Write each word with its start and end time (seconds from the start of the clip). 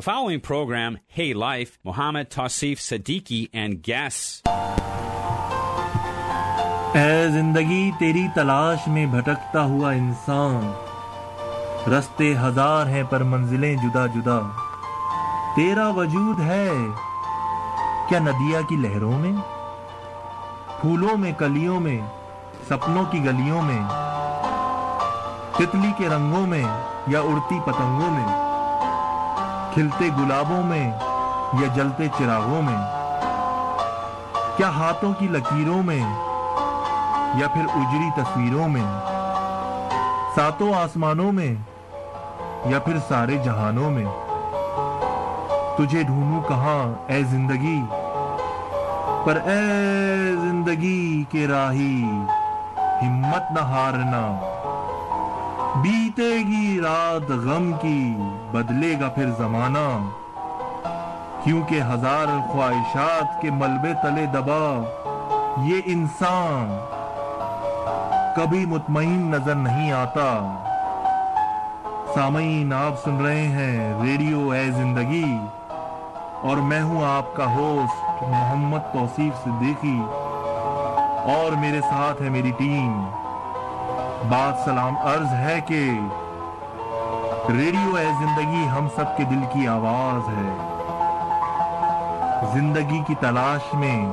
The 0.00 0.06
following 0.06 0.40
program, 0.40 0.96
Hey 1.18 1.34
Life, 1.34 1.70
Mohammed 1.84 2.24
Tauseef 2.30 2.80
Siddiqui 2.80 3.46
and 3.52 3.86
guess 3.86 4.42
اے 6.94 7.28
زندگی 7.28 7.90
تیری 7.98 8.26
تلاش 8.34 8.78
میں 8.86 9.06
بھٹکتا 9.06 9.64
ہوا 9.64 9.90
انسان 9.90 10.70
رستے 11.90 12.34
ہزار 12.36 12.86
ہیں 12.86 13.02
پر 13.02 13.22
منزلیں 13.22 13.76
جدا 13.76 14.06
جدا۔ 14.06 14.38
تیرا 15.56 15.88
وجود 15.88 16.40
ہے 16.40 16.68
کیا 18.08 18.18
ندیا 18.18 18.60
کی 18.68 18.76
لہروں 18.76 19.18
میں؟ 19.18 19.32
پھولوں 20.80 21.16
میں 21.16 21.32
کلیوں 21.32 21.80
میں 21.80 22.00
سپنوں 22.68 23.04
کی 23.04 23.24
گلیوں 23.24 23.62
میں 23.62 23.82
تتلی 25.54 25.92
کے 25.98 26.08
رنگوں 26.08 26.46
میں 26.46 26.64
یا 27.06 27.20
اڑتی 27.20 27.58
پتنگوں 27.64 28.10
میں؟ 28.10 28.49
کھلتے 29.74 30.08
گلابوں 30.18 30.62
میں 30.62 30.92
یا 31.52 31.66
جلتے 31.74 32.08
چراغوں 32.18 32.62
میں؟ 32.62 32.76
کیا 34.56 34.68
ہاتھوں 34.68 35.12
کی 35.18 35.28
لکیروں 35.30 35.82
میں 35.82 36.00
یا 37.34 37.48
پھر 37.48 37.64
اجری 37.74 38.08
تصویروں 38.16 38.68
میں؟ 38.68 39.00
ساتوں 40.34 40.74
آسمانوں 40.74 41.32
میں 41.32 41.54
یا 42.64 42.78
پھر 42.78 42.96
سارے 43.08 43.38
جہانوں 43.38 43.90
میں؟ 43.90 44.04
تجھے 45.76 46.02
ڈھونڈوں 46.02 46.48
کہاں 46.48 46.94
اے 47.06 47.22
زندگی؟ 47.22 47.82
پر 49.24 49.38
اے 49.44 50.32
زندگی 50.32 51.24
کے 51.28 51.46
راہی 51.46 52.02
ہمت 53.02 53.52
نہ 53.52 53.60
ہارنا۔ 53.60 54.46
بیتے 55.82 56.36
گی 56.36 56.80
رات 56.80 57.30
غم 57.30 57.72
کی، 57.80 58.16
بدلے 58.50 59.00
گا 59.00 59.08
پھر 59.08 59.30
زمانہ۔ 59.30 60.08
کیونکہ 61.44 61.80
ہزار 61.82 62.52
خواہشات 62.52 63.42
کے 63.42 63.50
ملبے 63.50 63.92
تلے 64.02 64.26
دبا، 64.26 64.82
یہ 65.64 65.80
انسان 65.84 66.78
کبھی 68.36 68.66
مطمئن 68.66 69.30
نظر 69.30 69.54
نہیں 69.54 69.92
آتا۔ 69.92 70.56
سامعین، 72.14 72.72
آپ 72.72 73.04
سن 73.04 73.24
رہے 73.24 73.48
ہیں 73.48 74.02
ریڈیو 74.02 74.50
اے 74.50 74.70
زندگی، 74.70 75.38
اور 76.40 76.56
میں 76.56 76.82
ہوں 76.82 77.04
آپ 77.04 77.36
کا 77.36 77.54
ہوسٹ 77.54 78.22
محمد 78.22 78.92
توصیف 78.92 79.44
صدیقی۔ 79.44 80.00
اور 81.24 81.56
میرے 81.56 81.80
ساتھ 81.80 82.22
ہے 82.22 82.28
میری 82.28 82.50
ٹیم۔ 82.50 83.04
بات 84.28 84.64
سلام 84.64 84.96
عرض 84.96 85.32
ہے 85.32 85.60
کہ 85.66 86.00
ریڈیو 87.48 87.96
اے 87.96 88.04
زندگی 88.04 88.68
ہم 88.68 88.88
سب 88.96 89.16
کے 89.16 89.24
دل 89.24 89.40
کی 89.52 89.66
آواز 89.66 90.28
ہے۔ 90.28 90.56
زندگی 92.52 93.00
کی 93.06 93.14
تلاش 93.20 93.74
میں 93.74 94.06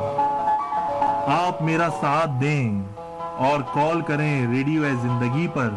آپ 1.28 1.62
میرا 1.62 1.90
ساتھ 2.02 2.30
دیں 2.42 2.84
اور 3.38 3.62
کال 3.74 4.02
کریں 4.02 4.48
ریڈیو 4.48 4.84
اے 4.84 4.94
زندگی 4.94 5.48
پر۔ 5.48 5.70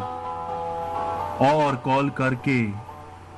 اور 1.37 1.75
کال 1.83 2.09
کر 2.09 2.33
کے 2.33 2.67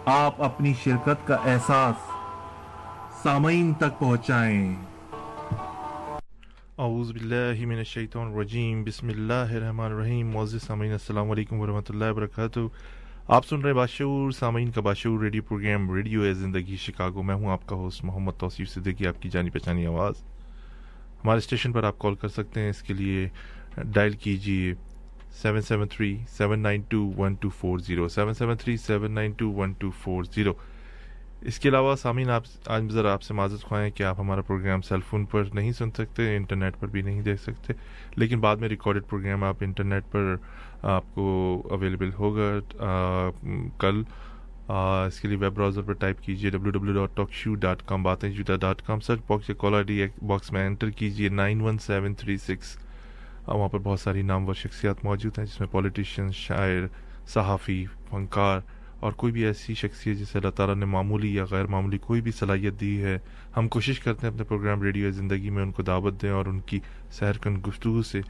آپ 0.06 0.44
اپنی 0.44 0.74
شرکت 0.84 1.28
کا 1.28 1.36
احساس 1.46 2.12
سامعین 3.24 3.74
تک 3.74 4.00
پہنچائیں۔ 4.00 4.93
اعوذ 6.78 7.12
باللہ 7.14 7.66
من 7.66 7.78
الشیطان 7.78 8.32
الرجیم، 8.34 8.84
بسم 8.84 9.08
اللہ 9.08 9.52
الرحمن 9.56 9.92
الرحیم، 9.92 10.30
معزز 10.32 10.64
سامعین، 10.64 10.92
السلام 10.92 11.32
علیکم 11.32 11.60
ورحمۃ 11.60 11.90
اللہ 11.90 12.12
وبرکاتہ۔ 12.12 12.60
آپ 13.28 13.46
سن 13.46 13.62
رہے 13.62 13.74
باشعور، 13.74 14.32
سامعین 14.32 14.72
کا 14.72 14.82
باشعور 14.82 15.20
ریڈیو 15.24 15.44
پروگرام 15.48 15.90
ریڈیو 15.96 16.22
اے 16.22 16.34
زندگی 16.34 16.76
شکاگو۔ 16.76 17.24
میں 17.24 17.36
ہوں 17.36 17.52
آپ 17.52 17.68
کا 17.68 17.76
ہوسٹ 17.76 18.04
محمد 18.06 18.40
توصیف 18.40 18.70
صدیقی، 18.70 19.08
آپ 19.08 19.22
کی 19.22 19.30
جانی 19.30 19.50
پہچانی 19.50 19.86
آواز۔ 19.86 20.24
ہمارے 21.24 21.38
اسٹیشن 21.38 21.74
پر 21.74 21.84
آپ 21.84 22.00
کال 22.00 22.16
کر 22.16 22.28
سکتے 22.28 22.62
ہیں، 22.62 22.70
اس 22.70 22.82
کے 22.84 22.94
لیے 22.94 23.28
ڈائل 23.94 24.14
کیجیے 24.24 24.74
seven 25.42 25.62
seven 25.62 25.88
three, 25.88 26.16
seven 26.38 26.60
nine 26.60 26.82
two 26.90 27.12
one 27.18 27.34
two 27.42 27.50
four 27.60 27.80
zero, 27.80 28.08
seven 28.08 28.34
seven 28.34 28.58
three, 28.58 28.78
seven 28.78 29.12
nine 29.12 29.32
two 29.38 29.52
one 29.52 29.74
two 29.80 29.92
four 30.02 30.24
zero. 30.24 30.54
اس 31.46 31.60
کے 31.60 31.70
علاوہ 31.70 31.96
سامعین 31.96 32.30
آپ 32.30 32.44
آج 32.66 32.84
ذرا 32.92 33.14
آپ 33.14 33.22
سے 33.22 33.34
معذرت 33.34 33.62
خواہیں 33.62 33.92
کہ 33.92 34.04
آپ 34.04 34.20
ہمارا 34.20 34.42
پروگرام 34.42 34.82
سیل 34.82 35.00
فون 35.10 35.26
پر 35.26 35.44
نہیں 35.54 35.72
سن 35.72 35.92
سکتے 35.92 36.36
انٹرنیٹ 36.36 36.74
پر 36.80 36.88
بھی 36.88 37.02
نہیں 37.02 37.22
دیکھ 37.22 37.42
سکتے 37.42 37.74
لیکن 38.16 38.40
بعد 38.40 38.58
میں 38.58 38.70
ریکارڈڈ 38.70 39.04
پروگرام 39.10 39.44
آپ 39.44 39.56
انٹرنیٹ 39.62 40.04
پر 40.12 40.36
آپ 40.82 41.04
کو 41.14 41.62
اویلیبل 41.70 42.10
ہوگا۔ 42.14 42.60
آ, 42.80 43.30
کل 43.78 44.04
آ, 44.68 45.06
اس 45.06 45.20
کے 45.20 45.28
لیے 45.28 45.38
ویب 45.38 45.54
براؤزر 45.54 45.82
پر 45.82 45.94
ٹائپ 45.94 46.22
کیجیے 46.22 46.50
W 46.50 46.72
W 46.72 46.94
dot 46.94 47.18
talk 47.18 47.32
show 47.32 47.56
dot 47.56 47.82
com 47.86 48.04
باتیں 48.04 48.30
جوتا 48.30 48.56
ڈاٹ 48.56 48.82
کام 48.82 49.00
سرچ 49.00 49.20
باکس 49.28 49.50
یا 49.50 49.56
کال 49.56 49.76
آئی 49.76 49.84
ڈی 49.84 50.06
باکس 50.22 50.52
میں 50.52 50.68
انٹر 50.68 50.90
کیجیے 50.90 51.30
nine 51.30 51.62
one 51.62 51.78
seven 51.78 52.14
three 52.14 52.38
six 52.38 52.78
وہاں 53.48 53.70
پر 53.70 53.80
بہت 53.80 54.00
ساری 54.00 54.22
نامور 54.22 54.54
شخصیات 54.54 55.06
موجود 55.06 55.40
ہیں 55.40 55.46
جس 55.46 55.60
میں 55.60 55.68
پولیٹیشین 55.68 56.32
شاعر 56.32 56.82
صحافی 57.28 57.86
فنکار 58.10 58.60
اور 59.04 59.12
کوئی 59.12 59.34
بھی 59.34 59.46
ایسی 59.46 59.74
شخصیت 59.74 60.18
جسے 60.18 60.38
اللہ 60.38 60.50
تعالیٰ 60.50 60.76
نے 60.76 60.86
معمولی 60.86 61.36
یا 61.36 61.46
غیر 61.52 61.66
معمولی 61.66 61.98
کوئی 61.98 62.22
بھی 62.22 62.32
صلاحیت 62.32 62.80
دی 62.80 63.04
ہے، 63.04 63.20
ہم 63.58 63.68
کوشش 63.68 64.00
کرتے 64.00 64.28
ہیں 64.28 64.34
اپنے 64.34 64.44
پروگرام 64.44 64.82
ریڈیو 64.82 65.12
زندگی 65.12 65.50
میں 65.50 65.64
ان 65.64 65.72
کو 65.72 65.84
دعوت 65.84 66.22
دیں 66.22 66.30
اور 66.30 66.46
ان 66.46 66.60
کی 66.60 66.80
سیر 67.12 67.34
کن 67.34 67.62
گفتگو 67.68 68.02
سے 68.02 68.22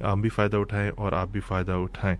ہم 0.00 0.20
بھی 0.20 0.28
فائدہ 0.28 0.56
اٹھائیں 0.56 0.90
اور 0.96 1.12
آپ 1.12 1.28
بھی 1.28 1.40
فائدہ 1.40 1.72
اٹھائیں۔ 1.72 2.16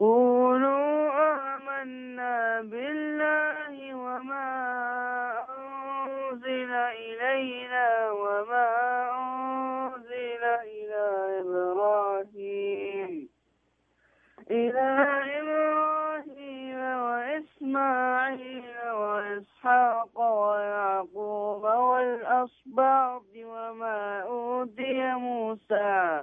قولوا 0.00 1.10
آمنا 1.56 2.60
بالله 2.60 3.94
وما 3.94 4.50
أنزل 5.58 6.70
إلينا 6.72 8.10
وما 8.10 8.68
أنزل 9.20 10.44
إلى 10.44 11.04
إبراهيم. 11.40 13.28
إلى 14.50 14.88
إبراهيم 15.40 16.78
وإسماعيل 16.80 18.64
وإسحاق 18.92 20.20
ويعقوب 20.20 21.64
والأسباط 21.64 23.26
وما 23.36 24.24
موسى. 25.14 26.22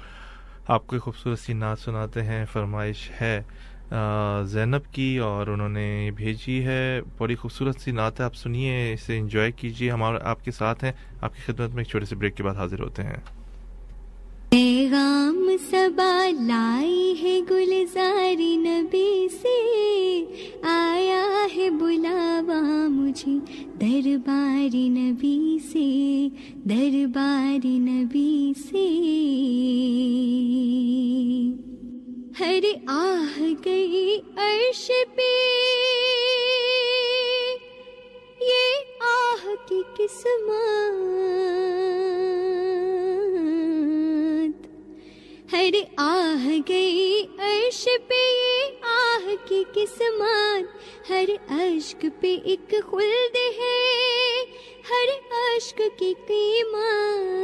آپ 0.68 0.86
کو 0.86 0.98
خوبصورت 0.98 1.38
سی 1.38 1.52
نعت 1.52 1.78
سناتے 1.78 2.22
ہیں، 2.22 2.44
فرمائش 2.52 3.10
ہے 3.20 3.42
زینب 4.44 4.92
کی 4.92 5.18
اور 5.18 5.46
انہوں 5.46 5.68
نے 5.68 6.10
بھیجی 6.16 6.64
ہے۔ 6.66 7.00
بڑی 7.18 7.34
خوبصورت 7.34 7.80
سی 7.80 7.90
نعت 7.90 8.20
ہے، 8.20 8.24
آپ 8.24 8.34
سنیے، 8.34 8.92
اسے 8.92 9.18
انجوائے 9.18 9.52
کیجیے۔ 9.52 9.90
ہم 9.90 10.02
آپ 10.02 10.44
کے 10.44 10.50
ساتھ 10.50 10.84
ہیں۔ 10.84 10.92
آپ 11.20 11.36
کی 11.36 11.52
خدمت 11.52 11.70
میں 11.70 11.78
ایک 11.78 11.88
چھوٹے 11.88 12.06
سے 12.06 12.16
بریک 12.16 12.36
کے 12.36 12.42
بعد 12.42 12.54
حاضر 12.54 12.80
ہوتے 12.80 13.02
ہیں۔ 13.02 13.37
پیغام 14.88 15.48
سبا 15.70 16.30
لائی 16.40 17.14
ہے 17.22 17.40
گلزاری 17.50 18.56
نبی 18.56 19.28
سے۔ 19.42 19.58
آیا 20.62 21.46
ہے 21.56 21.70
بلاوا 21.70 22.60
مجھے 22.88 23.32
درباری 23.80 24.88
نبی 24.88 25.58
سے 25.72 26.28
درباری 26.54 27.78
نبی 27.78 28.52
سے۔ 28.70 28.86
ہر 32.40 32.64
آہ 32.86 33.40
گئی 33.64 34.18
عرش 34.36 34.86
پہ۔ 34.86 35.32
یہ 38.40 39.00
آہ 39.00 39.46
کی 39.68 39.82
قسمت 39.96 41.36
ہر 45.52 45.74
آہ 45.96 46.48
گئی 46.68 47.22
عرش 47.38 47.88
پہ 48.08 48.14
یہ 48.14 48.84
آہ 48.84 49.28
کی 49.44 49.64
قسمت، 49.74 51.10
ہر 51.10 51.30
اشک 51.48 52.06
پہ 52.20 52.36
ایک 52.44 52.74
خلد 52.90 53.36
ہے۔ 53.58 54.44
ہر 54.90 55.34
اشک 55.56 55.82
کی 55.96 56.14
قیمت 56.26 57.38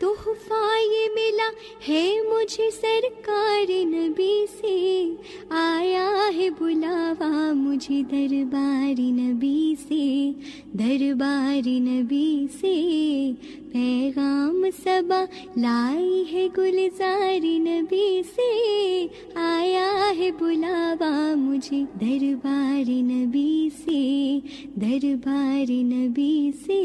تحفہ 0.00 0.78
یہ 0.80 1.08
ملا 1.14 1.50
ہے 1.88 2.18
مجھے 2.32 2.70
سرکار 2.70 3.70
نبی 3.70 4.46
سے۔ 4.60 5.04
آیا 5.50 6.28
ہے 6.36 6.48
بلاوا 6.58 7.52
مجھے 7.52 8.02
درباری 8.10 9.10
نبی 9.10 9.74
سے۔ 9.88 10.30
درباری 10.72 11.78
نبی 11.78 12.46
سے 12.60 13.30
پیغام 13.72 14.66
سبا 14.84 15.24
لائی 15.56 16.24
ہے 16.32 16.48
گلزاری 16.56 17.58
نبی 17.58 18.22
سے۔ 18.34 19.06
آیا 19.34 20.12
ہے 20.18 20.30
بلاوا 20.38 21.34
مجھے 21.36 21.82
درباری 22.00 23.02
نبی 23.02 23.68
سے۔ 23.84 24.38
درباری 24.74 25.82
نبی 25.82 26.01
سے 26.02 26.82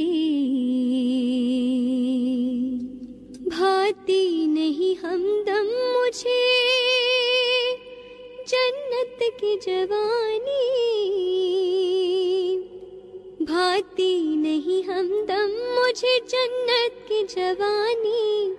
بھاتی 3.50 4.46
نہیں 4.48 5.06
ہم 5.06 5.25
دم 5.48 5.68
مجھے 5.94 6.42
جنت 8.48 9.24
کی 9.40 9.56
جوانی 9.66 10.68
بھاتی 13.42 14.14
نہیں 14.36 14.88
ہم 14.90 15.12
دم 15.28 15.52
مجھے 15.74 16.18
جنت 16.28 17.08
کی 17.08 17.22
جوانی 17.36 18.54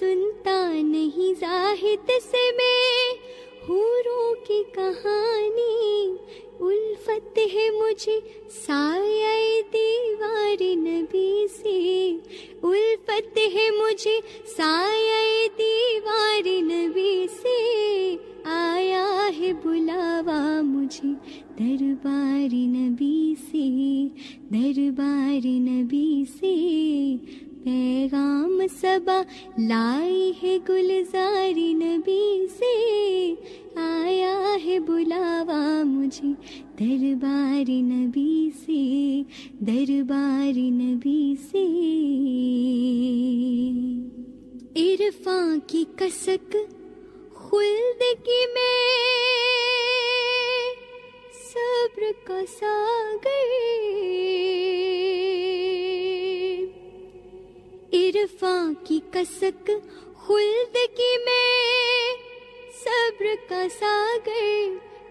سنتا 0.00 0.60
نہیں 0.72 1.40
زاہد 1.40 2.10
سے 2.22 2.50
میں 2.56 3.32
حوروں 3.68 4.34
کی 4.46 4.62
کہانی 4.74 6.16
الفت 6.60 7.38
ہے 7.54 7.70
مجھے، 7.70 8.20
سایہ 8.50 9.60
دیوار 9.72 10.62
نبی 10.76 11.46
سے۔ 11.62 12.10
الفت 12.62 13.38
ہے 13.38 13.70
مجھے، 13.70 14.20
سایہ 14.56 15.48
دیوار 15.58 16.46
نبی 16.46 17.26
سے۔ 17.42 18.16
آیا 18.44 19.30
ہے 19.38 19.52
بلاوا 19.64 20.60
مجھے 20.62 21.08
درباری 21.58 22.66
نبی 22.66 23.34
سے 23.50 24.08
درباری 24.52 25.58
نبی 25.58 26.24
سے۔ 26.40 26.52
پیغام 27.64 28.62
سبا 28.80 29.22
لائی 29.58 30.32
ہے 30.42 30.58
گلزاری 30.68 31.72
نبی 31.74 32.46
سے۔ 32.58 33.34
آیا 33.76 34.56
ہے 34.64 34.78
بلاوا 34.78 35.82
مجھے 35.84 36.28
درباری 36.80 37.82
نبی 37.82 38.50
سے، 38.66 39.22
درباری 39.64 40.70
نبی 40.70 41.34
سے۔ 41.50 41.64
عرفان 44.80 45.58
کی 45.66 45.84
کسک 45.96 46.56
خلد 47.34 48.00
کی 48.24 48.42
میں، 48.54 48.92
صبر 51.52 52.02
کا 52.24 52.40
ساگر۔ 52.60 54.51
عرفاں 57.92 58.72
کی 58.84 59.00
کسک، 59.12 59.70
خلد 60.26 60.74
کی 60.74 61.16
میں۔ 61.24 62.16
صبر 62.84 63.26
کا 63.48 63.66
ساگر، 63.78 64.68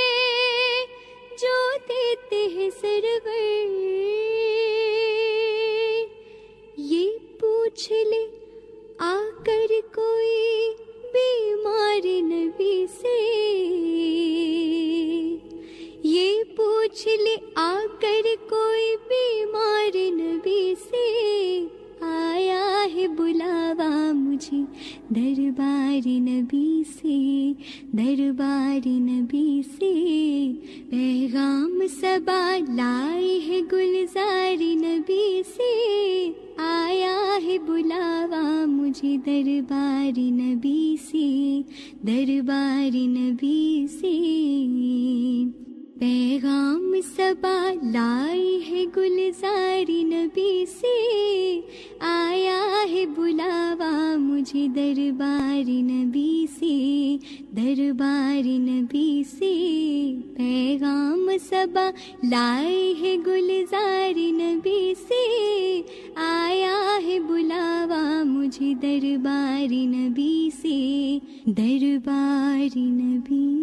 سبا 61.64 61.90
لائے 62.24 62.94
ہے 63.02 63.16
گلزار 63.26 64.18
نبی 64.18 64.94
سے۔ 65.08 65.82
آیا 66.16 66.98
ہے 67.04 67.20
بلاوا 67.20 68.24
مجھے 68.24 68.74
دربار 68.74 69.72
نبی 69.72 70.50
سے۔ 70.62 71.18
دربار 71.46 72.78
نبی 72.78 73.56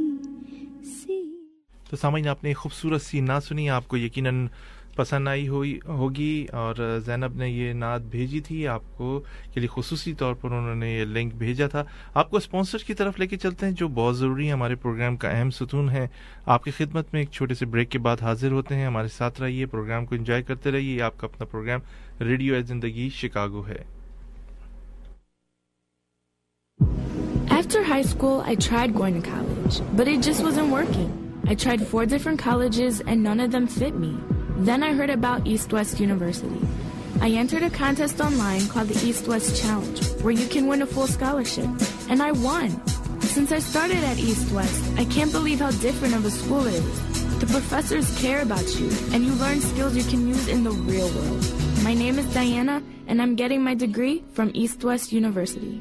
سے۔ 0.85 1.23
تو 1.91 1.97
سامعین، 1.97 2.29
آپ 2.29 2.45
نے 2.45 2.55
خوبصورت 2.55 3.03
سی 3.03 3.21
نہ 3.21 3.41
سنی، 3.49 3.71
آپ 3.71 3.89
کو 3.89 3.97
یقیناً 3.97 4.47
پسند 4.97 5.29
آئی 5.29 5.49
ہوئی 5.49 5.79
ہوگی 5.89 6.47
اور 6.53 7.01
زینب 7.07 7.37
نے 7.37 7.49
یہ 7.49 7.73
نعت 7.73 8.01
بھیجی 8.01 8.41
تھی 8.41 8.69
آپ 8.69 8.83
کو 8.97 9.23
کے 9.55 9.61
لیے 9.61 9.69
خصوصی 9.75 10.15
طور 10.15 10.35
پر 10.35 10.51
انہوں 10.51 10.75
نے 10.75 10.93
یہ 10.93 11.05
لنک 11.05 11.35
بھیجا 11.35 11.67
تھا۔ 11.67 11.85
آپ 12.15 12.31
کو 12.31 12.37
اسپانسر 12.37 12.79
کی 12.79 12.95
طرف 12.95 13.19
لے 13.19 13.27
کے 13.27 13.37
چلتے 13.37 13.67
ہیں 13.67 13.73
جو 13.73 13.89
بہت 13.89 14.19
ضروری 14.19 14.47
ہے 14.47 14.53
ہمارے 14.53 14.75
پروگرام 14.75 15.17
کا 15.17 15.31
اہم 15.31 15.51
ستون 15.51 15.91
ہے 15.91 16.07
آپ 16.47 16.65
کی 16.65 16.71
خدمت 16.71 17.13
میں 17.13 17.21
ایک 17.21 17.31
چھوٹے 17.31 17.55
سے 17.55 17.67
بریک 17.67 17.91
کے 17.91 17.99
بعد 17.99 18.17
حاضر 18.23 18.51
ہوتے 18.51 18.75
ہیں۔ 18.75 18.87
ہمارے 18.87 19.09
ساتھ 19.09 19.41
رہیے 19.41 19.67
پروگرام 19.67 20.07
کو 20.07 20.15
انجوائے 20.15 20.43
کرتے 20.43 20.71
رہیے۔ 20.71 21.03
آپ 21.03 21.19
کا 21.19 21.27
اپنا 21.27 21.45
پروگرام 21.45 21.81
ریڈیو 22.21 22.55
اے 22.55 22.63
زندگی 22.63 23.09
شکاگو 23.09 23.67
ہے۔ 23.69 23.83
After 27.61 27.83
high 27.89 28.07
school, 28.11 28.39
I 28.51 28.55
tried 28.69 28.93
going 28.99 29.17
to 29.17 29.23
college, 29.25 29.81
but 29.99 30.09
it 30.13 30.29
just 30.29 30.45
wasn't 30.47 30.73
working. 30.73 31.11
I 31.45 31.55
tried 31.65 31.87
four 31.93 32.05
different 32.05 32.41
colleges 32.47 33.01
and 33.07 33.29
none 33.29 33.47
of 33.47 33.53
them 33.55 33.69
fit 33.79 33.99
me. 34.05 34.40
Then 34.59 34.83
I 34.83 34.93
heard 34.93 35.11
about 35.11 35.47
East 35.47 35.73
West 35.73 36.01
University. 36.01 36.61
I 37.21 37.31
entered 37.31 37.63
a 37.63 37.71
contest 37.71 38.21
online 38.21 38.67
called 38.69 38.89
the 38.89 39.07
East 39.07 39.29
West 39.29 39.61
Challenge, 39.63 40.01
where 40.23 40.33
you 40.33 40.47
can 40.47 40.67
win 40.67 40.83
a 40.83 40.87
full 40.87 41.07
scholarship, 41.07 41.69
and 42.09 42.23
I 42.23 42.33
won. 42.33 42.71
Since 43.21 43.53
I 43.53 43.59
started 43.59 44.03
at 44.05 44.19
East 44.19 44.53
West, 44.53 44.83
I 44.97 45.05
can't 45.05 45.33
believe 45.33 45.61
how 45.61 45.71
different 45.71 46.15
of 46.15 46.25
a 46.25 46.31
school 46.31 46.67
it 46.67 46.75
is. 46.75 47.39
The 47.39 47.47
professors 47.47 48.09
care 48.21 48.43
about 48.43 48.67
you, 48.79 48.89
and 49.13 49.25
you 49.25 49.33
learn 49.35 49.61
skills 49.61 49.97
you 49.97 50.05
can 50.05 50.27
use 50.29 50.49
in 50.49 50.65
the 50.65 50.71
real 50.71 51.09
world. 51.09 51.45
My 51.85 51.95
name 51.95 52.19
is 52.19 52.27
Diana, 52.35 52.83
and 53.07 53.23
I'm 53.23 53.37
getting 53.37 53.63
my 53.63 53.75
degree 53.75 54.25
from 54.33 54.51
East 54.55 54.85
West 54.85 55.13
University. 55.13 55.81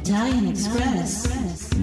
Italian 0.00 0.44
Express. 0.50 1.14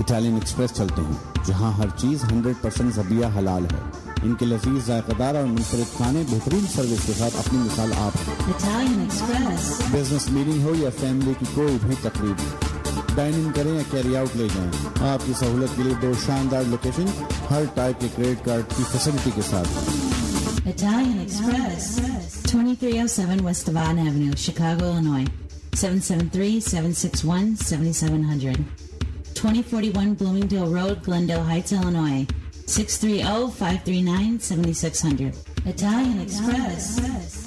Italian 0.00 0.34
express 0.34 0.72
چلتے 0.74 1.02
ہیں 1.02 1.44
جہاں 1.46 1.70
ہر 1.72 1.88
چیز 1.96 2.24
hundred 2.24 2.62
percent 2.62 2.94
زبیہ 2.94 3.26
حلال 3.36 3.64
ہے 3.64 3.80
ان 4.22 4.34
کے 4.34 4.46
لذیذ 4.46 4.86
ذائقہ 4.86 5.12
دار 5.18 5.34
اور 5.34 5.44
منفرد 5.46 5.96
کھانے 5.96 6.22
بہترین 6.30 6.66
سروس 6.74 7.06
کے 7.06 7.12
ساتھ 7.18 7.36
اپنی 7.38 7.58
مثال 7.58 7.92
آپ 7.98 8.30
بزنس 9.92 10.28
میٹنگ 10.30 10.62
ہو 10.62 10.74
یا 10.74 10.90
فیملی 11.00 11.32
کی 11.38 11.46
کوئی 11.54 11.76
بھی 11.82 11.94
تقریب 12.02 12.42
ڈائن 13.16 13.34
ان 13.34 13.50
کریں 13.52 13.74
یا 13.74 13.82
کیری 13.90 14.16
آؤٹ 14.16 14.36
لے 14.36 14.48
جائیں 14.54 14.70
آپ 15.08 15.26
کی 15.26 15.32
سہولت 15.40 15.76
کے 15.76 15.82
لیے 15.82 15.94
دو 16.02 16.12
شاندار 16.26 16.62
لوکیشن 16.68 17.06
ہر 17.50 17.64
ٹائپ 17.74 18.00
کے 18.00 18.08
کریڈٹ 18.16 18.44
کارڈ 18.46 18.76
کی 18.76 18.84
فیسلٹی 18.92 19.30
کے 19.36 19.42
ساتھ 19.50 20.04
Italian 20.68 21.18
Express. 21.20 21.84
2307 22.44 23.40
West 23.40 23.66
Devon 23.66 24.00
Avenue, 24.00 24.32
Chicago, 24.36 24.86
Illinois. 24.86 25.26
773 25.74 26.60
761 26.60 27.56
7700. 27.58 28.85
2041 29.46 30.14
Bloomingdale 30.14 30.66
Road, 30.66 31.04
Glendale 31.04 31.44
Heights, 31.44 31.70
Illinois. 31.70 32.26
630-539-7600. 32.66 35.32
Italian 35.64 36.20
Express. 36.20 37.46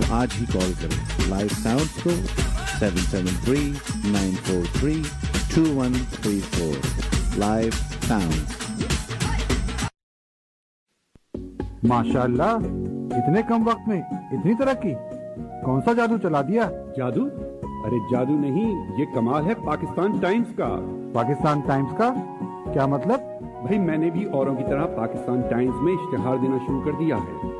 تو 0.00 0.14
آج 0.14 0.28
ہی 0.40 0.46
کال 0.52 0.72
کریں۔ 0.82 1.28
لائف 1.28 1.52
ساؤنڈ 1.52 2.04
کو 2.04 2.10
seven 2.78 2.96
seven 2.96 3.26
three 3.44 3.72
nine 4.04 4.30
four 4.44 4.78
three 4.78 5.02
two 5.54 5.64
one 5.74 5.92
three 5.92 6.40
four 6.40 7.02
life 7.38 7.74
sound 8.08 8.50
ماشاء 11.84 12.22
اللہ 12.22 12.56
اتنے 13.10 13.42
کم 13.48 13.68
وقت 13.68 13.88
میں 13.88 14.02
اتنی 14.32 14.54
ترقی۔ 14.54 14.94
کون 15.64 15.80
سا 15.84 15.92
جادو 15.92 16.18
چلا 16.18 16.42
دیا؟ 16.42 16.70
جادو؟ 16.96 17.24
ارے 17.84 17.98
جادو 18.10 18.38
نہیں 18.38 19.00
یہ 19.00 19.04
کمال 19.14 19.46
ہے 19.46 19.54
پاکستان 19.54 20.18
ٹائمز 20.20 20.56
کا۔ 20.56 20.96
پاکستان 21.14 21.60
ٹائمز 21.60 21.98
کا؟ 21.98 22.14
کیا 22.72 22.86
مطلب؟ 22.86 23.20
بھائی 23.40 23.78
میں 23.78 23.98
نے 23.98 24.10
بھی 24.10 24.24
اوروں 24.24 24.56
کی 24.56 24.64
طرح 24.68 24.86
پاکستان 24.86 25.40
ٹائمز 25.40 25.74
میں 25.80 25.92
اشتہار 25.92 26.36
دینا 26.36 26.56
شروع 26.66 26.82
کر 26.84 26.92
دیا 26.92 27.16
ہے۔ 27.16 27.59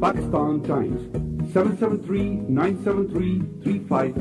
Pakistan 0.00 0.58
times 0.68 1.52
seven 1.52 1.74
seven 1.82 1.98
three 2.06 2.22
nine 2.54 2.76
seven 2.84 3.04
three 3.12 3.28
three 3.64 3.78
five 3.90 4.14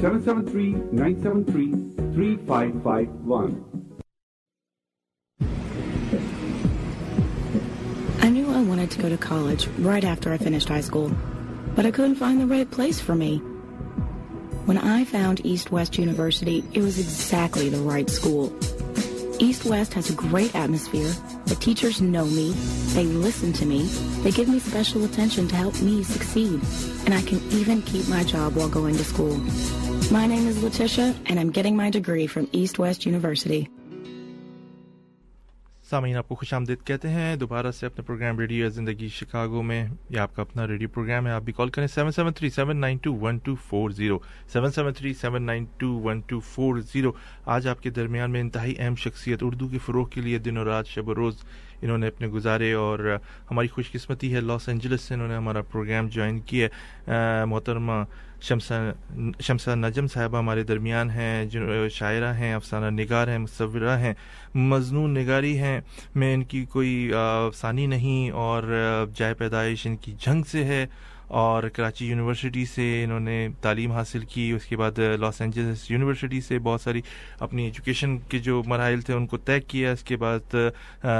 seven 0.00 0.20
seven 0.26 0.42
three 0.50 0.66
nine 0.98 1.22
seven 1.22 1.42
three 1.44 1.66
three 2.14 2.36
five 2.48 2.78
five 2.84 3.16
one 3.32 3.56
I 8.20 8.30
knew 8.36 8.46
I 8.58 8.62
wanted 8.68 8.92
to 8.92 9.02
go 9.02 9.10
to 9.14 9.18
college 9.26 9.66
right 9.88 10.06
after 10.12 10.32
I 10.36 10.38
finished 10.44 10.72
high 10.74 10.84
school, 10.90 11.10
but 11.74 11.90
I 11.90 11.92
couldn't 11.98 12.22
find 12.22 12.40
the 12.44 12.48
right 12.54 12.70
place 12.78 13.02
for 13.08 13.18
me. 13.24 13.32
When 14.70 14.78
I 14.92 15.04
found 15.06 15.44
East 15.44 15.72
West 15.72 15.98
University, 15.98 16.56
it 16.72 16.82
was 16.82 16.98
exactly 16.98 17.68
the 17.68 17.82
right 17.90 18.08
school. 18.08 18.48
East 19.38 19.64
West 19.64 19.94
has 19.94 20.10
a 20.10 20.14
great 20.14 20.54
atmosphere. 20.54 21.12
The 21.46 21.56
teachers 21.56 22.00
know 22.00 22.24
me. 22.24 22.52
They 22.94 23.04
listen 23.04 23.52
to 23.54 23.66
me. 23.66 23.82
They 24.22 24.30
give 24.30 24.48
me 24.48 24.58
special 24.58 25.04
attention 25.04 25.48
to 25.48 25.56
help 25.56 25.80
me 25.82 26.02
succeed. 26.04 26.60
And 27.04 27.14
I 27.14 27.22
can 27.22 27.40
even 27.50 27.82
keep 27.82 28.08
my 28.08 28.22
job 28.24 28.54
while 28.54 28.68
going 28.68 28.96
to 28.96 29.04
school. 29.04 29.36
My 30.10 30.26
name 30.26 30.46
is 30.46 30.62
Letitia, 30.62 31.14
and 31.26 31.40
I'm 31.40 31.50
getting 31.50 31.76
my 31.76 31.90
degree 31.90 32.26
from 32.26 32.48
East 32.52 32.78
West 32.78 33.06
University. 33.06 33.68
سامعین، 35.94 36.16
آپ 36.16 36.28
کو 36.28 36.34
خوش 36.34 36.52
آمدید 36.54 36.78
کہتے 36.86 37.08
ہیں، 37.08 37.34
دوبارہ 37.36 37.70
سے 37.70 37.86
اپنے 37.86 38.04
پروگرام 38.06 38.38
ریڈیو 38.40 38.68
زندگی 38.68 39.08
شکاگو 39.08 39.62
میں 39.62 39.84
یہ 40.10 40.18
آپ 40.18 40.34
کا 40.36 40.42
اپنا 40.42 40.66
ریڈیو 40.66 40.88
پروگرام 40.94 41.26
ہے، 41.26 41.32
آپ 41.32 41.42
بھی 41.42 41.52
کال 41.52 41.68
کریں 41.70 41.86
seven 41.86 42.12
seven 42.12 42.32
three 42.32 42.48
seven 42.50 42.80
nine 42.80 42.96
two 43.02 43.14
one 43.20 43.38
two 43.44 43.54
four 43.68 43.90
zero 43.90 44.18
seven 44.52 44.70
seven 44.70 44.92
three 44.92 45.12
seven 45.14 45.42
nine 45.42 45.64
two 45.78 45.92
one 46.04 46.20
two 46.20 46.40
four 46.40 46.78
zero 46.92 47.12
آج 47.46 47.68
آپ 47.68 47.82
کے 47.82 47.90
درمیان 47.90 48.30
میں 48.30 48.40
انتہائی 48.40 48.74
اہم 48.78 48.94
شخصیت 48.94 49.42
اردو 49.42 49.68
کے 49.68 49.78
فروغ 49.86 50.08
کے 50.08 50.20
لیے 50.20 50.38
دن 50.38 50.58
و 50.58 50.64
رات، 50.64 50.86
شب 50.86 51.08
و 51.08 51.14
روز 51.14 51.44
انہوں 51.82 51.98
نے 51.98 52.06
اپنے 52.06 52.26
گزارے 52.26 52.72
اور 52.72 53.16
ہماری 53.50 53.68
خوش 53.68 53.92
قسمتی 53.92 54.34
ہے، 54.34 54.40
لاس 54.40 54.68
اینجلس 54.68 55.00
سے 55.00 55.14
انہوں 55.14 55.28
نے 55.28 55.36
ہمارا 55.36 55.62
پروگرام 55.62 56.08
جوائن 56.08 56.40
کیا 56.40 56.68
ہے۔ 56.68 57.44
محترمہ 57.44 58.02
شمسا 58.48 58.92
شمسا 59.40 59.74
نجم 59.74 60.06
صاحبہ 60.06 60.38
ہمارے 60.38 60.62
درمیان 60.62 61.10
ہیں 61.10 61.46
شاعرہ 61.92 62.32
ہیں، 62.34 62.54
افسانہ 62.54 63.00
نگار 63.00 63.28
ہیں، 63.28 63.38
مصورہ 63.38 63.96
ہیں 63.98 64.14
مضنون 64.54 65.14
نگاری 65.14 65.58
ہیں۔ 65.58 65.80
میں 66.14 66.34
ان 66.34 66.44
کی 66.44 66.64
کوئی 66.64 67.10
افسانی 67.46 67.86
نہیں 67.86 68.30
اور 68.30 68.62
جائے 69.14 69.34
پیدائش 69.34 69.86
ان 69.86 69.96
کی 69.96 70.12
جنگ 70.20 70.42
سے 70.42 70.64
ہے۔ 70.64 70.86
اور 71.28 71.68
کراچی 71.74 72.06
یونیورسٹی 72.06 72.64
سے 72.64 72.84
انہوں 73.04 73.20
نے 73.20 73.46
تعلیم 73.62 73.92
حاصل 73.92 74.24
کی، 74.28 74.50
اس 74.56 74.64
کے 74.66 74.76
بعد 74.76 74.98
لاس 75.18 75.40
اینجلس 75.40 75.90
یونیورسٹی 75.90 76.40
سے 76.40 76.58
بہت 76.58 76.80
ساری 76.80 77.00
اپنی 77.40 77.64
ایجوکیشن 77.64 78.16
کے 78.28 78.38
جو 78.38 78.62
مراحل 78.66 79.00
تھے 79.00 79.14
ان 79.14 79.26
کو 79.26 79.36
طے 79.36 79.60
کیا، 79.60 79.92
اس 79.92 80.02
کے 80.04 80.16
بعد 80.16 80.54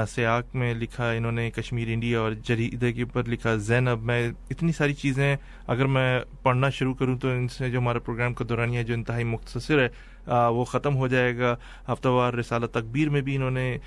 سیاق 0.09 0.55
میں 0.55 0.73
لکھا 0.73 1.09
انہوں 1.11 1.31
نے 1.31 1.49
کشمیر، 1.51 1.87
انڈیا 1.93 2.19
اور 2.19 2.31
جریدے 2.47 2.91
کے 2.93 3.01
اوپر 3.01 3.27
لکھا 3.27 3.55
زین 3.67 3.87
اب 3.87 4.03
میں 4.05 4.27
اتنی 4.49 4.71
ساری 4.71 4.93
چیزیں، 4.93 5.35
اگر 5.67 5.85
میں 5.85 6.19
پڑھنا 6.43 6.69
شروع 6.69 6.93
کروں 6.93 7.17
تو 7.19 7.29
ان 7.29 7.47
سے 7.47 7.69
جو 7.69 7.79
ہمارا 7.79 7.99
پروگرام 7.99 8.33
کا 8.33 8.45
دورانیہ 8.49 8.83
جو 8.83 8.93
انتہائی 8.93 9.23
مختصر 9.23 9.79
ہے 9.79 9.87
وہ 10.27 10.63
ختم 10.63 10.95
ہو 10.95 11.07
جائے 11.07 11.37
گا۔ 11.37 11.55
ہفتہ 11.93 12.07
وار 12.07 12.33
رسالہ 12.33 12.65
تکبیر 12.65 13.09
میں 13.09 13.21
بھی 13.21 13.35
انہوں 13.35 13.51
نے 13.51 13.77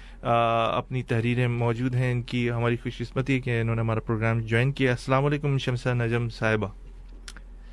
اپنی 0.73 1.03
تحریریں 1.03 1.49
موجود 1.49 1.95
ہیں۔ 1.95 2.13
ان 2.13 2.23
کی 2.23 2.51
ہماری 2.51 2.77
خوش 2.83 2.99
قسمتی 2.99 3.35
ہے 3.35 3.41
کہ 3.41 3.61
انہوں 3.61 3.75
نے 3.75 3.81
ہمارا 3.81 4.01
پروگرام 4.01 4.41
جوائن 4.41 4.73
کیا۔ 4.73 4.91
السلام 4.91 5.25
علیکم 5.25 5.59
شمسہ 5.59 5.89
نجم 5.89 6.29
صاحبہ۔ 6.29 6.67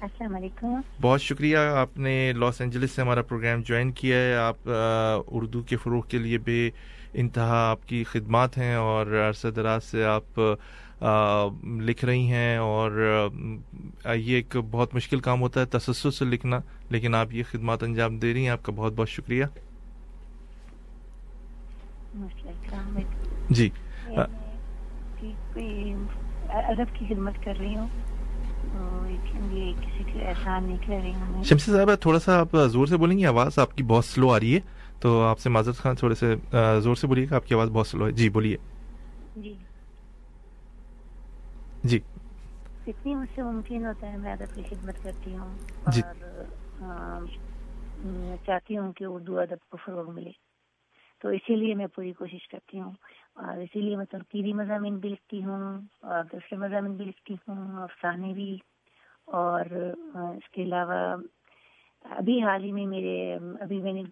السلام 0.01 0.35
علیکم۔ 0.35 0.73
بہت 1.01 1.21
شکریہ۔ 1.21 1.57
آپ 1.57 1.97
نے 1.97 2.33
لاس 2.35 2.61
اینجلس 2.61 2.91
سے 2.91 3.01
ہمارا 3.01 3.21
پروگرام 3.21 3.61
جوائن 3.61 3.91
کیا 3.91 4.17
ہے۔ 4.17 4.35
آپ 4.35 4.57
اردو 5.27 5.61
کے 5.61 5.77
فروغ 5.77 6.01
کے 6.01 6.17
لیے 6.17 6.37
بے 6.37 6.69
انتہا 7.13 7.69
آپ 7.69 7.87
کی 7.87 8.03
خدمات 8.03 8.57
ہیں 8.57 8.75
اور 8.75 9.07
عرصہ 9.29 9.47
دراز 9.47 9.83
سے 9.83 10.05
آپ 10.05 10.41
لکھ 11.63 12.05
رہی 12.05 12.31
ہیں 12.31 12.57
اور 12.57 12.91
یہ 14.15 14.35
ایک 14.35 14.57
بہت 14.71 14.95
مشکل 14.95 15.19
کام 15.19 15.41
ہوتا 15.41 15.61
ہے 15.61 15.65
تسسل 15.65 16.11
سے 16.11 16.25
لکھنا 16.25 16.59
لیکن 16.89 17.15
آپ 17.15 17.33
یہ 17.33 17.43
خدمات 17.51 17.83
انجام 17.83 18.19
دے 18.19 18.33
رہی 18.33 18.41
ہیں 18.41 18.49
آپ 18.49 18.63
کا 18.63 18.71
بہت 18.75 18.93
بہت 18.95 19.09
شکریہ۔ 19.09 19.45
جی۔ 23.49 23.69
ادب 26.49 26.99
کی 26.99 27.13
خدمت 27.13 27.45
کر 27.45 27.53
رہی 27.59 27.75
ہوں۔ 27.75 27.87
شمسی 31.43 31.71
صاحب 31.71 31.95
تھوڑا 31.95 32.19
سا 32.19 32.39
آپ 32.39 32.47
زور 32.67 32.87
سے 32.87 32.97
بولیں 32.97 33.17
گے 33.17 33.25
آواز 33.25 33.59
آپ 33.59 33.77
کی 33.77 33.83
بہت 33.83 34.05
سلو 34.05 34.29
آ 34.29 34.39
رہی 34.39 34.55
ہے۔ 34.55 34.59
تو 34.99 35.23
آپ 35.23 35.39
سے 35.39 35.49
معذرت 35.49 35.77
خان 35.77 35.95
تھوڑے 35.95 36.15
سے 36.15 36.35
زور 36.79 36.95
سے 36.95 37.07
بولیے 37.07 37.25
گا 37.31 37.35
آپ 37.35 37.47
کی 37.47 37.55
آواز 37.55 37.69
بہت 37.69 37.87
سلو 37.87 38.07
ہے۔ 38.07 38.11
جی 38.11 38.29
بولیے۔ 38.29 38.57
جی۔ 39.35 39.53
جی۔ 41.89 41.99
جتنی 42.87 43.15
مجھ 43.15 43.29
سے 43.35 43.41
ممکن 43.41 43.85
ہوتا 43.85 44.11
ہے 44.11 44.17
میں 44.17 44.31
ادب 44.33 44.55
کی 44.55 44.63
خدمت 44.69 45.03
کرتی 45.03 45.37
ہوں 45.37 45.53
جی۔ 45.91 46.01
اور 46.81 47.25
چاہتی 48.45 48.77
ہوں 48.77 48.93
کہ 48.93 49.03
اردو 49.07 49.39
ادب 49.39 49.69
کو 49.69 49.77
فروغ 49.77 50.13
ملے۔ 50.13 50.31
تو 51.21 51.29
اسی 51.29 51.55
لیے 51.55 51.73
میں 51.75 51.87
پوری 51.87 52.13
کوشش 52.13 52.47
کرتی 52.47 52.79
ہوں 52.79 52.91
اور 53.35 53.57
اسی 53.57 53.81
لیے 53.81 53.95
میں 53.95 54.05
تنقیدی 54.05 54.53
مضامین 54.53 54.97
بھی 54.97 55.09
لکھتی 55.09 55.43
ہوں 55.43 55.63
اور 56.01 56.23
دوسرے 56.23 56.57
مضامین 56.57 56.95
بھی 56.95 57.05
لکھتی 57.05 57.33
ہوں 57.47 57.81
افسانے 57.83 58.33
بھی۔ 58.33 58.57
اور 59.27 59.65
اس 60.37 60.49
کے 60.49 60.63
علاوہ 60.63 60.99
ابھی 62.03 62.41
حال 62.43 62.63
ہی 62.63 62.71
میں 62.71 62.85
میرے 62.85 63.15
ابھی 63.61 63.81
میں 63.81 63.93
نے 63.93 64.03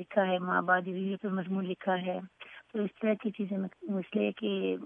لکھا 0.00 0.26
ہے 0.26 0.38
ماں 0.38 0.62
بادی 0.62 1.16
پر 1.22 1.28
مضمون 1.28 1.64
لکھا 1.66 1.94
ہے۔ 2.06 2.18
تو 2.72 2.82
اس 2.82 2.90
طرح 3.02 3.14
کی 3.22 3.30
چیزیں 3.30 3.56
اس 3.82 4.16
لیے 4.16 4.32
کہ 4.32 4.76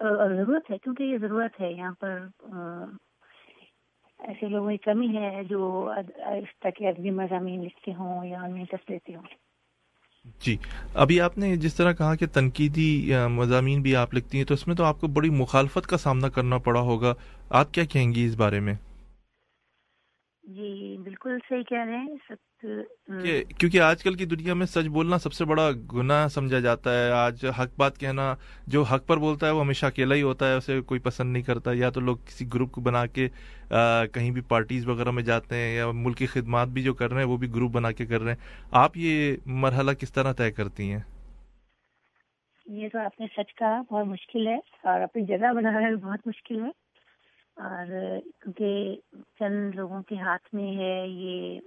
ضرورت 0.00 0.70
ہے، 0.70 0.78
کیونکہ 0.78 1.02
یہ 1.02 1.18
ضرورت 1.18 1.60
ہے، 1.60 1.72
یہاں 1.72 1.92
پر 2.00 2.26
ایسے 4.20 4.48
لوگوں 4.48 4.70
کی 4.70 4.76
کمی 4.84 5.08
ہے 5.16 5.42
جو 5.44 5.88
اس 5.88 6.52
طرح 6.62 6.70
کے 6.70 6.88
ادبی 6.88 7.10
مضامین 7.10 7.64
لکھتے 7.64 7.92
ہوں 7.94 8.24
یا 8.26 8.40
ان 8.42 8.52
میں 8.52 8.60
انٹرسٹ 8.60 8.90
لیتے 8.90 9.14
ہوں۔ 9.14 9.22
جی 10.40 10.56
ابھی 10.94 11.20
آپ 11.20 11.36
نے 11.38 11.54
جس 11.56 11.74
طرح 11.76 11.92
کہا 11.92 12.14
کہ 12.14 12.26
تنقیدی 12.26 13.12
مضامین 13.30 13.82
بھی 13.82 13.94
آپ 13.96 14.14
لکھتی 14.14 14.38
ہیں، 14.38 14.44
تو 14.44 14.54
اس 14.54 14.66
میں 14.66 14.76
تو 14.76 14.84
آپ 14.84 15.00
کو 15.00 15.06
بڑی 15.16 15.30
مخالفت 15.30 15.86
کا 15.86 15.96
سامنا 15.96 16.28
کرنا 16.28 16.58
پڑا 16.58 16.80
ہوگا۔ 16.80 17.14
آپ 17.50 17.72
کیا 17.74 17.84
کہیں 17.84 18.12
گی 18.14 18.24
اس 18.24 18.36
بارے 18.36 18.60
میں؟ 18.60 18.74
جی 20.46 20.96
بالکل 21.04 21.38
صحیح 21.48 21.62
کہہ 21.68 21.84
رہے 21.86 21.98
ہیں 21.98 23.42
کیونکہ 23.58 23.80
آج 23.80 24.02
کل 24.02 24.14
کی 24.14 24.24
دنیا 24.24 24.54
میں 24.54 24.66
سچ 24.66 24.86
بولنا 24.92 25.18
سب 25.18 25.32
سے 25.32 25.44
بڑا 25.44 25.68
گناہ 25.92 26.26
سمجھا 26.28 26.58
جاتا 26.60 26.94
ہے۔ 26.94 27.10
آج 27.12 27.44
حق 27.58 27.78
بات 27.78 27.98
کہنا 27.98 28.34
جو 28.66 28.82
حق 28.82 29.06
پر 29.06 29.16
بولتا 29.16 29.46
ہے 29.46 29.52
وہ 29.52 29.60
ہمیشہ 29.60 29.86
اکیلا 29.86 30.14
ہی 30.14 30.22
ہوتا 30.22 30.48
ہے 30.48 30.54
اسے 30.56 30.80
کوئی 30.80 31.00
پسند 31.00 31.32
نہیں 31.32 31.42
کرتا۔ 31.42 31.72
یا 31.74 31.90
تو 31.90 32.00
لوگ 32.00 32.16
کسی 32.26 32.46
گروپ 32.54 32.70
کو 32.72 32.80
بنا 32.80 33.04
کے 33.06 33.28
کہیں 34.14 34.30
بھی 34.30 34.40
پارٹیز 34.48 34.86
وغیرہ 34.88 35.10
میں 35.10 35.22
جاتے 35.22 35.56
ہیں 35.56 35.74
یا 35.76 35.90
ملک 35.94 36.16
کی 36.18 36.26
خدمات 36.26 36.68
بھی 36.68 36.82
جو 36.82 36.94
کر 36.94 37.10
رہے 37.10 37.22
ہیں 37.22 37.28
وہ 37.28 37.36
بھی 37.36 37.48
گروپ 37.54 37.72
بنا 37.72 37.90
کے 37.92 38.06
کر 38.06 38.20
رہے 38.20 38.32
ہیں۔ 38.32 38.64
آپ 38.70 38.96
یہ 38.96 39.36
مرحلہ 39.46 39.92
کس 39.92 40.12
طرح 40.12 40.32
طے 40.32 40.50
کرتی 40.52 40.90
ہیں؟ 40.92 41.00
یہ 42.66 42.88
تو 42.92 42.98
آپ 42.98 43.20
نے 43.20 43.26
سچ 43.36 43.54
کہا 43.54 43.80
بہت 43.90 44.06
مشکل 44.06 44.46
ہے 44.46 44.56
اور 44.82 45.00
اپنی 45.00 45.26
جگہ 45.26 45.52
بنانا 45.54 45.88
بھی 45.88 45.96
بہت 45.96 46.26
مشکل 46.26 46.64
ہے۔ 46.64 46.85
اور 47.56 47.86
کیونکہ 48.40 49.00
چند 49.38 49.74
لوگوں 49.74 50.02
کے 50.02 50.16
ہاتھ 50.16 50.54
میں 50.54 50.76
ہے 50.76 51.06
یہ 51.06 51.60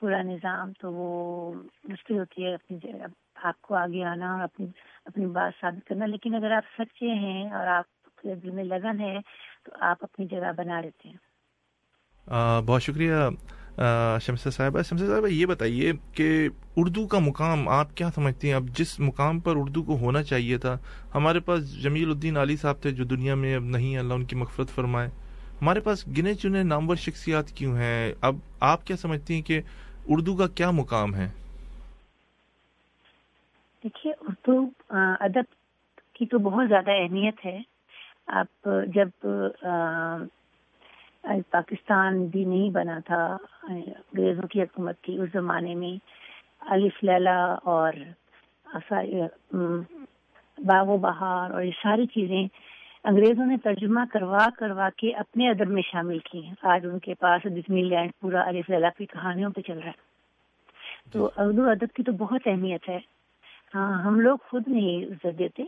پورا 0.00 0.22
نظام، 0.22 0.72
تو 0.80 0.92
وہ 0.92 1.52
مشکل 1.84 2.18
ہوتی 2.18 2.44
ہے 2.44 2.54
اپنی 2.54 2.78
آپ 3.34 3.60
کو 3.60 3.74
آگے 3.74 4.04
آنا 4.04 4.32
اور 4.34 4.42
اپنی 4.42 4.66
اپنی 5.04 5.26
بات 5.26 5.60
ثابت 5.60 5.88
کرنا۔ 5.88 6.06
لیکن 6.06 6.34
اگر 6.34 6.50
آپ 6.50 6.62
سچے 6.78 7.14
ہیں 7.14 7.50
اور 7.50 7.66
آپ 7.66 8.16
کے 8.22 8.34
دل 8.34 8.50
میں 8.50 8.64
لگن 8.64 9.00
ہے، 9.00 9.18
تو 9.64 9.72
آپ 9.80 9.98
اپنی 10.00 10.26
جگہ 10.26 10.52
بنا 10.56 10.80
لیتے 10.80 11.08
ہیں۔ 11.08 11.16
بہت 12.66 12.82
شکریہ 12.82 13.14
شمس 14.22 14.46
صاحبہ 14.54 14.82
شمس 14.82 15.00
صاحبہ، 15.00 15.26
یہ 15.26 15.46
بتائیے 15.46 15.92
کہ 16.14 16.48
اردو 16.76 17.06
کا 17.06 17.18
مقام 17.18 17.68
آپ 17.68 17.96
کیا 17.96 18.08
سمجھتی 18.14 18.48
ہیں؟ 18.48 18.54
اب 18.54 18.68
جس 18.76 18.98
مقام 19.00 19.40
پر 19.40 19.56
اردو 19.56 19.82
کو 19.82 19.96
ہونا 19.98 20.22
چاہیے 20.22 20.58
تھا، 20.58 20.76
ہمارے 21.14 21.40
پاس 21.40 21.82
جمیل 21.82 22.10
الدین 22.10 22.36
علی 22.36 22.56
صاحب 22.56 22.82
تھے 22.82 22.90
جو 22.90 23.04
دنیا 23.04 23.34
میں 23.34 23.54
اب 23.56 23.64
نہیں 23.66 23.96
اللہ 23.98 24.14
ان 24.14 24.24
کی 24.24 24.36
مغفرت 24.36 24.70
فرمائے۔ 24.70 25.08
ہمارے 25.62 25.80
پاس 25.80 26.06
گنے 26.18 26.34
چنے 26.34 26.62
نامور 26.62 26.96
شخصیات 26.96 27.50
کیوں 27.50 27.76
ہیں؟ 27.76 28.12
اب 28.20 28.36
آپ 28.60 28.86
کیا 28.86 28.96
سمجھتی 28.96 29.34
ہیں 29.34 29.42
کہ 29.42 29.60
اردو 30.08 30.36
کا 30.36 30.46
کیا 30.48 30.70
مقام 30.70 31.14
ہے؟ 31.14 31.28
دیکھیے، 33.84 34.12
اردو 34.20 34.64
ادب 35.20 35.52
کی 36.14 36.26
تو 36.26 36.38
بہت 36.38 36.68
زیادہ 36.68 36.90
اہمیت 36.92 37.44
ہے۔ 37.44 37.58
آپ 38.38 38.68
جب 38.94 39.26
پاکستان 41.24 42.26
بھی 42.26 42.44
نہیں 42.44 42.70
بنا 42.70 42.98
تھا 43.06 43.36
انگریزوں 43.62 44.48
کی 44.48 44.62
حکومت 44.62 45.00
تھی 45.00 45.18
اس 45.18 45.28
زمانے 45.32 45.74
میں۔ 45.74 45.96
الف 46.60 47.04
لیلا 47.04 47.54
اور 47.64 47.92
باغ 50.58 50.88
و 50.88 50.96
بہار 50.96 51.50
اور 51.50 51.62
یہ 51.62 51.70
ساری 51.82 52.06
چیزیں 52.06 52.42
انگریزوں 53.04 53.46
نے 53.46 53.56
ترجمہ 53.56 54.00
کروا 54.12 54.46
کروا 54.58 54.88
کے 54.96 55.14
اپنے 55.14 55.50
ادب 55.50 55.68
میں 55.68 55.82
شامل 55.82 56.18
کی 56.18 56.46
ہیں۔ 56.46 56.54
آج 56.62 56.86
ان 56.86 56.98
کے 56.98 57.14
پاس 57.14 57.42
ڈزنی 57.42 57.82
لینڈ 57.82 58.10
پورا 58.20 58.42
الف 58.42 58.70
لیلا 58.70 58.88
کی 58.90 59.06
کہانیوں 59.06 59.50
پہ 59.50 59.60
چل 59.60 59.78
رہا 59.78 59.90
ہے۔ 59.90 60.08
تو 61.12 61.30
اردو 61.36 61.68
ادب 61.70 61.94
کی 61.94 62.02
تو 62.02 62.12
بہت 62.12 62.46
اہمیت 62.46 62.88
ہے۔ 62.88 62.98
ہاں 63.74 64.02
ہم 64.02 64.20
لوگ 64.20 64.38
خود 64.44 64.62
نہیں 64.66 65.04
عزت 65.04 65.38
دیتے 65.38 65.62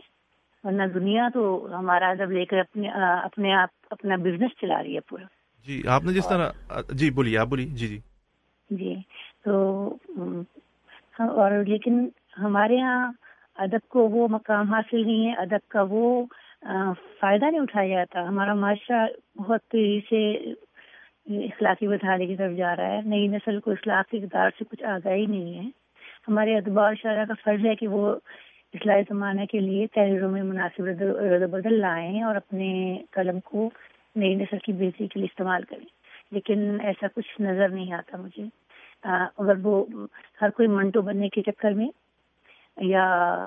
ورنہ 0.63 0.83
دنیا 0.93 1.27
تو 1.33 1.67
ہمارا 1.79 2.09
ادب 2.09 2.31
لے 2.31 2.45
کر 2.45 2.57
اپنے 2.57 2.89
اپنے 3.23 3.53
آپ 3.53 3.69
اپنا 3.89 4.15
بزنس 4.15 4.51
چلا 4.61 4.83
رہی 4.83 4.95
ہے 4.95 4.99
پورا۔ 4.99 5.25
جی 5.65 5.81
آپ 5.87 6.03
نے 6.03 6.13
جس 6.13 6.27
طرح 6.27 6.81
جی 6.91 7.09
بولیے 7.11 7.37
آپ 7.37 7.47
بولیے 7.47 7.65
جی 7.65 7.87
جی۔ 7.87 7.99
جی 8.69 8.95
تو 9.45 9.53
اور 11.19 11.51
لیکن 11.67 12.07
ہمارے 12.39 12.79
ہاں 12.81 13.11
ادب 13.57 13.87
کو 13.87 14.07
وہ 14.09 14.27
مقام 14.27 14.73
حاصل 14.73 15.05
نہیں 15.07 15.27
ہے 15.27 15.33
ادب 15.41 15.67
کا 15.67 15.83
وہ 15.89 16.25
فائدہ 17.19 17.45
نہیں 17.45 17.61
اٹھایا 17.61 17.95
جاتا۔ 17.95 18.27
ہمارا 18.27 18.53
معاشرہ 18.53 19.05
بہت 19.37 19.61
تیزی 19.71 19.99
سے 20.09 20.23
اخلاقی 21.45 21.87
بدھارے 21.87 22.25
کی 22.25 22.35
طرف 22.35 22.57
جا 22.57 22.75
رہا 22.75 22.87
ہے۔ 22.87 23.01
نئی 23.05 23.27
نسل 23.27 23.59
کو 23.59 23.71
اخلاقی 23.71 24.17
اقدار 24.17 24.49
سے 24.59 24.63
کچھ 24.69 24.83
آگاہی 24.83 25.25
نہیں 25.25 25.53
ہے۔ 25.59 25.69
ہمارے 26.27 26.57
ادبار 26.57 26.93
شعرا 27.01 27.23
کا 27.27 27.33
فرض 27.43 27.65
ہے 27.65 27.75
کہ 27.75 27.87
وہ 27.87 28.07
اصلاحی 28.73 29.01
زمانہ 29.09 29.45
کے 29.51 29.59
لیے 29.59 29.87
تحریروں 29.87 30.31
میں 30.31 30.43
مناسب 30.43 30.85
رد 30.85 31.49
بدل 31.51 31.79
لائیں 31.79 32.23
اور 32.23 32.35
اپنے 32.35 32.69
قلم 33.11 33.39
کو 33.39 33.69
نئی 34.15 34.35
نسل 34.35 34.57
کی 34.57 34.73
بہتری 34.73 35.07
کے 35.07 35.19
لیے 35.19 35.27
استعمال 35.31 35.63
کریں۔ 35.63 35.85
لیکن 36.31 36.77
ایسا 36.81 37.07
کچھ 37.15 37.41
نظر 37.41 37.69
نہیں 37.69 37.93
آتا 37.93 38.17
مجھے۔ 38.17 38.43
اگر 39.37 39.53
وہ 39.63 39.85
ہر 40.41 40.49
کوئی 40.49 40.67
منٹو 40.67 41.01
بننے 41.01 41.29
کے 41.29 41.41
چکر 41.41 41.71
میں 41.71 41.87
یا 42.81 43.45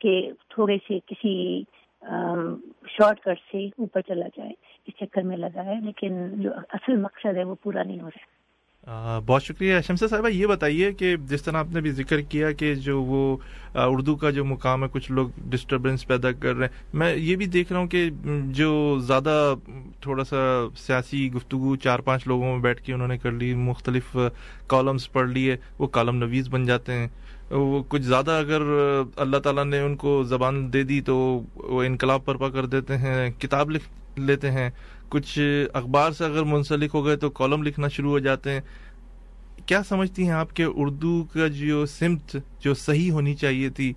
کہ 0.00 0.30
تھوڑے 0.48 0.76
سے 0.88 0.98
کسی 1.06 1.62
شارٹ 2.88 3.20
کٹ 3.20 3.38
سے 3.52 3.66
اوپر 3.66 4.00
چلا 4.00 4.26
جائے، 4.36 4.52
اس 4.86 4.94
چکر 4.96 5.22
میں 5.22 5.36
لگا 5.36 5.64
ہے، 5.64 5.74
لیکن 5.80 6.42
جو 6.42 6.50
اصل 6.68 6.96
مقصد 6.96 7.36
ہے 7.36 7.44
وہ 7.44 7.54
پورا 7.62 7.82
نہیں 7.82 8.00
ہو 8.00 8.08
رہا۔ 8.08 8.33
بہت 9.26 9.42
شکریہ۔ 9.42 9.74
شمسا 9.86 10.06
صاحبہ، 10.08 10.28
یہ 10.28 10.46
بتائیے 10.46 10.92
کہ 10.92 11.16
جس 11.16 11.42
طرح 11.42 11.56
آپ 11.56 11.66
نے 11.74 11.80
بھی 11.80 11.90
ذکر 11.90 12.20
کیا 12.20 12.52
کہ 12.52 12.74
جو 12.74 13.02
وہ 13.02 13.36
اردو 13.74 14.16
کا 14.16 14.30
جو 14.30 14.44
مقام 14.44 14.82
ہے، 14.82 14.88
کچھ 14.92 15.12
لوگ 15.12 15.28
ڈسٹربنس 15.50 16.06
پیدا 16.06 16.32
کر 16.32 16.54
رہے 16.54 16.66
ہیں۔ 16.66 16.82
میں 16.94 17.14
یہ 17.16 17.36
بھی 17.36 17.46
دیکھ 17.46 17.72
رہا 17.72 17.80
ہوں 17.80 17.86
کہ 17.86 18.10
جو 18.50 18.98
زیادہ 19.06 19.54
تھوڑا 20.00 20.24
سا 20.24 20.66
سیاسی 20.76 21.32
گفتگو 21.32 21.76
چار 21.76 21.98
پانچ 21.98 22.26
لوگوں 22.26 22.52
میں 22.52 22.62
بیٹھ 22.62 22.82
کے 22.82 22.92
انہوں 22.92 23.08
نے 23.08 23.18
کر 23.18 23.32
لی، 23.32 23.54
مختلف 23.54 24.16
کالمس 24.66 25.12
پڑھ 25.12 25.30
لیے، 25.30 25.56
وہ 25.78 25.86
کالم 25.86 26.16
نویز 26.16 26.48
بن 26.48 26.64
جاتے 26.64 26.92
ہیں۔ 26.92 27.08
وہ 27.50 27.82
کچھ 27.88 28.02
زیادہ 28.02 28.30
اگر 28.30 28.62
اللہ 29.16 29.36
تعالیٰ 29.36 29.64
نے 29.64 29.80
ان 29.80 29.96
کو 29.96 30.22
زبان 30.22 30.72
دے 30.72 30.82
دی 30.82 31.00
تو 31.00 31.42
وہ 31.54 31.82
انقلاب 31.82 32.24
پرپا 32.24 32.48
کر 32.48 32.66
دیتے 32.66 32.96
ہیں، 32.96 33.30
کتاب 33.30 33.70
لکھ 33.70 34.20
لیتے 34.20 34.50
ہیں۔ 34.50 34.70
کچھ 35.08 35.66
اخبار 35.72 36.10
سے 36.10 36.24
اگر 36.24 36.42
منسلک 36.42 36.90
ہو 36.94 37.06
گئے 37.06 37.16
تو 37.16 37.30
کالم 37.30 37.62
لکھنا 37.62 37.88
شروع 37.88 38.10
ہو 38.10 38.18
جاتے 38.18 38.50
ہیں۔ 38.50 38.60
کیا 39.66 39.82
سمجھتی 39.88 40.22
ہیں 40.22 40.30
آپ 40.30 40.56
کہ 40.56 40.64
اردو 40.74 41.24
کا 41.24 41.46
جو 41.46 41.86
سمت 41.86 42.36
جو 42.60 42.74
صحیح 42.74 43.10
ہونی 43.12 43.34
چاہیے 43.34 43.68
تھی، 43.68 43.92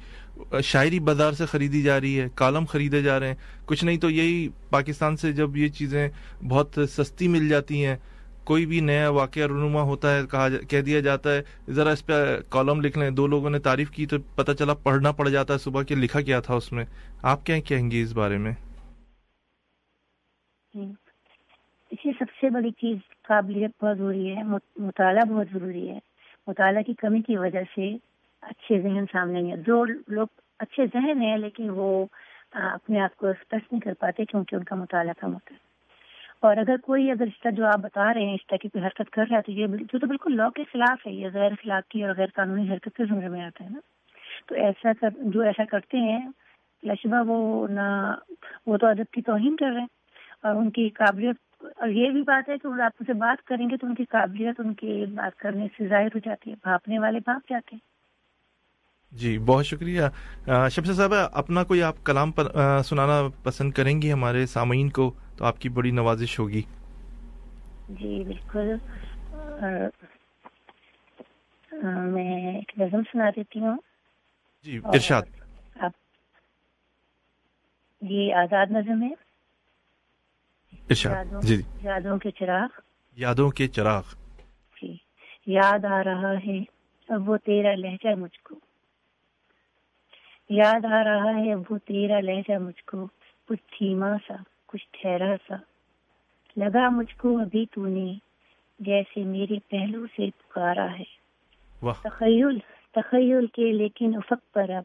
شاعری 0.63 1.00
بازار 1.00 1.32
سے 1.32 1.46
خریدی 1.46 1.82
جا 1.82 2.02
رہی 2.02 2.20
ہے، 2.20 2.28
کالم 2.36 2.65
خریدے 2.65 3.02
جا 3.02 3.20
رہے 3.20 3.28
ہیں۔ 3.28 3.36
کچھ 3.65 3.86
نہیں 3.86 3.98
تو 3.98 4.10
یہی 4.10 4.50
پاکستان 4.70 5.17
سے 5.17 5.32
جب 5.32 5.58
یہ 5.58 5.67
چیزیں 5.67 6.10
بہت 6.48 6.80
سستی 6.98 7.28
مل 7.28 7.50
جاتی 7.50 7.86
ہیں، 7.86 7.96
کوئی 8.43 8.65
بھی 8.65 8.80
نیا 8.80 9.10
واقعہ 9.10 9.43
رونما 9.43 9.82
ہوتا 9.82 10.15
ہے، 10.15 10.22
کہا 10.32 10.50
کہہ 10.70 10.82
دیا 10.82 11.00
جاتا 11.00 11.34
ہے، 11.34 11.41
ذرا 11.70 11.91
اس 11.91 12.06
پہ 12.06 12.13
کالم 12.50 12.82
لکھ 12.82 12.98
لیں۔ 12.98 13.10
دو 13.10 13.28
لوگوں 13.28 13.50
نے 13.50 13.60
تعریف 13.60 13.91
کی 13.91 14.06
تو 14.06 14.17
پتہ 14.36 14.52
چلا 14.52 14.74
پڑھنا 14.74 15.12
پڑ 15.12 15.30
جاتا 15.30 15.54
ہے 15.54 15.60
صبح 15.60 15.84
کہ 15.84 15.96
لکھا 15.96 16.22
کیا 16.22 16.39
تھا 16.39 16.54
اس 16.54 16.72
میں۔ 16.72 16.86
آپ 17.22 17.46
کیا 17.46 17.60
کہیں 17.60 17.91
گے 17.91 18.02
اس 18.02 18.12
بارے 18.12 18.38
میں؟ 18.38 18.52
اسی 21.91 22.11
سب 22.11 22.25
سے 22.41 22.49
بڑی 22.49 22.71
چیز 22.71 22.97
قابلیت 23.21 23.83
بہت 23.83 23.97
ضروری 23.97 24.35
ہے 24.35 24.43
مطالعہ 24.77 25.25
بہت 25.25 25.47
ضروری 25.53 25.89
ہے۔ 25.89 25.99
مطالعہ 26.47 26.81
کی 26.81 26.93
کمی 26.93 27.21
کی 27.21 27.37
وجہ 27.37 27.61
سے 27.75 27.97
اچھے 28.41 28.81
ذہن 28.81 29.05
سامنے 29.11 29.41
نہیں 29.41 29.55
جو 29.55 29.85
لوگ 30.07 30.27
اچھے 30.59 30.85
ذہن 30.85 31.21
ہیں 31.21 31.37
لیکن 31.37 31.69
وہ 31.69 32.05
اپنے 32.51 32.99
آپ 32.99 33.15
کو 33.15 33.27
ایکسپریس 33.27 33.71
نہیں 33.71 33.81
کر 33.81 33.93
پاتے 33.99 34.25
کیونکہ 34.25 34.55
ان 34.55 34.63
کا 34.63 34.75
مطالعہ 34.75 35.13
کم 35.19 35.33
ہوتا 35.33 35.53
ہے۔ 35.53 35.59
اور 36.39 36.57
اگر 36.57 36.75
کوئی 36.83 37.11
اگر 37.11 37.23
اس 37.23 37.41
طرح 37.43 37.51
جو 37.51 37.65
آپ 37.65 37.79
بتا 37.79 38.13
رہے 38.13 38.25
ہیں 38.25 38.33
اس 38.33 38.47
طرح 38.47 38.57
کی 38.57 38.69
کوئی 38.69 38.85
حرکت 38.85 39.09
کر 39.09 39.23
رہا 39.29 39.37
ہے 39.37 39.41
تو 39.41 39.51
یہ 39.51 39.67
جو 39.67 39.99
تو 39.99 40.07
بالکل 40.07 40.35
لا 40.35 40.49
کے 40.55 40.63
خلاف 40.71 41.07
ہے، 41.07 41.11
یہ 41.11 41.27
غیر 41.33 41.51
اخلاقی 41.51 42.03
اور 42.03 42.15
غیر 42.17 42.27
قانونی 42.33 42.73
حرکت 42.73 42.97
کے 42.97 43.05
زمرے 43.05 43.27
میں 43.27 43.41
آتا 43.41 43.63
ہے 43.63 43.69
نا۔ 43.69 43.79
تو 44.47 44.55
ایسا 44.55 44.91
کر، 45.01 45.09
جو 45.17 45.41
ایسا 45.41 45.63
کرتے 45.65 45.97
ہیں، 45.97 46.29
لشبہ 46.83 47.23
وہ 47.25 47.67
نہ، 47.67 48.15
وہ 48.65 48.77
تو 48.77 48.87
ادب 48.87 49.13
کی 49.13 49.21
توہین 49.21 49.55
کر 49.55 49.71
رہے 49.73 49.81
ہیں۔ 49.81 49.96
اور 50.43 50.56
ان 50.56 50.69
کی 50.69 50.89
قابلیت 50.89 51.36
اور 51.62 51.88
یہ 51.88 52.10
بھی 52.12 52.21
بات 52.21 52.50
ہے 52.50 52.58
کہ 52.58 52.67
وہ 52.67 52.82
آپ 52.82 53.04
سے 53.08 53.13
بات 53.13 53.47
کریں 53.47 53.69
گے 53.69 53.78
تو 53.78 53.88
ان 53.88 53.95
کی 53.95 54.06
قابلیت 54.06 54.56
ان 54.60 54.73
کی 54.73 55.06
بات 55.06 55.39
کرنے 55.39 55.67
سے 55.78 55.88
ظاہر 55.88 56.08
ہو 56.08 56.19
جاتی 56.19 56.50
ہے 56.50 56.56
بھاپنے 56.63 57.00
والے 57.00 57.19
بھاپ 57.19 57.50
جاتے 57.50 57.76
ہیں۔ 57.76 57.97
جی 59.12 59.38
بہت 59.38 59.65
شکریہ۔ 59.65 60.02
شمس 60.71 60.97
صاحب 60.97 61.13
اپنا 61.34 61.63
کوئی 61.63 61.84
آپ 61.84 61.95
کلام 62.06 62.32
پر 62.32 62.43
سنانا 62.82 63.21
پسند 63.43 63.71
کریں 63.71 64.02
گی 64.02 64.13
ہمارے 64.13 64.45
سامعین 64.45 64.89
کو 64.89 65.13
تو 65.38 65.45
آپ 65.45 65.62
کی 65.62 65.69
بڑی 65.69 65.91
نوازش 65.91 66.39
ہوگی۔ 66.39 66.62
جی 67.89 68.23
بالکل۔ 68.23 68.76
میں 72.12 72.54
ایک 72.54 72.80
نظم 72.80 73.02
سنا 73.02 73.30
دیتی 73.30 73.60
ہوں۔ 73.60 73.78
جی 74.63 74.80
ارشاد۔ 74.84 75.21
یہ 78.02 78.34
آزاد 78.34 78.65
نظم 78.71 79.04
ہے۔ 79.04 79.26
ارشاد 80.73 81.25
جی 81.41 81.62
یادوں 81.82 82.17
کے 82.17 82.32
چراغ۔ 82.32 82.67
یادوں 83.15 83.49
کے 83.49 83.67
چراغ۔ 83.67 84.03
جی 84.82 84.97
یاد 85.47 85.86
آ 85.86 86.03
رہا 86.03 86.34
ہے 86.47 86.60
اب 87.10 87.30
وہ 87.30 87.38
تیرا 87.38 87.75
لہجہ 87.75 88.15
مجھ 88.15 88.39
کو۔ 88.43 88.56
یاد 90.49 90.86
آ 90.86 91.03
رہا 91.03 91.39
ہے 91.39 91.56
وہ 91.56 91.77
تیرا 91.77 92.19
لہجہ 92.19 92.58
مجھ 92.58 92.84
کو۔ 92.84 93.08
کچھ 93.49 93.63
تھیما 93.77 94.10
سا 94.27 94.34
کچھ 94.65 94.88
ٹھہرا 94.91 95.36
سا۔ 95.47 95.56
لگا 96.58 96.89
مجھ 96.89 97.15
کو 97.15 97.38
ابھی 97.38 97.65
تو 97.71 97.86
نے 97.86 98.13
جیسے 98.80 99.23
میرے 99.23 99.60
پہلو 99.69 100.06
سے 100.06 100.30
پکارا 100.38 100.99
ہے۔ 100.99 101.27
تخیل 102.03 102.58
تخیل 102.91 103.45
کے 103.47 103.71
لیکن 103.71 104.15
افق 104.15 104.53
پر 104.53 104.69
اب۔ 104.69 104.84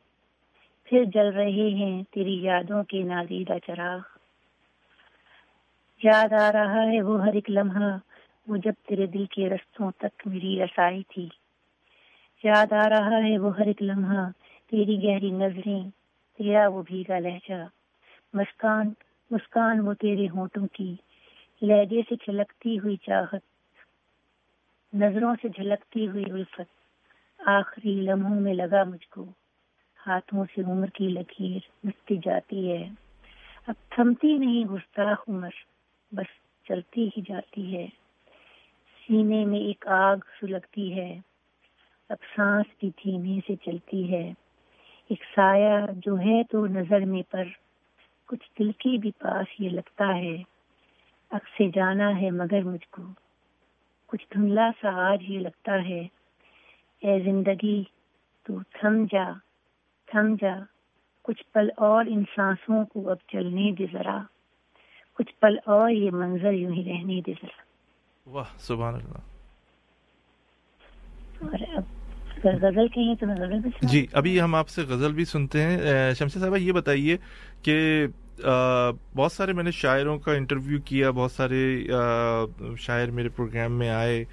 پھر 0.85 1.05
جل 1.05 1.29
رہے 1.29 1.71
ہیں 1.71 2.03
تیری 2.03 2.42
یادوں 2.42 2.83
کے 2.85 3.03
نادیدہ 3.03 3.53
چراغ۔ 3.66 4.12
یاد 6.05 6.33
آ 6.33 6.53
رہا 6.53 6.83
ہے 6.83 7.03
وہ 7.03 7.25
ہر 7.25 7.33
ایک 7.33 7.51
لمحہ 7.51 7.99
وہ 8.47 8.57
جب 8.57 8.73
تیرے 8.88 9.07
دل 9.07 9.25
کے 9.27 9.49
رستوں 9.49 9.91
تک 9.91 10.27
میری 10.27 10.65
رسائی 10.65 11.03
تھی۔ 11.09 11.29
یاد 12.45 12.73
آ 12.73 12.88
رہا 12.88 13.25
ہے 13.25 13.38
وہ 13.38 13.57
ہر 13.59 13.67
ایک 13.67 13.83
لمحہ 13.83 14.31
تیری 14.71 15.03
گہری 15.03 15.31
نظریں، 15.31 15.81
تیرا 16.38 16.69
وہ 16.69 16.83
بھیگا 16.83 17.19
لہجہ۔ 17.19 17.67
مسکان 18.35 18.91
مسکان 19.31 19.81
وہ 19.81 19.93
تیرے 19.93 20.27
ہونٹوں 20.29 20.67
کی۔ 20.73 20.97
لہجے 21.62 22.01
سے 22.09 22.17
چھلکتی 22.17 22.79
ہوئی 22.79 22.97
چاہت، 22.97 23.43
نظروں 24.95 25.35
سے 25.43 25.49
جھلکتی 25.49 26.09
ہوئی 26.09 26.25
الفت۔ 26.31 26.71
آخری 27.47 28.01
لمحوں 28.01 28.41
میں 28.41 28.55
لگا 28.55 28.85
مجھ 28.85 29.09
کو، 29.09 29.25
ہاتھوں 30.07 30.45
سے 30.55 30.62
عمر 30.62 30.87
کی 30.87 31.09
لکیر 31.09 31.59
مٹتی 31.85 32.17
جاتی 32.25 32.73
ہے۔ 32.73 32.88
اب 33.67 33.75
تھمتی 33.91 34.38
نہیں، 34.38 34.65
گستاخ 34.65 35.25
عمر۔ 35.29 35.72
بس 36.12 36.27
چلتی 36.68 37.09
ہی 37.09 37.20
جاتی 37.29 37.77
ہے۔ 37.77 37.87
سینے 39.07 39.44
میں 39.44 39.59
ایک 39.59 39.87
آگ 39.87 40.16
سلگتی 40.40 40.94
ہے۔ 40.94 41.20
اب 42.09 42.16
سانس 42.37 42.66
بھی 42.79 42.90
دھیمے 42.90 43.40
سے 43.46 43.57
چلتی 43.57 44.12
ہے۔ 44.12 44.33
ایک 45.09 45.25
سایہ 45.35 45.87
جو 45.96 46.18
ہے 46.18 46.42
تو 46.44 46.66
نظر 46.66 47.01
میں 47.01 47.22
پر۔ 47.31 47.44
کچھ 48.27 48.51
دل 48.59 48.72
کی 48.72 48.98
بھی 48.98 49.11
پاس 49.18 49.61
یہ 49.61 49.68
لگتا 49.68 50.16
ہے۔ 50.16 50.42
اب 51.31 51.40
سے 51.59 51.70
جانا 51.75 52.20
ہے 52.20 52.31
مگر 52.31 52.62
مجھ 52.62 52.88
کو۔ 52.90 53.03
کچھ 54.07 54.27
دھندلا 54.35 54.70
سا 54.81 55.12
آج 55.12 55.22
یہ 55.22 55.38
لگتا 55.38 55.88
ہے۔ 55.88 56.09
اے 56.98 57.20
زندگی، 57.20 57.85
تو 58.42 58.62
تھم 58.62 59.07
جا 59.12 59.31
تھم 60.07 60.37
جا۔ 60.40 60.57
کچھ 61.22 61.44
پل 61.53 61.70
اور 61.77 62.05
ان 62.09 62.22
سانسوں 62.35 62.85
کو 62.85 63.11
اب 63.11 63.16
چلنے 63.33 63.72
دے 63.72 63.87
ذرا۔ 63.92 64.22
کچھ 65.14 65.33
پل 65.40 65.57
اور 65.66 65.90
یہ 65.90 66.11
منظر 66.11 66.53
یوں 66.53 66.72
ہی 66.72 66.85
رہنے 66.85 67.20
دے 67.20 67.33
ذرا 67.33 67.62
واہ 68.27 68.59
سبحان 68.59 68.94
اللہ۔ 68.94 69.18
اور 71.44 71.77
اب 71.77 71.83
غزل 72.44 72.88
کہیں 72.88 73.14
تو 73.14 73.27
میں 73.27 73.37
غزل 73.37 73.59
بھی 73.59 73.70
جی 73.83 74.07
ابھی 74.12 74.40
ہم 74.40 74.55
آپ 74.55 74.68
سے 74.68 74.83
غزل 74.83 75.12
بھی 75.12 75.25
سنتے 75.25 75.62
ہیں۔ 75.62 75.79
شمسی 76.14 76.40
صاحبہ 76.40 76.57
یہ 76.57 76.72
بتائیے 76.72 77.16
کہ 77.62 78.07
بہت 79.16 79.33
سارے 79.33 79.53
میں 79.53 79.64
نے 79.64 79.70
شاعروں 79.70 80.18
کا 80.18 80.33
انٹرویو 80.33 80.79
کیا 80.85 81.11
بہت 81.11 81.33
سارے 81.33 81.87
شاعر 82.79 83.07
میرے 83.07 83.29
پروگرام 83.29 83.79
میں 83.79 83.88
آئے۔ 83.88 84.25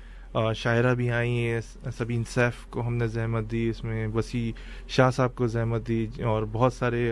شاعرہ 0.56 0.94
بھی 0.96 1.10
آئی 1.12 1.38
ہیں، 1.46 1.60
سبین 1.98 2.24
سیف 2.30 2.66
کو 2.66 2.86
ہم 2.88 2.96
نے 2.96 3.08
زحمت 3.08 3.52
دی، 3.52 3.68
اس 3.70 3.84
میں 3.84 4.08
وسیع 4.08 4.52
شاہ 4.88 5.10
صاحب 5.12 5.36
کو 5.36 5.48
زحمت 5.48 5.88
دی 5.88 6.06
اور 6.24 6.44
بہت 6.52 6.74
سارے 6.74 7.12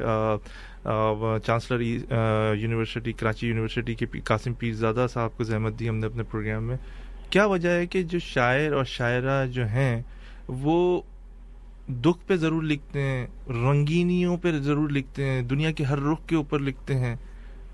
چانسلر 1.45 1.81
یونیورسٹی، 1.81 3.11
کراچی 3.11 3.47
یونیورسٹی 3.47 3.95
کے 3.95 4.05
قاسم 4.23 4.53
پیر 4.53 4.73
زادہ 4.73 5.05
صاحب 5.13 5.37
کو 5.37 5.43
زحمت 5.43 5.79
دی 5.79 5.89
ہم 5.89 5.97
نے 5.97 6.05
اپنے 6.05 6.23
پروگرام 6.23 6.63
میں۔ 6.63 6.77
کیا 7.29 7.45
وجہ 7.45 7.69
ہے 7.69 7.85
کہ 7.87 8.03
جو 8.03 8.19
شاعر 8.19 8.71
اور 8.71 8.85
شاعرہ 8.85 9.45
جو 9.51 9.65
ہیں، 9.67 10.01
وہ 10.47 11.01
دکھ 11.87 12.27
پہ 12.27 12.35
ضرور 12.35 12.63
لکھتے 12.63 13.01
ہیں، 13.01 13.27
رنگینیوں 13.49 14.37
پہ 14.37 14.51
ضرور 14.59 14.89
لکھتے 14.89 15.25
ہیں، 15.25 15.41
دنیا 15.41 15.71
کے 15.71 15.83
ہر 15.83 15.99
رخ 15.99 16.27
کے 16.27 16.35
اوپر 16.35 16.59
لکھتے 16.59 16.95
ہیں۔ 16.95 17.15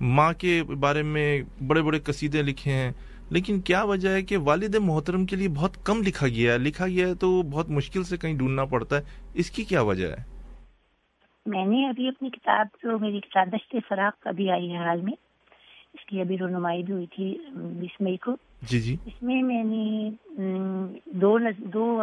ماں 0.02 0.32
کے 0.38 0.62
بارے 0.80 1.02
میں 1.04 1.42
بڑے 1.68 1.82
بڑے 1.82 2.00
قصیدے 2.00 2.42
لکھے 2.42 2.72
ہیں۔ 2.72 2.92
لیکن 3.30 3.62
کیا 3.62 3.84
وجہ 3.84 4.10
ہے 4.10 4.22
کہ 4.22 4.38
والد 4.38 4.76
محترم 4.76 5.26
کے 5.26 5.36
لیے 5.36 5.48
بہت 5.50 5.86
کم 5.86 6.02
لکھا 6.02 6.28
گیا 6.28 6.54
ہے؟ 6.54 6.58
لکھا 6.58 6.88
گیا 6.88 7.08
ہے 7.08 7.16
تو 7.16 7.42
بہت 7.42 7.70
مشکل 7.70 8.04
سے 8.04 8.18
کہیں 8.18 8.38
ڈھونڈنا 8.38 8.66
پڑتا 8.66 8.98
ہے۔ 8.98 9.02
اس 9.34 9.52
کی 9.52 9.64
کیا 9.64 9.82
وجہ 9.82 10.08
ہے؟ 10.08 10.34
میں 11.46 11.66
نے 11.66 11.90
ابھی 11.90 12.08
اپنی 12.08 12.30
کتاب 12.30 12.68
جو 12.84 13.00
میری 13.00 13.20
کتاب 13.20 13.48
دشت 13.48 13.76
فراق 13.90 14.28
ابھی 14.28 14.50
آئی 14.50 14.72
ہے 14.72 14.78
حال 14.78 15.02
میں 15.02 15.14
اس 15.94 16.06
کی 16.06 16.22
ابھی 16.22 16.38
رونمائی 16.38 16.84
بھی 16.84 16.94
ہوئی 16.94 17.06
تھی 17.06 17.38
بیس 17.56 18.02
مئی 18.02 18.18
کو۔ 18.18 18.36
جی 18.62 18.80
جی۔ 18.80 18.98
اس 19.06 19.24
میں 19.24 19.44
میں 19.44 19.64
نے 19.64 20.10
دو 21.06 21.38
دو 21.58 22.02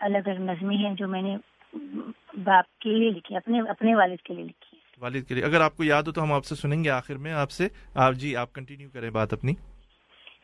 الگ 0.00 0.18
الگ 0.26 0.40
نظمیں 0.40 0.76
ہیں 0.76 0.94
جو 0.94 1.08
میں 1.08 1.22
نے 1.22 1.36
باپ 2.44 2.78
کے 2.78 2.98
لیے 2.98 3.10
لکھی 3.10 3.36
اپنے 3.36 3.60
اپنے 3.60 3.94
والد 3.94 4.16
کے 4.16 4.34
لیے 4.34 4.44
لکھی۔ 4.44 4.78
والد 4.98 5.22
کے 5.22 5.34
لیے۔ 5.34 5.44
اگر 5.44 5.60
آپ 5.60 5.76
کو 5.76 5.84
یاد 5.84 6.02
ہو 6.02 6.12
تو 6.12 6.22
ہم 6.22 6.32
آپ 6.32 6.44
سے 6.44 6.54
سنیں 6.54 6.84
گے 6.84 6.90
آخر 6.90 7.14
میں۔ 7.14 7.32
آپ 7.32 7.50
سے 7.50 7.68
آپ 7.94 8.14
جی 8.14 8.36
آپ 8.36 8.52
کنٹینیو 8.52 8.88
کریں 8.92 9.10
بات 9.10 9.32
اپنی۔ 9.32 9.52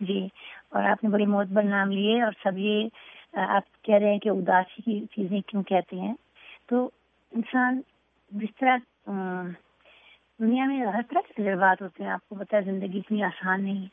جی 0.00 0.26
اور 0.68 0.83
آپ 0.83 1.04
نے 1.04 1.11
بڑی 1.11 1.26
موت 1.26 1.50
نام 1.64 1.90
لیے 1.90 2.22
اور 2.22 2.33
سب 2.42 2.59
یہ 2.59 2.88
آپ 3.33 3.83
کہہ 3.83 3.94
رہے 3.94 4.12
ہیں 4.12 4.18
کہ 4.18 4.28
اداسی 4.28 4.83
کی 4.83 5.04
چیزیں 5.12 5.40
کیوں 5.46 5.62
کہتے 5.62 5.96
ہیں؟ 5.96 6.14
تو 6.66 6.88
انسان 7.33 7.80
جس 8.33 8.54
طرح 8.61 8.76
دنیا 10.40 10.64
میں 10.64 10.80
ہر 10.87 11.02
طرح 11.11 11.20
کے 11.20 11.42
تجربات 11.42 11.83
ہوتے 11.83 12.02
ہیں 12.02 12.11
آپ 12.11 12.28
کو 12.28 12.35
پتا 12.35 12.57
ہے 12.57 12.62
زندگی 12.62 12.98
اتنی 12.98 13.22
آسان 13.22 13.64
نہیں 13.64 13.87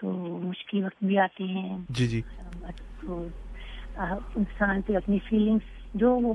تو 0.00 0.12
مشکل 0.42 0.84
وقت 0.84 1.04
بھی 1.04 1.18
آتے 1.18 1.44
ہیں۔ 1.44 1.78
جی 1.88 2.06
جی۔ 2.06 2.20
تو 3.00 3.26
انسان 3.96 4.80
پہ 4.82 4.96
اپنی 4.96 5.18
فیلنگس 5.28 5.68
جو 5.94 6.14
وہ 6.14 6.34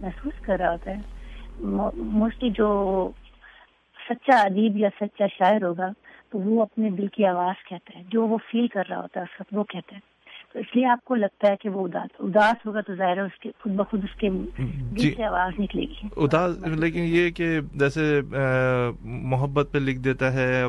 محسوس 0.00 0.40
کر 0.42 0.58
رہا 0.58 0.72
ہوتا 0.72 0.90
ہے 0.90 1.00
موسٹلی 1.60 2.50
جو 2.50 2.68
سچا 3.96 4.40
ادیب 4.40 4.76
یا 4.76 4.88
سچا 5.00 5.26
شاعر 5.38 5.62
ہوگا 5.62 5.90
تو 6.34 6.40
وہ 6.40 6.62
اپنے 6.62 6.90
دل 6.90 7.06
کی 7.06 7.26
آواز 7.26 7.68
کہتا 7.68 7.98
ہے 7.98 8.04
جو 8.08 8.26
وہ 8.26 8.38
فیل 8.50 8.66
کر 8.68 8.82
رہا 8.90 8.96
ہوتا 8.96 9.20
ہے 9.20 9.42
وہ 9.52 9.64
کہتا 9.64 9.94
ہے۔ 9.96 10.00
تو 10.52 10.58
اس 10.58 10.66
لیے 10.76 10.86
آپ 10.86 11.04
کو 11.04 11.14
لگتا 11.14 11.50
ہے 11.50 11.56
کہ 11.56 11.68
وہ 11.68 11.88
اداس 11.88 12.08
اداس 12.18 12.66
ہوگا 12.66 12.80
تو 12.80 12.94
ظاہر 12.94 13.16
ہے 13.16 13.22
اس 13.22 13.38
کے 13.40 13.50
خود 13.62 13.72
بخود 13.72 14.04
اس 14.04 14.18
کے 14.20 14.28
جی۔ 14.96 15.14
سے 15.16 15.24
آواز 15.24 15.60
نکلے 15.60 15.82
گی۔ 15.82 16.08
اداس 16.16 16.56
لیکن 16.78 17.00
یہ 17.00 17.30
کہ 17.30 17.60
جیسے 17.74 18.20
محبت 19.02 19.68
پہ 19.72 19.78
لکھ 19.78 19.98
دیتا 19.98 20.32
ہے 20.32 20.64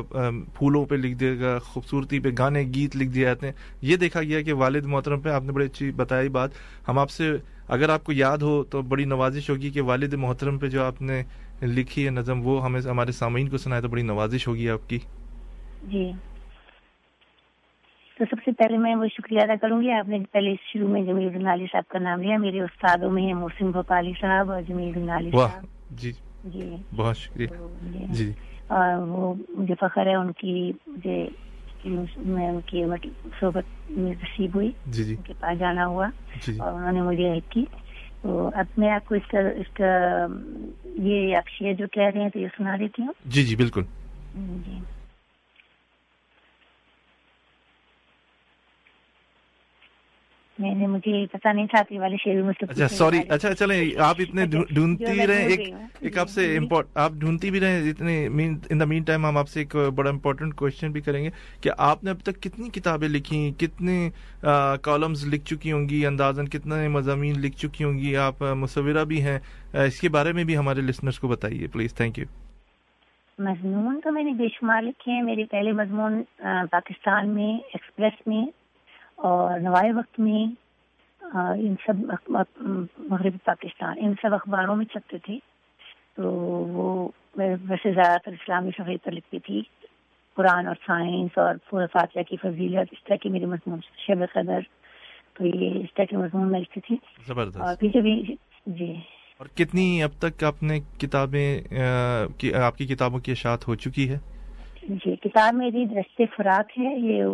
پھولوں 0.58 0.84
پہ 0.86 0.94
لکھ 0.94 1.16
دے 1.16 1.40
گا 1.40 1.58
خوبصورتی 1.58 2.20
پہ 2.20 2.28
گانے 2.38 2.62
گیت 2.74 2.96
لکھ 2.96 3.10
دیے 3.10 3.24
جاتے 3.24 3.46
ہیں۔ 3.46 3.54
یہ 3.82 3.96
دیکھا 3.96 4.22
گیا 4.22 4.42
کہ 4.42 4.52
والد 4.52 4.86
محترم 4.86 5.20
پہ 5.20 5.28
آپ 5.28 5.42
نے 5.42 5.52
بڑی 5.52 5.66
اچھی 5.66 5.90
بتائی 5.90 6.28
بات۔ 6.28 6.50
ہم 6.88 6.98
آپ 6.98 7.10
سے 7.10 7.30
اگر 7.68 7.88
آپ 7.88 8.04
کو 8.04 8.12
یاد 8.12 8.38
ہو 8.38 8.62
تو 8.64 8.82
بڑی 8.82 9.04
نوازش 9.04 9.50
ہوگی 9.50 9.70
کہ 9.70 9.82
والد 9.82 10.14
محترم 10.14 10.58
پہ 10.58 10.68
جو 10.68 10.84
آپ 10.84 11.02
نے 11.02 11.22
لکھی 11.62 12.04
ہے 12.04 12.10
نظم 12.10 12.46
وہ 12.46 12.64
ہمیں 12.64 12.80
ہمارے 12.80 13.12
سامعین 13.12 13.48
کو 13.48 13.58
سنائے 13.58 13.82
تو 13.82 13.88
بڑی 13.88 14.02
نوازش 14.02 14.48
ہوگی 14.48 14.70
آپ 14.70 14.88
کی۔ 14.90 14.98
جی۔ 15.86 16.12
تو 18.18 18.24
سب 18.30 18.36
سے 18.44 18.52
پہلے 18.52 18.78
میں 18.78 18.94
وہ 18.94 19.06
شکریہ 19.16 19.38
ادا 19.42 19.54
کروں 19.60 19.82
گی۔ 19.82 19.92
آپ 19.92 20.08
نے 20.08 20.18
پہلے 20.32 20.54
شروع 20.72 20.88
میں 20.88 21.02
جمیل 21.02 21.28
النالی 21.34 21.66
صاحب 21.72 21.88
کا 21.88 21.98
نام 21.98 22.22
لیا۔ 22.22 22.36
میرے 22.38 22.60
استادوں 22.60 23.10
میں 23.10 23.22
ہیں 23.22 23.34
محسن 23.34 23.70
بھوپالی 23.70 24.12
صاحب 24.20 24.52
اور 24.52 24.62
جمیل 24.62 24.92
النالی 24.96 25.30
واہ 25.32 25.48
صاحب۔ 25.48 25.64
جی۔ 25.90 26.12
جی۔ 26.44 26.76
بہت 26.96 27.16
شکریہ۔ 27.16 27.46
جی۔ 28.12 28.32
اور 28.66 29.02
وہ 29.08 29.34
مجھے 29.48 29.74
فخر 29.80 30.06
ہے 30.06 30.14
ان 30.14 30.32
کی 30.32 30.72
مجھے 30.86 31.28
میں 32.16 32.48
ان 32.48 32.60
کی 32.66 32.84
صحبت 33.40 33.90
میں 33.90 34.12
نصیب 34.12 34.50
ہوئی۔ 34.54 34.70
جی 34.86 35.04
جی۔ 35.04 35.14
ان 35.14 35.22
کے 35.22 35.32
پاس 35.40 35.58
جانا 35.58 35.86
ہوا۔ 35.86 36.06
جی 36.46 36.52
جی۔ 36.52 36.60
اور 36.60 36.72
انہوں 36.72 36.92
نے 36.92 37.02
مجھے 37.02 37.30
ہیلپ 37.30 37.50
کی۔ 37.50 37.64
تو 38.22 38.50
اب 38.54 38.66
میں 38.76 38.90
آپ 38.90 39.08
کو 39.08 39.14
اس 39.14 39.26
کا 39.30 39.38
اس 39.38 39.74
کا 39.74 40.26
یہ 40.84 41.36
شیئر 41.58 41.74
جو 41.74 41.86
کہہ 41.86 42.10
رہے 42.14 42.22
ہیں 42.22 42.28
تو 42.28 42.38
یہ 42.38 42.48
سنا 42.56 42.76
دیتی 42.76 43.02
ہوں۔ 43.02 43.12
جی 43.24 43.44
جی 43.44 43.56
بالکل۔ 43.56 43.82
جی۔ 44.34 44.78
میں 50.58 50.74
نے 50.74 50.86
مجھے 50.86 51.26
پتا 51.32 51.52
نہیں 51.52 51.66
تھا 51.66 51.82
کہ 51.88 52.00
والے 52.00 52.16
شیر 52.24 52.42
مجھ 52.42 52.56
سے 52.60 52.66
اچھا 52.68 52.88
سوری 52.88 53.18
اچھا 53.28 53.54
چلیں 53.54 54.00
آپ 54.00 54.16
اتنے 54.18 54.46
ڈھون- 54.46 54.74
ڈھونڈتی 54.74 55.26
رہے 55.26 55.46
ایک 56.00 56.18
آپ 56.18 56.28
سے 56.28 56.56
امپورٹ 56.56 56.86
آپ 56.94 57.12
ڈھونڈتی 57.12 57.50
بھی 57.50 57.60
رہے 57.60 57.90
اتنے 57.90 58.26
ان 58.70 58.80
دا 58.80 58.84
مین 58.84 59.02
ٹائم 59.02 59.26
ہم 59.26 59.36
آپ 59.36 59.48
سے 59.48 59.60
ایک 59.60 59.76
بڑا 59.94 60.10
امپورٹنٹ 60.10 60.54
کوشچن 60.54 60.92
بھی 60.92 61.00
کریں 61.00 61.24
گے 61.24 61.30
کہ 61.60 61.70
آپ 61.78 62.04
نے 62.04 62.10
اب 62.10 62.20
تک 62.22 62.42
کتنی 62.42 62.70
کتابیں 62.70 63.08
لکھی 63.08 63.52
کتنے 63.58 64.10
کالمز 64.82 65.26
لکھ 65.26 65.44
چکی 65.44 65.72
ہوں 65.72 65.88
گی؟ 65.88 66.06
اندازاً 66.06 66.46
کتنے 66.46 66.88
مضامین 66.88 67.40
لکھ 67.40 67.56
چکی 67.56 67.84
ہوں 67.84 67.98
گی؟ 67.98 68.16
آپ 68.16 68.42
مصورہ 68.42 69.04
بھی 69.04 69.22
ہیں۔ 69.22 69.38
اس 69.72 70.00
کے 70.00 70.08
بارے 70.08 70.32
میں 70.32 70.44
بھی 70.44 70.56
ہمارے 70.56 70.80
لسنرس 70.80 71.18
کو 71.18 71.28
بتائیے 71.28 71.66
پلیز 71.66 71.94
تھینک 71.94 72.18
یو 72.18 72.24
مضمون 73.38 74.00
تو 74.04 74.12
میں 74.12 74.22
نے 74.22 74.32
بے 74.32 74.48
شمار 74.48 74.82
لکھے 74.82 75.12
ہیں۔ 75.12 75.22
میرے 75.22 75.44
پہلے 75.44 75.72
مضمون 75.72 76.22
پاکستان 76.70 77.28
میں 77.28 77.54
ایکسپریس 77.54 78.26
میں 78.26 78.44
اور 79.16 79.60
نوائے 79.60 79.92
وقت 79.92 80.20
میں 80.20 80.66
ان 81.36 81.74
سب 81.86 82.12
مغربی 82.98 83.38
پاکستان 83.44 83.96
ان 84.00 84.14
سب 84.22 84.34
اخباروں 84.34 84.76
میں 84.76 84.84
چھپتے 84.84 85.18
تھے۔ 85.18 85.38
تو 86.16 86.32
وہ 86.32 87.08
ویسے 87.36 87.92
زیادہ 87.92 88.18
تر 88.24 88.32
اسلامی 88.32 88.70
صفحے 88.70 88.96
پر 88.96 89.10
لکھتی 89.10 89.38
تھی۔ 89.38 89.62
قرآن 90.36 90.66
اور 90.66 90.74
سائنس 90.86 91.38
اور 91.38 91.54
پورا 91.70 91.86
فاتحہ 91.92 92.22
کی 92.22 92.36
فضیلت 92.36 92.88
اس 92.92 93.04
طرح 93.04 93.16
کے 93.16 93.28
میرے 93.28 93.46
مضمون 93.46 93.78
شب 94.06 94.32
قدر۔ 94.32 94.60
تو 95.32 95.46
یہ 95.46 95.78
اس 95.78 95.94
طرح 95.94 96.04
کے 96.04 96.16
مضمون 96.16 96.52
میں 96.52 96.60
لکھتی 96.60 96.80
تھی۔ 96.80 96.94
اور 96.94 97.24
زبردست 97.26 97.80
پھر 97.80 97.88
جب 97.88 98.06
یہ- 98.06 98.34
جی۔ 98.66 98.94
اور 99.38 99.46
کتنی 99.46 100.02
اب 100.02 100.10
تک 100.18 100.44
آپ 100.44 100.62
نے 100.62 100.80
کتابیں 100.80 101.60
کی- 102.38 102.54
آپ 102.54 102.76
کی 102.76 102.86
کتابوں 102.86 103.18
کی 103.18 103.32
اشاعت 103.32 103.68
ہو 103.68 103.74
چکی 103.74 104.10
ہے؟ 104.10 104.18
جی 104.82 105.16
کتاب 105.16 105.54
میری 105.54 105.84
درست 105.84 106.20
فراق 106.36 106.78
ہے 106.78 106.98
یہ 106.98 107.24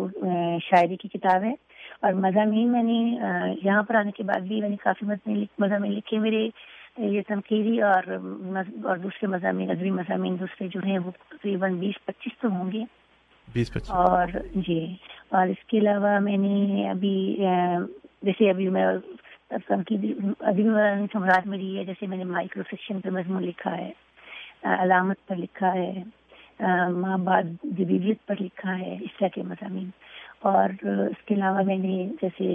شاعری 0.58 0.96
کی 0.96 1.08
کتاب 1.08 1.42
ہے۔ 1.42 1.71
اور 2.02 2.12
مضامین 2.12 2.72
میں 2.72 2.82
نے 2.82 3.18
یہاں 3.62 3.82
پر 3.82 3.94
آنے 3.94 4.10
کے 4.10 4.22
بعد 4.22 4.40
بھی 4.40 4.60
میں 4.60 4.68
نے 4.68 4.76
کافی 4.76 5.06
مضامین 5.06 5.38
لکھ- 5.38 5.66
مضامین 5.66 5.92
لکھے 5.92 6.18
میرے 6.18 6.48
یہ 6.98 7.20
تنقیدی 7.28 7.82
اور 7.82 8.02
اور 8.84 8.96
دوسرے 8.96 9.26
مضامین 9.26 9.70
ادبی 9.70 9.90
مضامین 9.90 10.40
دوسرے 10.40 10.68
جو 10.68 10.80
ہیں 10.84 10.98
وہ 10.98 11.10
تقریباً 11.10 11.74
بیس 11.74 12.04
پچیس 12.04 12.38
تو 12.40 12.48
ہوں 12.48 12.72
گے۔ 12.72 12.84
بیس 13.52 13.72
پچیس۔ 13.72 13.90
اور 13.90 14.26
جی 14.54 14.96
اور 15.28 15.46
اس 15.46 15.64
کے 15.64 15.78
علاوہ 15.78 16.18
میں 16.18 16.36
نے 16.36 16.90
ابھی 16.90 17.36
جیسے 18.22 18.50
ابھی 18.50 18.68
میں 18.68 18.86
تنقیدی 19.48 20.14
ابھی 20.40 20.64
سمراج 21.12 21.46
میری 21.46 21.78
ہے 21.78 21.84
جیسے 21.84 22.06
میں 22.06 22.16
نے 22.16 22.24
مائکرو 22.24 22.62
فکشن 22.62 23.00
پہ 23.00 23.10
مضمون 23.10 23.42
لکھا 23.42 23.78
ہے 23.78 23.90
علامت 24.62 25.26
پر 25.26 25.36
لکھا 25.36 25.74
ہے 25.74 26.02
ماں 26.88 27.18
بعد 27.18 27.42
جدیدیت 27.62 28.26
پر 28.26 28.34
لکھا 28.40 28.78
ہے 28.78 28.96
اس 29.00 29.18
طرح 29.18 29.28
کے 29.28 29.42
مضامین۔ 29.42 29.90
اور 30.42 30.68
اس 30.84 31.22
کے 31.26 31.34
علاوہ 31.34 31.62
میں 31.66 31.76
نے 31.78 32.06
جیسے 32.22 32.46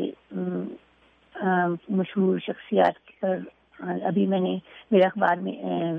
مشہور 1.89 2.39
شخصیات 2.39 3.21
پر 3.21 3.37
ابھی 4.05 4.25
میں 4.27 4.39
نے 4.39 4.57
میرے 4.91 5.05
اخبار 5.05 5.35
میں 5.37 5.53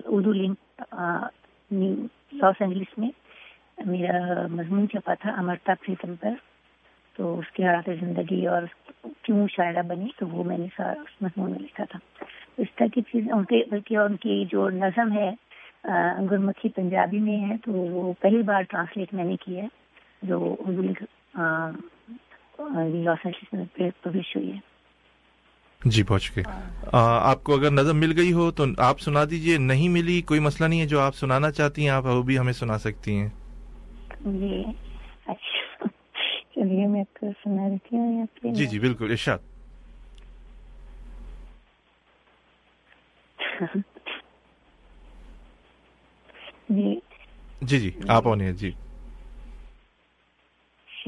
اردو 0.06 0.32
لنک 0.32 0.84
لاس 2.32 2.60
اینجلس 2.60 2.98
میں 2.98 3.10
میرا 3.86 4.46
مضمون 4.50 4.88
چھپا 4.88 5.14
تھا 5.14 5.30
امرتا 5.30 5.74
پریتم 5.84 6.14
پر۔ 6.20 6.34
تو 7.16 7.38
اس 7.38 7.50
کی 7.52 7.64
حالات 7.64 7.88
زندگی 8.00 8.46
اور 8.46 8.62
کیوں 9.22 9.46
شاعرہ 9.48 9.82
بنی، 9.82 10.08
تو 10.18 10.26
وہ 10.28 10.44
میں 10.44 10.58
نے 10.58 10.66
اس 10.78 11.22
مضمون 11.22 11.50
میں 11.50 11.58
لکھا 11.58 11.84
تھا۔ 11.84 11.98
اس 12.58 12.74
طرح 12.76 12.86
کی 12.94 13.02
چیز، 13.02 13.30
ان 13.32 13.44
کے، 13.44 13.62
بلکہ 13.70 13.96
ان 13.96 14.16
کی 14.16 14.44
جو 14.52 14.68
نظم 14.70 15.12
ہے 15.12 15.30
گرمکھی 16.30 16.68
پنجابی 16.68 17.18
میں 17.18 17.38
ہے، 17.48 17.56
تو 17.64 17.72
وہ 17.72 18.12
پہلی 18.20 18.42
بار 18.42 18.62
ٹرانسلیٹ 18.62 19.14
میں 19.14 19.24
نے 19.24 19.36
کی 19.36 19.60
ہے، 19.60 19.66
جو 20.22 20.56
اردو 20.58 20.82
لنک 20.82 21.02
لاس 21.38 23.26
پبلش 24.02 24.36
ہوئی 24.36 24.52
ہے۔ 24.52 24.58
جی 25.84 26.02
بہت 26.02 26.22
شکریہ۔ 26.22 26.44
آپ 26.92 27.44
کو 27.44 27.54
اگر 27.54 27.70
نظم 27.70 27.96
مل 27.96 28.12
گئی 28.16 28.32
ہو 28.32 28.50
تو 28.50 28.64
آپ 28.78 29.00
سنا 29.00 29.24
دیجیے 29.30 29.58
نہیں 29.58 29.88
ملی 29.88 30.20
کوئی 30.22 30.40
مسئلہ 30.40 30.68
نہیں 30.68 30.80
ہے 30.80 30.86
جو 30.86 31.00
آپ 31.00 31.14
سنانا 31.14 31.50
چاہتی 31.50 31.82
ہیں 31.82 31.90
آپ 31.90 32.06
وہ 32.06 32.22
بھی 32.22 32.38
ہمیں 32.38 32.52
سنا 32.52 32.78
سکتی 32.78 33.16
ہیں۔ 33.16 33.28
جی 34.20 34.62
اچھا۔ 35.26 35.86
چلیے 36.54 36.86
میں 36.86 37.00
آپ 37.00 37.20
کو 37.20 37.26
سنا 37.44 37.68
دیتی 37.68 37.96
ہوں 37.96 38.26
جی 38.54 38.66
جی 38.66 38.78
بالکل 38.78 39.10
ارشاد۔ 39.10 39.38
جی۔ 46.68 46.98
جی 47.62 47.80
جی 47.80 47.90
آپ 48.08 48.28
آنے 48.28 48.52
جی۔ 48.52 48.72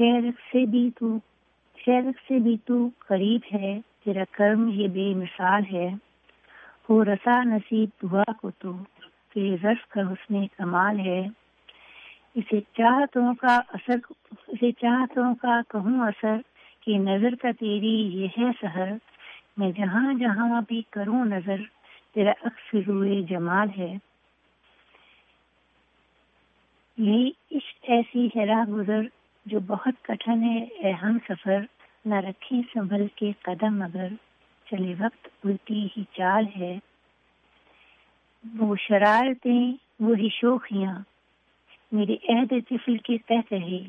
شہرک 0.01 0.39
سے 0.51 0.65
بھی 0.65 0.89
تو 0.99 1.17
شہرک 1.77 2.19
سے 2.27 2.39
بھی 2.39 2.57
تو 2.65 2.89
قریب 2.97 3.41
ہے، 3.53 3.79
تیرا 4.05 4.23
کرم 4.31 4.69
یہ 4.73 4.87
بے 4.87 5.13
مثال 5.13 5.61
ہے۔ 5.71 5.89
ہو 6.89 7.05
رسا 7.05 7.43
نصیب 7.43 7.89
دعا 8.03 8.31
کو 8.41 8.49
تو، 8.49 8.71
تیرے 9.33 9.55
رس 9.55 9.89
کا 9.89 10.01
حسن 10.01 10.47
کمال 10.47 10.99
ہے۔ 10.99 11.27
اسے 12.35 12.59
چاہتوں 12.61 13.33
کا 13.33 13.59
اثر، 13.67 13.95
اسے 14.47 14.71
چاہتوں 14.71 15.35
کا 15.35 15.61
کہوں 15.69 16.07
اثر 16.07 16.35
کہ 16.81 16.97
نظر 16.97 17.35
کا 17.41 17.47
تیری 17.59 18.01
یہ 18.01 18.27
ہے 18.37 18.51
سحر 18.61 18.91
میں 19.57 19.71
جہاں 19.71 20.13
جہاں 20.13 20.61
بھی 20.67 20.81
کروں 20.89 21.25
نظر، 21.25 21.61
تیرا 22.13 22.31
عکس 22.41 22.87
روئے 22.87 23.21
جمال 23.21 23.67
ہے۔ 23.77 23.97
یہی 26.97 27.29
عشق 27.51 27.77
ایسی 27.81 28.27
ہے 28.35 28.45
راہ 28.45 28.69
گزر 28.69 29.01
جو 29.45 29.59
بہت 29.59 29.93
کٹھن 30.01 30.43
ہے، 30.43 30.63
اے 30.63 30.91
ہم 30.91 31.17
سفر 31.29 31.57
نہ 32.05 32.15
رکھیں 32.15 32.61
سنبھل 32.73 33.07
کے 33.15 33.31
قدم 33.41 33.79
مگر 33.79 34.07
چلے 34.65 34.93
وقت 34.99 35.27
الٹی 35.43 35.87
ہی 35.97 36.03
چال 36.11 36.45
ہے۔ 36.57 36.79
وہ 38.59 38.75
شرارتیں 38.75 39.71
وہی 39.99 40.29
شوخیاں 40.29 40.99
میرے 41.91 42.15
عہد 42.29 42.53
طفل 42.69 42.97
کے 42.97 43.17
تحت 43.17 43.53
رہے۔ 43.53 43.79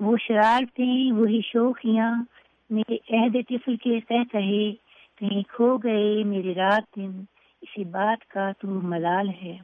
وہ 0.00 0.16
شرارتیں 0.16 1.12
وہی 1.12 1.40
شوخیاں 1.44 2.24
میرے 2.70 2.94
عہد 2.94 3.36
طفل 3.48 3.76
کے 3.76 4.00
تحت 4.00 4.36
رہے۔ 4.36 4.72
کہیں 5.16 5.42
کھو 5.48 5.76
گئے 5.76 6.24
میرے 6.24 6.54
رات 6.54 6.96
دن، 6.96 7.22
اسی 7.60 7.84
بات 7.84 8.30
کا 8.30 8.52
تو 8.58 8.68
ملال 8.68 9.28
ہے۔ 9.28 9.58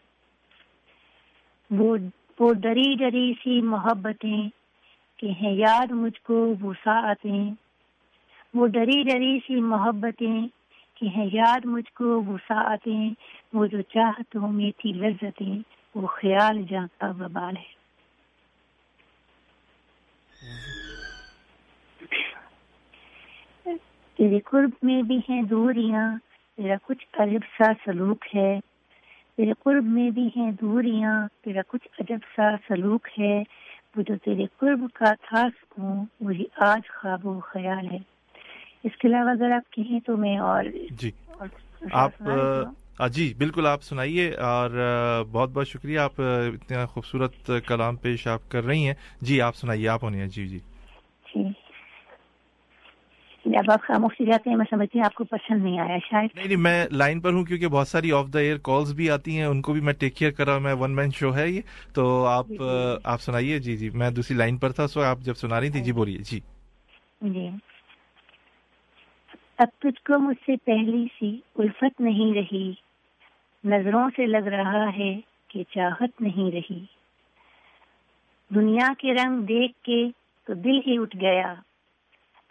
وہ 1.71 1.97
وہ 2.41 2.55
ڈری 2.55 2.95
ڈری 2.95 3.33
سی 3.43 3.61
محبتیں 3.61 4.60
کہ 5.21 5.27
ہیں، 5.27 5.53
یاد 5.53 5.91
مجھ 5.91 6.21
کو 6.21 6.55
وہ 6.61 6.73
ساعتیں، 6.85 7.51
وہ 8.55 8.67
ڈری 8.67 9.03
ڈری 9.03 9.39
سی 9.47 9.55
محبتیں 9.55 10.47
کہ 10.95 11.07
ہیں، 11.07 11.29
یاد 11.33 11.65
مجھ 11.65 11.93
کو 11.93 12.23
وہ 12.23 12.37
ساعتیں، 12.49 13.11
وہ 13.53 13.67
جو 13.67 13.81
چاہتوں 13.81 14.53
میں 14.53 14.71
تھی 14.79 14.93
لذتیں، 14.93 15.59
وہ 15.95 16.07
خیال 16.07 16.63
جہاں 16.63 16.87
کا 16.99 17.11
وبال 17.11 17.57
ہے۔ 17.57 17.81
تیرے 24.17 24.41
قرب 24.41 24.71
میں 24.83 25.03
بھی 25.03 25.19
ہیں 25.29 25.43
دوریاں، 25.43 26.17
تیرا 26.57 26.75
کچھ 26.83 27.07
عجب 27.13 27.45
سا 27.59 27.73
سلوک 27.85 28.25
ہے۔ 28.37 28.61
تیرے 29.37 29.53
قرب 29.59 29.85
میں 29.85 30.11
بھی 30.11 30.29
ہیں 30.37 30.53
دوریاں، 30.53 31.29
تیرا 31.45 31.61
کچھ 31.69 31.89
عجب 32.01 32.19
سا 32.37 32.55
سلوک 32.69 33.09
ہے۔ 33.19 33.43
وہ 33.97 34.03
جو 34.03 34.17
تیرے 34.17 34.45
قرب 34.59 34.81
کا 34.95 35.13
تھا 35.29 35.49
سکون 35.61 36.05
وہی 36.21 36.45
آج 36.57 36.81
خواب 37.01 37.27
و 37.27 37.41
خیال 37.41 37.91
ہے۔ 37.91 37.99
اس 38.85 38.97
کے 38.97 39.09
علاوہ 39.09 39.31
اگر 39.31 39.51
آپ 39.51 39.73
کہیں 39.73 40.01
تو 40.01 40.17
میں 40.17 40.39
اور 40.39 40.65
جی۔ 40.91 41.11
آپ 41.93 42.11
جی 43.11 43.35
بالکل 43.39 43.67
آپ 43.67 43.83
سنائیے 43.83 44.35
اور 44.35 44.71
بہت 45.31 45.51
بہت 45.51 45.69
شکریہ۔ 45.69 45.99
آپ 45.99 46.13
اتنا 46.19 46.87
خوبصورت 46.87 47.51
کلام 47.67 47.97
پیش 47.97 48.27
آپ 48.27 48.51
کر 48.51 48.65
رہی 48.65 48.87
ہیں۔ 48.87 48.95
جی 49.21 49.41
آپ 49.41 49.57
سنائیے 49.57 49.89
آپ 49.89 50.05
ہونے 50.05 50.27
جی 50.27 50.47
جی۔ 50.47 50.59
جی۔ 51.35 51.60
جب 53.45 53.71
آپ 53.73 53.83
خاموشی 53.83 54.25
جاتے 54.25 54.51
ہیں 54.51 54.57
میں 54.57 54.65
سمجھتی 54.71 54.99
ہوں 54.99 55.05
آپ 55.05 55.15
کو 55.15 55.25
پسند 55.25 55.65
نہیں 55.65 55.79
آیا 55.79 55.97
شاید۔ 56.11 56.31
نہیں 56.37 56.47
نہیں 56.47 56.57
میں 56.57 56.87
لائن 56.93 57.21
پر 57.21 57.33
ہوں 57.33 57.45
کیونکہ 57.45 57.69
بہت 57.69 57.89
ساری 57.89 58.13
آف 58.13 58.27
دا 58.33 58.39
ایئر 58.39 58.57
کالز 58.63 58.95
بھی 58.95 59.11
آتی 59.11 59.37
ہیں 59.37 59.45
ان 59.45 59.63
کو 59.63 59.73
بھی 59.73 59.81
میں 59.81 59.93
ٹیک 59.93 60.15
کیئر 60.17 60.31
کر 60.31 60.45
رہا 60.45 60.55
ہوں 60.55 60.61
میں 60.61 60.75
ون 60.75 60.97
مین 60.97 61.11
شو 61.11 61.37
ہے 61.37 61.49
یہ۔ 61.49 61.61
تو 61.95 62.27
آپ 62.27 62.47
آ، 62.61 62.95
آپ 63.05 63.21
سنائیے۔ 63.21 63.59
جی 63.59 63.77
جی 63.77 63.91
میں 63.91 64.11
دوسری 64.11 64.37
لائن 64.37 64.57
پر 64.59 64.73
تھا 64.73 64.87
سو 64.87 65.03
آپ 65.03 65.19
جب 65.19 65.35
سنا 65.35 65.61
رہی 65.61 65.71
تھی 65.71 65.81
جی 65.81 65.93
بولیے۔ 65.93 66.19
جی۔ 66.19 66.41
جی۔ 67.21 67.49
اب 69.59 69.69
تجھ 69.79 70.05
کو 70.05 70.19
مجھ 70.19 70.37
سے 70.47 70.57
پہلی 70.57 71.07
سی 71.19 71.41
الفت 71.59 72.01
نہیں 72.01 72.35
رہی 72.35 72.73
نظروں 73.65 74.09
سے 74.17 74.27
لگ 74.27 74.47
رہا 74.49 74.97
ہے 74.99 75.21
کہ 75.49 75.63
چاہت 75.71 76.21
نہیں 76.21 76.51
رہی۔ 76.53 76.85
دنیا 78.55 78.89
کے 78.99 79.15
رنگ 79.15 79.43
دیکھ 79.43 79.83
کے 79.83 80.09
تو 80.47 80.55
دل 80.55 80.79
ہی 80.87 80.99
اٹھ 80.99 81.17
گیا 81.17 81.55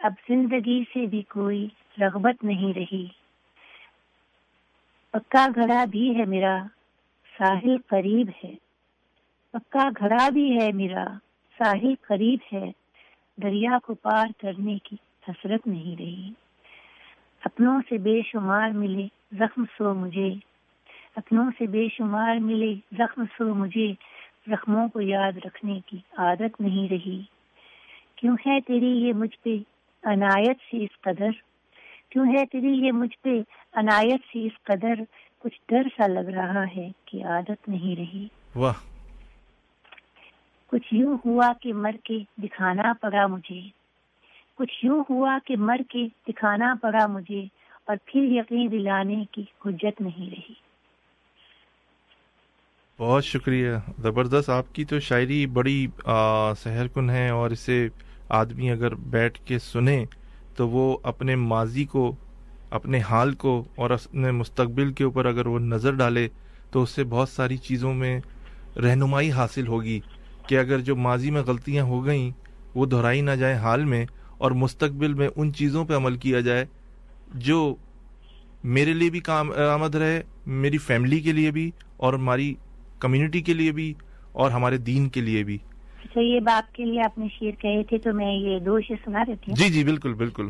اب 0.02 0.12
زندگی 0.28 0.84
سے 0.92 1.06
بھی 1.06 1.22
کوئی 1.22 1.68
رغبت 2.00 2.44
نہیں 2.44 2.72
رہی۔ 2.78 3.06
پکا 5.10 5.46
گھڑا 5.54 5.84
بھی 5.84 6.18
ہے 6.18 6.24
میرا، 6.24 6.62
ساحل 7.38 7.76
قریب 7.86 8.30
ہے۔ 8.44 8.54
پکا 9.50 9.88
گھڑا 9.98 10.28
بھی 10.28 10.58
ہے 10.60 10.72
میرا، 10.72 11.04
ساحل 11.58 11.94
قریب 12.00 12.38
ہے۔ 12.52 12.72
دریا 13.42 13.78
کو 13.82 13.94
پار 13.94 14.26
کرنے 14.38 14.78
کی 14.78 14.96
حسرت 15.28 15.66
نہیں 15.66 15.96
رہی۔ 15.96 16.30
اپنوں 17.44 17.80
سے 17.88 17.98
بے 17.98 18.20
شمار 18.24 18.70
ملے 18.70 19.06
زخم 19.32 19.64
سو 19.64 19.94
مجھے۔ 19.94 20.34
اپنوں 21.16 21.50
سے 21.58 21.66
بے 21.66 21.88
شمار 21.88 22.36
ملے 22.36 22.74
زخم 22.92 23.24
سو 23.38 23.54
مجھے۔ 23.54 23.92
زخموں 24.46 24.88
کو 24.88 25.00
یاد 25.00 25.32
رکھنے 25.46 25.80
کی 25.86 25.98
عادت 26.16 26.60
نہیں 26.60 26.88
رہی۔ 26.88 27.22
کیوں 28.16 28.36
ہے 28.46 28.60
تیری 28.60 28.90
یہ 28.90 29.12
مجھ 29.12 29.38
پہ 29.42 29.56
عنایت 30.04 30.56
سی 30.70 30.84
اس 30.84 31.00
قدر۔ 31.00 31.30
کیوں 32.10 32.26
ہے 32.26 32.46
تیری 32.46 32.86
یہ 32.86 32.92
مجھ 32.92 33.18
پہ 33.22 33.28
عنایت 33.72 34.20
سی 34.32 34.46
اس 34.46 34.62
قدر؟ 34.62 34.94
کچھ 35.38 35.60
ڈر 35.68 35.82
سا 35.96 36.06
لگ 36.06 36.28
رہا 36.28 36.64
ہے 36.76 36.88
کہ 37.04 37.24
عادت 37.24 37.68
نہیں 37.68 37.96
رہی۔ 37.96 38.28
واہ۔ 38.56 38.72
کچھ 40.66 40.94
یوں 40.94 41.18
ہوا 41.24 41.52
کہ 41.62 41.72
مر 41.72 41.90
کے 42.04 42.18
دکھانا 42.38 42.92
پڑا 43.00 43.26
مجھے۔ 43.26 43.60
کچھ 44.54 44.84
یوں 44.84 45.04
ہوا 45.10 45.38
کہ 45.46 45.56
مر 45.56 45.80
کے 45.88 46.06
دکھانا 46.28 46.74
پڑا 46.82 47.06
مجھے 47.06 47.44
اور 47.84 47.96
پھر 48.04 48.20
یقین 48.22 48.72
دلانے 48.72 49.24
کی 49.30 49.42
حجت 49.66 50.00
نہیں 50.00 50.30
رہی۔ 50.30 50.54
بہت 52.98 53.24
شکریہ۔ 53.24 53.70
زبردست 53.98 54.50
آپ 54.50 54.74
کی 54.74 54.84
تو 54.84 55.00
شاعری 55.00 55.46
بڑی 55.46 55.86
سحر 56.56 56.86
کن 56.86 57.10
ہے 57.10 57.28
اور 57.28 57.50
اسے 57.50 57.88
آدمی 58.30 58.70
اگر 58.70 58.94
بیٹھ 58.94 59.40
کے 59.44 59.58
سنے 59.58 60.04
تو 60.56 60.68
وہ 60.68 60.96
اپنے 61.02 61.36
ماضی 61.36 61.84
کو، 61.84 62.14
اپنے 62.70 63.00
حال 63.00 63.32
کو 63.34 63.64
اور 63.74 63.90
اپنے 63.90 64.30
مستقبل 64.30 64.92
کے 64.92 65.04
اوپر 65.04 65.26
اگر 65.26 65.46
وہ 65.46 65.58
نظر 65.58 65.94
ڈالے 65.94 66.28
تو 66.70 66.82
اس 66.82 66.90
سے 66.90 67.04
بہت 67.04 67.28
ساری 67.28 67.56
چیزوں 67.56 67.94
میں 67.94 68.20
رہنمائی 68.76 69.30
حاصل 69.32 69.66
ہوگی 69.66 70.00
کہ 70.48 70.58
اگر 70.58 70.78
جو 70.78 70.96
ماضی 70.96 71.30
میں 71.30 71.42
غلطیاں 71.42 71.84
ہو 71.84 72.04
گئیں 72.06 72.30
وہ 72.74 72.86
دہرائی 72.86 73.20
نہ 73.20 73.30
جائیں 73.30 73.56
حال 73.56 73.84
میں 73.84 74.06
اور 74.38 74.50
مستقبل 74.50 75.14
میں 75.14 75.28
ان 75.36 75.52
چیزوں 75.52 75.84
پہ 75.84 75.96
عمل 75.96 76.16
کیا 76.16 76.40
جائے 76.40 76.64
جو 77.34 77.74
میرے 78.64 78.92
لیے 78.92 79.10
بھی 79.10 79.20
کام، 79.20 79.50
آمد 79.74 79.94
رہے، 79.94 80.22
میری 80.46 80.78
فیملی 80.78 81.20
کے 81.20 81.32
لیے 81.32 81.50
بھی 81.50 81.70
اور 81.96 82.14
ہماری 82.14 82.54
کمیونٹی 82.98 83.40
کے 83.40 83.54
لیے 83.54 83.72
بھی 83.72 83.94
اور 84.32 84.50
ہمارے 84.50 84.76
دین 84.76 85.08
کے 85.08 85.20
لیے 85.20 85.42
بھی۔ 85.44 85.58
تو 86.14 86.20
یہ 86.20 86.40
باپ 86.40 86.74
کے 86.74 86.84
لیے 86.84 87.02
آپ 87.04 87.18
نے 87.18 87.26
شیر 87.38 87.60
کہے 87.60 87.82
تھے 87.84 87.98
تو 87.98 88.12
میں 88.12 88.32
یہ 88.34 88.58
دو 88.58 88.80
شیر 88.80 88.96
سنا 89.04 89.22
دیتی 89.26 89.50
ہوں 89.50 89.56
جی 89.56 89.72
جی 89.72 89.84
بالکل 89.84 90.14
بالکل۔ 90.14 90.48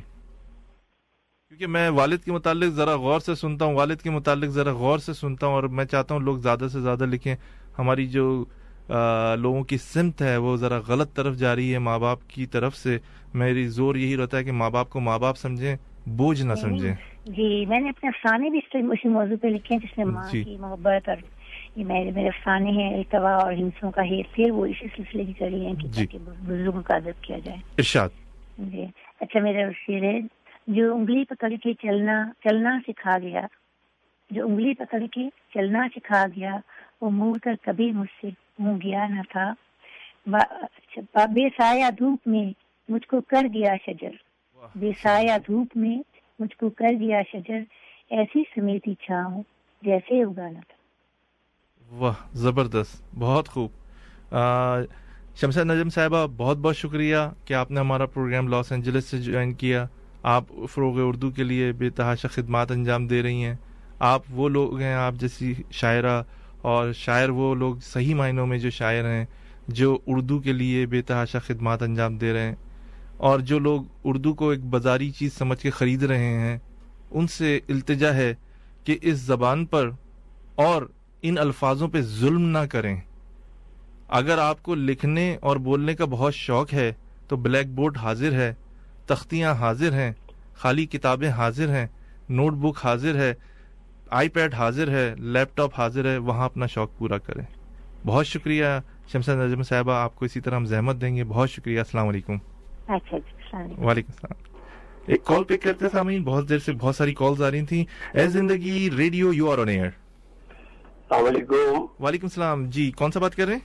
کیونکہ 1.48 1.66
میں 1.66 1.88
والد 1.88 2.18
کے 2.24 2.32
متعلق 2.32 2.72
ذرا 2.74 2.94
غور 2.96 3.20
سے 3.20 3.34
سنتا 3.34 3.64
ہوں 3.64 3.74
والد 3.74 4.02
کے 4.02 4.10
متعلق 4.10 4.50
ذرا 4.50 4.72
غور 4.72 4.98
سے 4.98 5.12
سنتا 5.12 5.46
ہوں 5.46 5.54
اور 5.54 5.62
میں 5.62 5.84
چاہتا 5.84 6.14
ہوں 6.14 6.20
لوگ 6.20 6.38
زیادہ 6.38 6.66
سے 6.72 6.80
زیادہ 6.80 7.06
لکھیں۔ 7.06 7.34
ہماری 7.78 8.06
جو 8.06 8.44
لوگوں 9.38 9.62
کی 9.64 9.76
سمت 9.76 10.22
ہے 10.22 10.36
وہ 10.36 10.56
ذرا 10.56 10.78
غلط 10.88 11.14
طرف 11.14 11.36
جا 11.36 11.54
رہی 11.56 11.72
ہے۔ 11.72 11.78
ماں 11.78 11.98
باپ 11.98 12.18
کی 12.28 12.46
طرف 12.46 12.76
سے 12.76 12.98
میری 13.34 13.66
زور 13.68 13.94
یہی 13.94 14.16
رہتا 14.16 14.38
ہے 14.38 14.44
کہ 14.44 14.52
ماں 14.52 14.70
باپ 14.70 14.90
کو 14.90 15.00
ماں 15.00 15.18
باپ 15.18 15.36
سمجھیں 15.36 15.76
بوجھ 16.06 16.42
نہ 16.42 16.54
سمجھیں۔ 16.54 16.94
جی 17.26 17.66
میں 17.66 17.80
نے 17.80 17.88
اپنے 17.88 18.08
افسانے 18.08 18.50
بھی 18.50 18.58
اسی 18.58 19.08
موضوع 19.08 19.36
پہ 19.42 19.48
لکھے 19.48 19.74
ہیں 19.74 19.86
جس 19.86 19.98
میں 19.98 20.06
ماں 20.06 20.22
جی 20.32 20.42
کی 20.44 20.56
محبت 20.56 21.08
اور 21.08 21.16
یہ 21.76 21.84
میرے 21.84 22.10
میرے 22.10 22.28
افسانے 22.28 22.70
ہیں 22.70 22.94
التوا 22.94 23.34
اور 23.34 23.52
ہنسوں 23.52 23.90
کا 23.90 24.02
ہیر 24.02 24.22
پھر 24.32 24.50
وہ 24.50 24.66
اسی 24.66 24.86
سلسلے 24.96 25.24
کی 25.24 25.32
کری 25.32 25.66
ہیں 25.66 25.74
کہ 25.74 25.88
جی۔ 25.88 26.06
تاکہ 26.06 26.18
بزرگوں 26.18 26.82
کا 26.82 26.94
ادب 26.94 27.22
کیا 27.22 27.38
جائے۔ 27.38 27.58
ارشاد۔ 27.78 28.08
جی۔ 28.58 28.84
اچھا 29.20 29.40
میرا 29.40 29.70
شیر 29.86 30.02
ہے 30.02 30.20
جو 30.66 30.94
انگلی 30.94 31.24
پکڑ 31.24 31.52
کے 31.62 31.74
چلنا 31.74 32.30
چلنا 32.44 32.78
سکھا 32.88 33.18
گیا۔ 33.18 33.40
جو 34.30 34.46
انگلی 34.46 34.74
پکڑ 34.74 35.02
کے 35.12 35.28
چلنا 35.54 35.86
سکھا 35.96 36.26
گیا 36.36 36.56
وہ 37.00 37.10
مڑ 37.10 37.38
کر 37.42 37.54
کبھی 37.62 37.92
مجھ 37.92 38.20
سے 38.20 38.28
منہ 38.58 38.76
گیا 38.84 39.06
نہ 39.06 39.20
تھا۔ 39.30 39.54
با- 40.26 40.64
بے 41.14 41.48
سایہ 41.56 41.90
دھوپ 41.98 42.18
میں 42.26 42.52
مجھ 42.88 43.06
کو 43.06 43.20
کر 43.20 43.46
گیا 43.54 43.74
شجر۔ 43.86 44.10
بے 44.74 44.90
سایہ 45.02 45.38
دھوپ 45.46 45.76
میں 45.76 45.98
مجھ 46.38 46.56
کو 46.56 46.70
کر 46.70 46.92
گیا 47.00 47.22
شجر۔ 47.32 47.58
ایسی 48.10 48.42
سمیتی 48.54 48.94
چھاؤں 48.94 49.42
جیسے 49.82 50.22
اگانا 50.22 50.60
تھا۔ 50.68 50.79
واہ، 51.90 52.12
زبردست، 52.34 53.02
بہت 53.18 53.48
خوب۔ 53.48 53.70
شمشاد 55.40 55.64
نجم 55.64 55.88
صاحبہ، 55.88 56.26
بہت 56.36 56.58
بہت 56.58 56.76
شکریہ 56.76 57.16
کہ 57.44 57.54
آپ 57.54 57.70
نے 57.70 57.80
ہمارا 57.80 58.06
پروگرام 58.06 58.48
لاس 58.48 58.72
اینجلس 58.72 59.04
سے 59.04 59.18
جوائن 59.18 59.54
کیا۔ 59.54 59.86
آپ 60.22 60.44
فروغ 60.70 61.08
اردو 61.08 61.30
کے 61.30 61.42
لیے 61.42 61.72
بے 61.72 61.90
تحاشا 61.90 62.28
خدمات 62.28 62.70
انجام 62.70 63.06
دے 63.06 63.22
رہی 63.22 63.44
ہیں۔ 63.44 63.54
آپ 63.98 64.22
وہ 64.30 64.48
لوگ 64.48 64.78
ہیں، 64.78 64.94
آپ 64.94 65.14
جیسی 65.14 65.54
شاعرہ 65.70 66.22
اور 66.62 66.92
شاعر 66.92 67.28
وہ 67.28 67.54
لوگ 67.54 67.76
صحیح 67.76 68.14
معنوں 68.14 68.46
میں 68.46 68.58
جو 68.58 68.70
شاعر 68.70 69.04
ہیں، 69.04 69.24
جو 69.68 69.98
اردو 70.06 70.38
کے 70.38 70.52
لیے 70.52 70.86
بے 70.86 71.02
تحاشا 71.02 71.38
خدمات 71.38 71.82
انجام 71.82 72.18
دے 72.18 72.32
رہے 72.32 72.48
ہیں۔ 72.48 72.56
اور 73.16 73.40
جو 73.40 73.58
لوگ 73.58 73.82
اردو 74.04 74.34
کو 74.34 74.50
ایک 74.50 74.64
بازاری 74.64 75.10
چیز 75.10 75.32
سمجھ 75.32 75.58
کے 75.58 75.70
خرید 75.70 76.02
رہے 76.02 76.40
ہیں، 76.40 76.58
ان 77.10 77.26
سے 77.26 77.60
التجا 77.68 78.14
ہے 78.14 78.34
کہ 78.84 78.98
اس 79.02 79.16
زبان 79.16 79.66
پر 79.66 79.90
اور 80.54 80.82
ان 81.22 81.38
الفاظوں 81.38 81.88
پہ 81.88 82.00
ظلم 82.00 82.48
نہ 82.48 82.66
کریں۔ 82.70 83.00
اگر 84.08 84.38
آپ 84.38 84.62
کو 84.62 84.74
لکھنے 84.74 85.36
اور 85.40 85.56
بولنے 85.56 85.94
کا 85.94 86.04
بہت 86.04 86.34
شوق 86.34 86.72
ہے 86.72 86.92
تو 87.28 87.36
بلیک 87.36 87.66
بورڈ 87.68 87.96
حاضر 87.96 88.32
ہے 88.32 88.54
تختیاں 89.06 89.54
حاضر 89.54 89.92
ہیں 89.92 90.12
خالی 90.54 90.86
کتابیں 90.86 91.30
حاضر 91.30 91.68
ہیں 91.68 91.86
نوٹ 92.28 92.52
بک 92.52 92.84
حاضر 92.84 93.14
ہے 93.14 93.34
آئی 94.10 94.28
پیڈ 94.28 94.54
حاضر 94.54 94.90
ہے 94.90 95.14
لیپ 95.18 95.56
ٹاپ 95.56 95.80
حاضر 95.80 96.10
ہے 96.10 96.18
وہاں 96.18 96.44
اپنا 96.44 96.66
شوق 96.66 96.98
پورا 96.98 97.18
کریں۔ 97.18 97.44
بہت 98.06 98.26
شکریہ 98.26 98.64
شمشاد 99.12 99.36
نجم 99.36 99.62
صاحبہ 99.62 99.92
آپ 99.92 100.16
کو 100.16 100.24
اسی 100.24 100.40
طرح 100.40 100.56
ہم 100.56 100.64
زحمت 100.64 101.00
دیں 101.00 101.16
گے۔ 101.16 101.24
بہت 101.24 101.50
شکریہ 101.50 101.78
السلام 101.78 102.08
علیکم۔ 102.08 102.34
اچھا 102.34 102.96
جی 102.96 103.16
السلام 103.16 103.62
علیکم۔ 103.62 103.84
وعلیکم 103.84 104.12
السلام۔ 104.22 104.56
ایک 105.06 105.24
کال 105.24 105.44
پک 105.44 105.62
کرتے 105.62 105.84
سامعین 105.92 106.22
بہت 106.22 106.48
دیر 106.48 106.58
سے 106.58 106.72
بہت 106.72 106.96
ساری 106.96 107.14
کالز 107.14 107.42
آ 107.42 107.50
رہی 107.50 107.66
تھیں۔ 107.66 107.84
اے 108.14 108.28
Zindagi 108.28 108.88
radio 108.96 109.32
you 109.32 109.50
are 109.50 109.58
on 109.58 109.68
air. 109.68 109.90
السلام 111.10 111.26
علیکم۔ 111.26 112.04
وعلیکم 112.04 112.26
السلام۔ 112.26 112.64
جی 112.70 112.90
کون 112.90 113.10
سا 113.10 113.20
بات 113.20 113.34
کر 113.36 113.46
رہے 113.46 113.52
ہیں؟ 113.52 113.60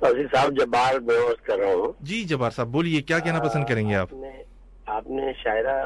توسیع 0.00 0.26
صاحب 0.32 0.50
جبار 0.60 0.98
بہت 0.98 1.44
کر 1.44 1.58
رہا 1.58 1.74
ہوں۔ 1.74 1.92
جی 2.00 2.22
جبار 2.24 2.50
صاحب 2.50 2.68
بولیے 2.68 3.02
کیا 3.02 3.18
کہنا 3.18 3.38
پسند 3.42 3.64
کریں 3.68 3.88
گے 3.88 3.94
آپ؟ 3.94 4.12
نے 4.12 4.30
آپ 4.86 5.10
نے 5.10 5.32
شاعرہ 5.42 5.76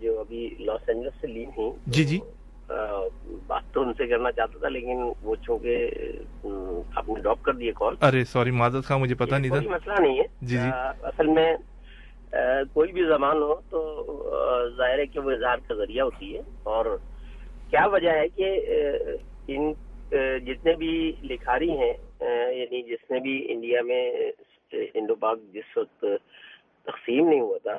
جو 0.00 0.20
ابھی 0.20 0.54
لاس 0.60 0.88
اینجلس 0.88 1.20
سے 1.20 1.26
لی 1.26 1.44
تھی 1.54 1.70
جی 1.86 2.04
جی۔ 2.04 2.18
بات 3.46 3.62
تو 3.72 3.82
ان 3.82 3.92
سے 3.92 4.06
کرنا 4.06 4.32
چاہتا 4.32 4.58
تھا 4.58 4.68
لیکن 4.68 5.02
وہ 5.22 5.34
چونکہ 5.42 5.88
آپ 6.96 7.08
نے 7.08 7.20
ڈراپ 7.20 7.42
کر 7.42 7.52
دیے 7.52 7.72
کال 7.72 7.94
ارے 8.02 8.24
سوری 8.24 8.50
معذرت 8.50 8.84
خواہ 8.84 8.98
مجھے 8.98 9.14
پتا 9.14 9.38
نہیں 9.38 9.50
کوئی 9.50 9.62
تھا۔ 9.62 9.70
مسئلہ 9.70 10.00
نہیں 10.00 10.18
ہے۔ 10.18 10.24
جی 10.42 10.56
جی۔ 10.56 10.68
اصل 11.02 11.26
میں 11.26 11.56
کوئی 12.74 12.92
بھی 12.92 13.04
زبان 13.04 13.36
ہو 13.36 13.54
تو 13.70 13.80
ظاہر 14.76 14.98
ہے 14.98 15.06
کہ 15.06 15.20
وہ 15.20 15.30
اظہار 15.30 15.58
کا 15.68 15.74
ذریعہ 15.74 16.04
ہوتی 16.04 16.34
ہے۔ 16.36 16.40
اور 16.62 16.96
کیا 17.70 17.86
وجہ 17.86 18.10
ہے 18.10 18.28
کہ 18.28 18.60
ان 19.48 19.72
جتنے 20.46 20.72
بھی 20.78 21.12
لکھاری 21.30 21.70
ہیں 21.78 21.92
یعنی 22.56 22.82
جس 22.82 23.10
نے 23.10 23.18
بھی 23.20 23.34
انڈیا 23.52 23.82
میں 23.82 24.04
انڈو 24.94 25.14
پاک 25.24 25.38
جس 25.52 25.76
وقت 25.76 26.04
تقسیم 26.84 27.28
نہیں 27.28 27.40
ہوا 27.40 27.58
تھا، 27.62 27.76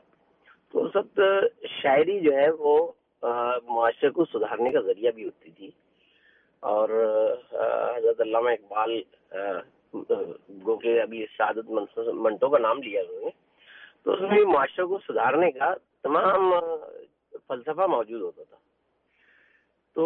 تو 0.72 0.84
اس 0.86 0.96
وقت 0.96 1.20
شاعری 1.82 2.20
جو 2.20 2.34
ہے 2.36 2.50
وہ 2.60 2.76
معاشرے 3.68 4.10
کو 4.16 4.26
سدھارنے 4.26 4.70
کا 4.72 4.80
ذریعہ 4.88 5.12
بھی 5.16 5.26
ہوتی 5.26 5.52
تھی۔ 5.58 5.70
اور 6.64 6.90
حضرت 7.96 8.22
علامہ 8.22 8.50
اقبال 8.50 9.02
گو 10.66 10.76
کے 10.78 11.00
ابھی 11.02 11.26
سعادت 11.38 11.70
منٹوں 12.26 12.50
کا 12.50 12.58
نام 12.58 12.82
لیا 12.82 13.02
انہوں 13.02 13.24
نے، 13.24 13.30
تو 14.04 14.14
اس 14.14 14.22
میں 14.22 14.46
معاشرے 14.46 14.86
کو 14.86 14.98
سدھارنے 15.08 15.52
کا 15.52 15.74
تمام 16.04 16.54
فلسفہ 17.48 17.86
موجود 17.90 18.22
ہوتا 18.22 18.44
تھا۔ 18.44 18.58
تو 19.96 20.06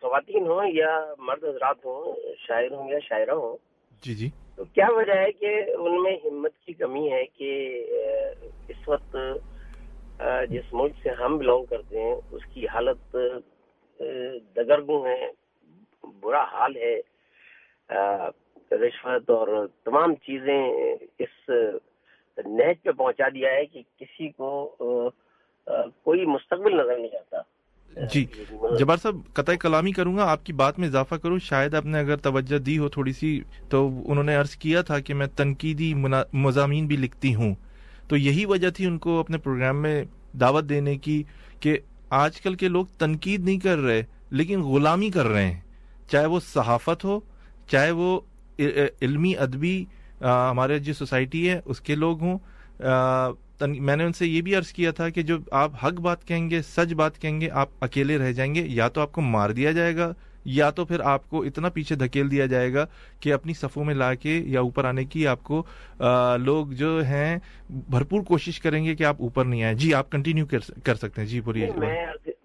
خواتین 0.00 0.46
ہوں 0.46 0.66
یا 0.66 0.92
مرد 1.18 1.44
حضرات 1.44 1.84
ہوں 1.84 2.14
شاعر 2.38 2.70
ہوں 2.70 2.90
یا 2.90 2.98
شاعرہ 2.98 3.34
ہوں 3.34 3.56
جی 4.04 4.14
جی۔ 4.14 4.28
تو 4.56 4.64
کیا 4.64 4.86
وجہ 4.90 5.16
ہے 5.16 5.30
کہ 5.32 5.50
ان 5.72 6.02
میں 6.02 6.16
ہمت 6.24 6.52
کی 6.66 6.72
کمی 6.72 7.10
ہے 7.12 7.24
کہ 7.26 7.50
اس 8.68 8.88
وقت 8.88 9.16
جس 10.50 10.72
ملک 10.72 10.92
سے 11.02 11.10
ہم 11.10 11.36
بلونگ 11.38 11.64
کرتے 11.64 12.00
ہیں 12.00 12.14
اس 12.30 12.42
کی 12.54 12.66
حالت 12.66 13.16
دگرگوں 14.56 15.04
ہے 15.06 15.30
برا 16.22 16.42
حال 16.44 16.76
ہے 16.76 16.94
رشوت 18.70 19.30
اور 19.30 19.48
تمام 19.84 20.14
چیزیں 20.14 20.58
اس 21.18 21.48
نہج 22.38 22.82
پہ 22.82 22.90
پہنچا 22.90 23.28
دیا 23.34 23.50
ہے 23.50 23.64
کہ 23.66 23.82
کسی 23.96 24.28
کو 24.28 24.50
کوئی 26.04 26.26
مستقبل 26.26 26.76
نظر 26.76 26.98
نہیں 26.98 27.16
آتا۔ 27.16 27.40
جی 27.96 28.24
جبار 28.78 28.96
صاحب، 28.96 29.16
قطع 29.32 29.54
کلامی 29.54 29.92
کروں 29.92 30.16
گا، 30.16 30.24
آپ 30.30 30.44
کی 30.46 30.52
بات 30.52 30.78
میں 30.78 30.88
اضافہ 30.88 31.14
کروں۔ 31.14 31.38
شاید 31.38 31.74
آپ 31.74 31.86
نے 31.86 31.98
اگر 31.98 32.16
توجہ 32.16 32.58
دی 32.58 32.76
ہو 32.78 32.88
تھوڑی 32.88 33.12
سی، 33.12 33.40
تو 33.68 33.88
انہوں 34.06 34.24
نے 34.24 34.34
عرض 34.36 34.54
کیا 34.56 34.82
تھا 34.82 34.98
کہ 35.00 35.14
میں 35.14 35.26
تنقیدی 35.36 35.92
مضامین 36.32 36.86
بھی 36.86 36.96
لکھتی 36.96 37.34
ہوں۔ 37.34 37.54
تو 38.08 38.16
یہی 38.16 38.44
وجہ 38.44 38.70
تھی 38.70 38.86
ان 38.86 38.98
کو 38.98 39.18
اپنے 39.20 39.38
پروگرام 39.38 39.82
میں 39.82 40.02
دعوت 40.40 40.68
دینے 40.68 40.96
کی 40.96 41.22
کہ 41.60 41.78
آج 42.10 42.40
کل 42.40 42.54
کے 42.54 42.68
لوگ 42.68 42.86
تنقید 42.98 43.44
نہیں 43.44 43.58
کر 43.58 43.78
رہے، 43.78 44.02
لیکن 44.30 44.60
غلامی 44.60 45.10
کر 45.10 45.26
رہے 45.26 45.46
ہیں۔ 45.46 45.60
چاہے 46.10 46.26
وہ 46.26 46.40
صحافت 46.44 47.04
ہو، 47.04 47.18
چاہے 47.70 47.90
وہ 47.90 48.20
علمی 49.02 49.36
ادبی 49.36 49.84
ہمارے 50.20 50.78
جو 50.78 50.92
سوسائٹی 50.92 51.48
ہے، 51.48 51.60
اس 51.64 51.80
کے 51.80 51.94
لوگ 51.94 52.20
ہوں۔ 52.20 52.38
میں 53.62 53.96
نے 53.96 54.04
ان 54.04 54.12
سے 54.12 54.26
یہ 54.26 54.42
بھی 54.42 54.54
عرض 54.54 54.72
کیا 54.72 54.90
تھا 54.90 55.08
کہ 55.08 55.22
جو 55.22 55.36
آپ 55.50 55.70
حق 55.84 56.00
بات 56.00 56.26
کہیں 56.28 56.48
گے، 56.50 56.60
سچ 56.62 56.92
بات 56.92 57.18
کہیں 57.18 57.40
گے، 57.40 57.48
آپ 57.52 57.68
اکیلے 57.80 58.18
رہ 58.18 58.32
جائیں 58.32 58.54
گے، 58.54 58.62
یا 58.66 58.88
تو 58.88 59.00
آپ 59.00 59.12
کو 59.12 59.20
مار 59.20 59.50
دیا 59.50 59.72
جائے 59.72 59.96
گا، 59.96 60.12
یا 60.44 60.70
تو 60.70 60.84
پھر 60.84 61.00
آپ 61.00 61.28
کو 61.30 61.42
اتنا 61.42 61.68
پیچھے 61.68 61.96
دھکیل 61.96 62.30
دیا 62.30 62.46
جائے 62.46 62.72
گا 62.74 62.84
کہ 63.20 63.32
اپنی 63.32 63.52
صفوں 63.52 63.84
میں 63.84 63.94
لا 63.94 64.14
کے 64.14 64.40
یا 64.44 64.60
اوپر 64.60 64.84
آنے 64.84 65.04
کی 65.04 65.26
آپ 65.26 65.42
کو 65.42 65.62
لوگ 66.40 66.66
جو 66.72 66.98
ہیں، 67.04 67.38
بھرپور 67.70 68.22
کوشش 68.22 68.60
کریں 68.60 68.84
گے 68.84 68.94
کہ 68.94 69.04
آپ 69.04 69.16
اوپر 69.20 69.44
نہیں 69.44 69.62
آئے 69.62 69.74
جی 69.74 69.92
آپ 69.94 70.10
کنٹینیو 70.12 70.46
کر 70.46 70.94
سکتے 70.94 71.20
ہیں۔ 71.20 71.28
جی 71.28 71.40
بولیے۔ 71.40 71.70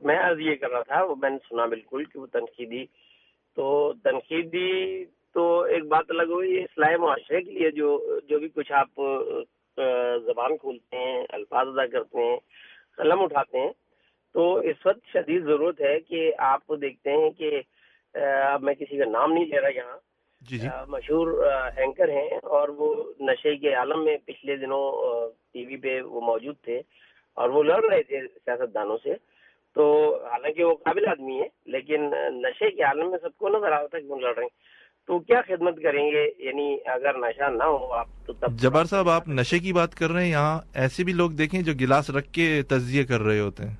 میں 0.05 0.17
عرض 0.19 0.39
یہ 0.39 0.55
کر 0.55 0.69
رہا 0.69 0.81
تھا، 0.81 1.03
وہ 1.03 1.15
میں 1.15 1.29
نے 1.29 1.37
سنا 1.49 1.65
بالکل 1.65 2.03
کہ 2.03 2.19
وہ 2.19 2.25
تنقیدی۔ 2.33 2.85
تو 3.57 3.93
تنقیدی 4.03 5.03
تو 5.33 5.61
ایک 5.61 5.85
بات 5.87 6.05
الگ 6.09 6.31
ہوئی 6.31 6.57
اصلاح 6.59 6.95
معاشرے 6.97 7.41
کے 7.41 7.51
لیے 7.51 7.71
جو 7.71 8.19
جو 8.29 8.39
بھی 8.39 8.47
کچھ 8.55 8.71
آپ 8.71 9.01
زبان 10.25 10.57
کھولتے 10.57 10.97
ہیں 10.97 11.23
الفاظ 11.29 11.67
ادا 11.67 11.85
کرتے 11.87 12.23
ہیں 12.23 12.37
قلم 12.97 13.21
اٹھاتے 13.21 13.59
ہیں۔ 13.59 13.71
تو 14.35 14.55
اس 14.55 14.85
وقت 14.85 15.05
شدید 15.13 15.43
ضرورت 15.43 15.81
ہے 15.81 15.99
کہ 15.99 16.31
آپ 16.37 16.61
دیکھتے 16.81 17.11
ہیں 17.11 17.29
کہ 17.29 17.61
اب 18.51 18.63
میں 18.63 18.73
کسی 18.73 18.97
کا 18.97 19.05
نام 19.05 19.33
نہیں 19.33 19.45
لے 19.45 19.61
رہا 19.61 19.67
یہاں۔ 19.67 19.97
جی 20.41 20.57
جی۔ 20.57 20.67
مشہور 20.87 21.27
اینکر 21.77 22.09
ہیں 22.09 22.29
اور 22.43 22.69
وہ 22.69 22.93
نشے 23.19 23.55
کے 23.55 23.73
عالم 23.73 24.03
میں 24.05 24.17
پچھلے 24.25 24.55
دنوں 24.55 24.85
ٹی 25.53 25.65
وی 25.65 25.77
پہ 25.77 26.01
وہ 26.01 26.21
موجود 26.21 26.55
تھے 26.61 26.81
اور 27.37 27.49
وہ 27.49 27.63
لڑ 27.63 27.83
رہے 27.83 28.03
تھے 28.03 28.21
سیاست 28.27 28.73
دانوں 28.73 28.97
سے۔ 29.03 29.13
تو 29.75 29.83
حالانکہ 30.31 30.63
وہ 30.63 30.75
قابل 30.75 31.07
آدمی 31.07 31.41
ہے 31.41 31.47
لیکن 31.65 32.01
نشے 32.41 32.71
کے 32.71 32.83
عالم 32.83 33.09
میں 33.11 33.19
سب 33.21 33.37
کو 33.37 33.49
نظر 33.49 33.71
آ 33.71 33.79
رہا 33.79 33.87
تھا 33.87 33.99
کہ 33.99 34.05
وہ 34.05 34.19
لڑ 34.19 34.35
رہے 34.35 34.43
ہیں۔ 34.43 34.55
تو 35.07 35.19
کیا 35.19 35.41
خدمت 35.41 35.75
کریں 35.83 36.11
گے؟ 36.11 36.31
یعنی 36.37 36.77
اگر 36.85 37.17
نشہ 37.17 37.49
نہ 37.49 37.63
ہو 37.63 37.93
آپ 37.93 38.07
تو 38.25 38.33
تب 38.33 38.51
جبار 38.51 38.85
صاحب 38.85 39.09
آپ 39.09 39.27
نشے 39.27 39.59
کی 39.59 39.73
بات 39.73 39.95
کر 39.95 40.09
رہے 40.09 40.23
ہیں 40.23 40.31
یہاں 40.31 40.59
ایسے 40.73 41.03
بھی 41.03 41.13
لوگ 41.13 41.31
دیکھیں 41.31 41.61
جو 41.61 41.73
گلاس 41.81 42.09
رکھ 42.09 42.33
کے 42.33 42.61
تجزیے 42.67 43.03
کر 43.03 43.19
رہے 43.19 43.39
ہوتے 43.39 43.63
ہیں۔ 43.63 43.75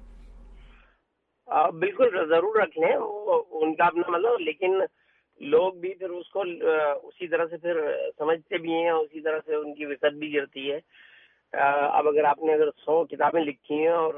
بالکل 1.72 2.26
ضرور 2.30 2.56
رکھ 2.56 2.80
لیں 2.80 2.96
ان 3.52 3.76
کا 3.76 3.86
اپنا 3.86 4.12
مطلب 4.12 4.40
لیکن 4.40 4.80
لوگ 5.40 5.74
بھی 5.74 5.94
پھر 5.94 6.10
اس 6.10 6.30
کو 6.30 6.44
اسی 7.04 7.28
طرح 7.28 7.46
سے 7.50 7.58
پھر 7.58 7.82
سمجھتے 8.18 8.58
بھی 8.58 8.74
ہیں 8.74 8.90
اسی 8.90 9.22
طرح 9.22 9.40
سے 9.46 9.56
ان 9.56 9.74
کی 9.76 9.86
وسط 9.86 10.14
بھی 10.14 10.34
گرتی 10.34 10.72
ہے۔ 10.72 10.80
اب 11.92 12.08
اگر 12.08 12.24
آپ 12.24 12.44
نے 12.44 12.54
اگر 12.54 12.70
سو 12.78 13.06
کتابیں 13.06 13.42
لکھی 13.42 13.76
ہیں 13.76 13.88
اور 13.88 14.14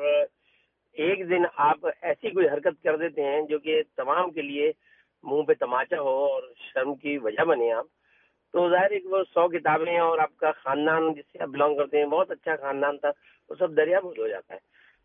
ایک 0.93 1.30
دن 1.30 1.43
آپ 1.56 1.88
ایسی 2.01 2.30
کوئی 2.30 2.47
حرکت 2.47 2.84
کر 2.84 2.97
دیتے 2.97 3.24
ہیں 3.24 3.41
جو 3.41 3.60
کہ 3.60 3.82
تمام 3.95 4.32
کے 4.32 4.41
لیے 4.41 4.72
منہ 5.26 5.43
پہ 5.43 5.53
تماچا 5.55 5.99
ہو 6.01 6.15
اور 6.26 6.43
شرم 6.63 6.93
کی 6.95 7.17
وجہ 7.19 7.43
بنے 7.45 7.71
آپ 7.73 7.86
تو 8.53 8.69
ظاہر 8.69 8.91
ہے 8.91 8.99
کہ 8.99 9.07
وہ 9.07 9.23
سو 9.30 9.47
کتابیں 9.49 9.97
اور 9.99 10.17
آپ 10.19 10.38
کا 10.38 10.51
خاندان 10.57 11.13
جس 11.13 11.26
سے 11.26 11.41
آپ 11.43 11.49
بلانگ 11.49 11.76
کرتے 11.76 11.97
ہیں 11.97 12.05
بہت 12.07 12.32
اچھا 12.32 12.55
خاندان 12.57 12.97
تھا 12.97 13.11
وہ 13.49 13.55
سب 13.55 13.76
دریا 13.78 13.99
بھول 13.99 14.19
ہو 14.19 14.28
جاتا 14.28 14.53
ہے 14.53 14.59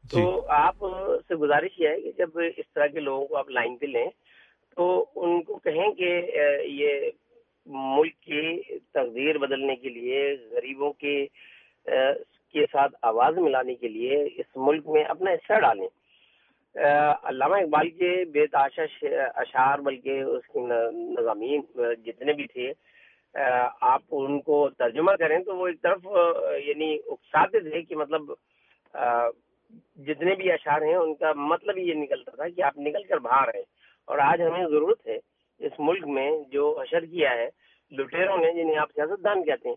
تو 0.05 0.19
جی۔ 0.19 0.47
آپ 0.57 0.85
سے 1.29 1.37
گزارش 1.37 1.79
یہ 1.79 1.89
ہے 1.89 2.01
کہ 2.01 2.11
جب 2.19 2.39
اس 2.39 2.73
طرح 2.75 2.87
کے 2.89 3.01
لوگوں 3.01 3.27
کو 3.27 3.37
آپ 3.37 3.51
لائن 3.51 3.77
پہ 3.77 3.87
لیں 3.89 4.07
تو 4.77 4.87
ان 5.17 5.43
کو 5.43 5.59
کہیں 5.61 5.91
کہ 5.93 6.11
یہ 6.65 7.11
ملک 7.67 8.15
کی 8.23 8.79
تقدیر 8.93 9.39
بدلنے 9.39 9.77
کے 9.77 9.89
لیے 9.91 10.23
غریبوں 10.53 10.93
کے 10.95 11.17
کے 12.55 12.65
ساتھ 12.67 12.95
آواز 13.05 13.39
ملانے 13.39 13.75
کے 13.75 13.89
لیے 13.89 14.23
اس 14.23 14.57
ملک 14.59 14.89
میں 14.89 15.03
اپنا 15.07 15.33
حصہ 15.33 15.59
ڈالیں 15.61 15.87
علامہ 16.75 17.57
اقبال 17.57 17.91
کے 17.91 18.13
بے 18.25 18.47
تاشا 18.47 18.83
اشعار 19.37 19.79
بلکہ 19.79 20.21
اس 20.23 20.47
کی 20.47 20.61
نظامین 20.61 21.63
جتنے 22.07 22.33
بھی 22.33 22.47
تھے 22.47 22.73
آپ 23.81 24.03
ان 24.11 24.41
کو 24.41 24.69
ترجمہ 24.79 25.13
کریں 25.19 25.39
تو 25.39 25.57
وہ 25.57 25.67
ایک 25.67 25.83
طرف 25.83 26.07
یعنی 26.67 26.95
اکساتے 27.07 27.61
تھے 27.61 27.83
کہ 27.83 27.97
مطلب 27.97 28.33
جتنے 30.07 30.35
بھی 30.35 30.53
اشعار 30.53 30.83
ہیں 30.83 30.95
ان 30.95 31.15
کا 31.15 31.33
مطلب 31.33 31.79
یہ 31.79 31.95
نکلتا 31.95 32.31
تھا 32.31 32.49
کہ 32.49 32.63
آپ 32.63 32.79
نکل 32.79 33.03
کر 33.03 33.19
باہر 33.19 33.55
ہیں۔ 33.55 33.63
اور 34.09 34.19
آج 34.19 34.43
ہمیں 34.43 34.67
ضرورت 34.67 35.07
ہے 35.07 35.19
اس 35.61 35.73
ملک 35.79 36.07
میں 36.07 36.31
جو 36.53 36.79
حشر 36.81 37.05
کیا 37.05 37.31
ہے 37.31 37.49
لٹیروں 37.93 38.37
نے 38.39 38.53
جنہیں 38.53 38.77
آپ 38.77 38.91
سیاست 38.95 39.25
دان 39.25 39.43
کہتے 39.45 39.69
ہیں، 39.69 39.77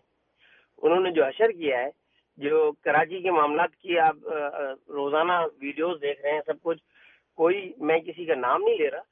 انہوں 0.82 1.00
نے 1.00 1.10
جو 1.10 1.24
حشر 1.24 1.50
کیا 1.50 1.78
ہے 1.78 1.88
جو 2.38 2.70
کراچی 2.84 3.20
کے 3.22 3.30
معاملات 3.30 3.74
کی 3.76 3.98
آپ 3.98 4.28
روزانہ 4.88 5.32
ویڈیوز 5.60 6.00
دیکھ 6.02 6.20
رہے 6.22 6.32
ہیں 6.32 6.40
سب 6.46 6.62
کچھ 6.62 6.82
کوئی 7.38 7.72
میں 7.80 7.98
کسی 7.98 8.24
کا 8.24 8.34
نام 8.34 8.62
نہیں 8.62 8.78
لے 8.78 8.90
رہا 8.90 9.02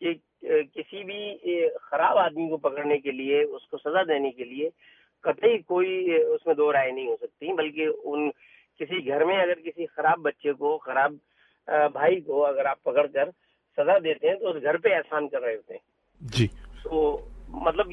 کہ 0.00 0.62
کسی 0.74 1.02
بھی 1.04 1.68
خراب 1.82 2.18
آدمی 2.18 2.48
کو 2.48 2.56
پکڑنے 2.58 2.98
کے 2.98 3.12
لیے 3.12 3.42
اس 3.42 3.66
کو 3.66 3.78
سزا 3.78 4.02
دینے 4.02 4.30
کے 4.30 4.44
لیے 4.44 4.68
قطعی 5.24 5.58
کوئی 5.62 6.14
اس 6.14 6.46
میں 6.46 6.54
دو 6.54 6.72
رائے 6.72 6.90
نہیں 6.90 7.06
ہو 7.06 7.16
سکتی 7.20 7.52
بلکہ 7.52 7.88
ان 8.04 8.30
کسی 8.80 9.06
گھر 9.06 9.24
میں 9.24 9.36
اگر 9.36 9.60
کسی 9.60 9.86
خراب 9.86 10.18
بچے 10.18 10.52
کو 10.52 10.76
خراب 10.78 11.14
بھائی 11.92 12.20
کو 12.20 12.44
اگر 12.46 12.66
آپ 12.66 12.82
پکڑ 12.82 13.06
کر 13.06 13.30
سزا 13.78 13.98
دیتے 13.98 14.28
ہیں 14.28 14.36
تو 14.36 14.48
اس 14.48 14.62
گھر 14.62 14.76
پہ 14.76 14.94
احسان 14.94 15.28
کر 15.28 15.42
رہے 15.42 15.56
ہوتے 15.56 15.74
ہیں۔ 15.74 15.80
جی۔ 16.20 16.46
تو 16.82 17.26
مطلب 17.48 17.92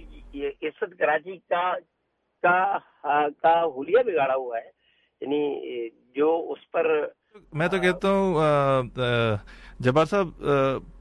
وقت 0.81 0.97
کراچی 0.99 1.37
کا 1.49 1.71
کا 2.43 3.61
حلیہ 3.77 4.03
بگاڑا 4.05 4.35
ہوا 4.35 4.57
ہے 4.57 4.76
یعنی 5.21 5.87
جو 6.15 6.29
اس 6.49 6.71
پر 6.71 6.85
میں 7.53 7.67
تو 7.67 7.77
کہتا 7.77 8.09
ہوں 8.09 8.87
جبار 9.79 10.05
صاحب 10.05 10.27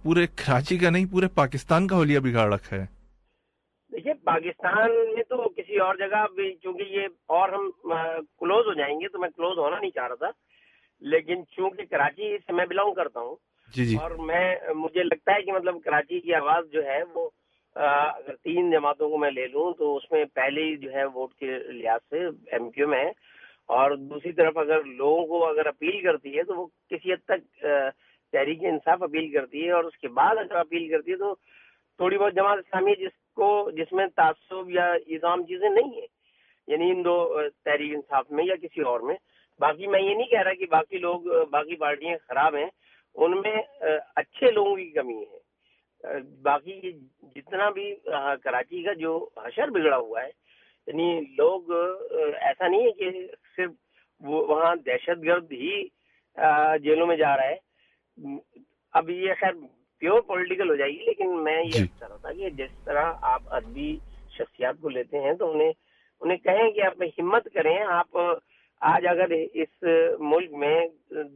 پورے 0.02 0.26
کراچی 0.36 0.78
کا 0.78 0.90
نہیں 0.90 1.06
پورے 1.12 1.26
پاکستان 1.34 1.86
کا 1.86 1.96
ہولیا 1.96 2.20
بگاڑ 2.20 2.52
رکھا 2.52 2.76
ہے۔ 2.76 2.84
دیکھیے 3.92 4.14
پاکستان 4.24 4.90
میں 5.14 5.22
تو 5.22 5.48
کسی 5.48 5.78
اور 5.78 5.94
جگہ 5.94 6.24
بھی 6.34 6.52
چونکہ 6.62 6.82
یہ 6.90 7.06
اور 7.26 7.48
ہم 7.48 7.70
کلوز 8.40 8.66
ہو 8.66 8.74
جائیں 8.74 8.94
گے 9.00 9.08
تو 9.08 9.18
میں 9.18 9.28
کلوز 9.36 9.58
ہونا 9.58 9.78
نہیں 9.78 9.90
چاہ 9.90 10.06
رہا 10.06 10.14
تھا۔ 10.14 10.30
لیکن 11.02 11.42
چونکہ 11.50 11.84
کراچی 11.90 12.36
سے 12.38 12.52
میں 12.52 12.66
بلانگ 12.66 12.94
کرتا 12.94 13.20
ہوں 13.20 13.34
جی 13.74 13.84
جی۔ 13.86 13.96
اور 13.96 14.10
میں 14.10 14.44
مجھے 14.74 15.02
لگتا 15.02 15.34
ہے 15.34 15.42
کہ 15.42 15.52
مطلب 15.52 15.76
کراچی 15.84 16.20
کی 16.20 16.34
آواز 16.34 16.64
جو 16.72 16.84
ہے 16.84 17.02
وہ 17.14 17.28
اگر 17.76 18.34
تین 18.34 18.70
جماعتوں 18.70 19.08
کو 19.10 19.18
میں 19.18 19.30
لے 19.30 19.46
لوں 19.46 19.72
تو 19.72 19.96
اس 19.96 20.10
میں 20.12 20.24
پہلے 20.34 20.74
جو 20.76 20.92
ہے 20.92 21.04
ووٹ 21.04 21.34
کے 21.34 21.58
لحاظ 21.72 22.00
سے 22.10 22.26
ایم 22.52 22.70
کیو 22.70 22.88
میں 22.88 23.04
ہے۔ 23.04 23.10
اور 23.68 23.90
دوسری 23.90 24.32
طرف 24.32 24.58
اگر 24.58 24.84
لوگوں 24.84 25.26
کو 25.26 25.46
اگر 25.46 25.66
اپیل 25.66 26.00
کرتی 26.02 26.36
ہے 26.38 26.42
تو 26.42 26.54
وہ 26.54 26.66
کسی 26.90 27.12
حد 27.12 27.24
تک 27.24 27.64
تحریک 28.32 28.64
انصاف 28.64 29.02
اپیل 29.02 29.32
کرتی 29.32 29.64
ہے 29.66 29.70
اور 29.70 29.84
اس 29.84 29.96
کے 29.98 30.08
بعد 30.08 30.36
اگر 30.36 30.56
اپیل 30.56 30.88
کرتی 30.88 31.12
ہے 31.12 31.16
تو 31.16 31.34
تھوڑی 31.34 32.18
بہت 32.18 32.34
جماعت 32.34 32.58
اسلامی 32.58 32.94
جس 32.94 33.16
کو، 33.36 33.70
جس 33.70 33.92
میں 33.92 34.06
تعصب 34.16 34.70
یا 34.70 34.92
یہ 35.06 35.18
چیزیں 35.48 35.68
نہیں 35.68 35.90
ہیں 36.00 36.06
یعنی 36.68 36.90
ان 36.90 37.04
دو 37.04 37.16
تحریک 37.64 37.94
انصاف 37.94 38.30
میں 38.30 38.44
یا 38.44 38.54
کسی 38.62 38.80
اور 38.82 39.00
میں۔ 39.00 39.16
باقی 39.60 39.86
میں 39.86 40.00
یہ 40.00 40.14
نہیں 40.14 40.26
کہہ 40.26 40.42
رہا 40.42 40.54
کہ 40.54 40.66
باقی 40.70 40.98
لوگ 40.98 41.20
باقی 41.50 41.76
پارٹیاں 41.76 42.16
خراب 42.28 42.54
ہیں، 42.54 42.68
ان 43.14 43.40
میں 43.40 43.56
اچھے 44.16 44.50
لوگوں 44.50 44.74
کی 44.76 44.90
کمی 44.90 45.18
ہے۔ 45.20 45.44
باقی 46.42 46.92
جتنا 47.34 47.68
بھی 47.70 47.94
کراچی 48.42 48.82
کا 48.82 48.92
جو 48.94 49.12
حشر 49.44 49.70
بگڑا 49.70 49.96
ہوا 49.96 50.22
ہے 50.22 50.30
یعنی 50.88 51.20
لوگ 51.38 51.70
ایسا 51.70 52.68
نہیں 52.68 52.86
ہے 52.86 52.92
کہ 52.92 53.10
صرف 53.56 53.70
وہاں 54.20 54.74
دہشت 54.76 55.24
گرد 55.24 55.52
ہی 55.54 55.82
جیلوں 56.82 57.06
میں 57.06 57.16
جا 57.16 57.36
رہا 57.36 57.44
ہے 57.44 58.36
اب 58.94 59.10
یہ 59.10 59.34
خیر 59.40 59.52
پیور 60.02 60.20
پولیٹیکل 60.22 60.70
ہو 60.70 60.74
جائے 60.76 60.90
گی 60.90 61.04
لیکن 61.04 61.36
میں 61.44 61.56
یہ 61.56 61.70
جی۔ 61.70 61.86
کہہ 61.88 62.08
رہا 62.08 62.16
تھا 62.16 62.32
کہ 62.32 62.50
جس 62.56 62.70
طرح 62.84 63.12
آپ 63.24 63.42
ادبی 63.50 63.96
شخصیات 64.32 64.80
کو 64.80 64.88
لیتے 64.88 65.20
ہیں 65.20 65.32
تو 65.34 65.50
انہیں 65.52 65.72
انہیں 66.22 66.38
کہیں 66.38 66.70
کہ 66.70 66.82
آپ 66.82 67.02
ہمت 67.18 67.48
کریں 67.54 67.78
آپ 67.80 68.16
آج 68.82 69.06
اگر 69.06 69.30
اس 69.30 69.84
ملک 70.22 70.52
میں 70.54 70.76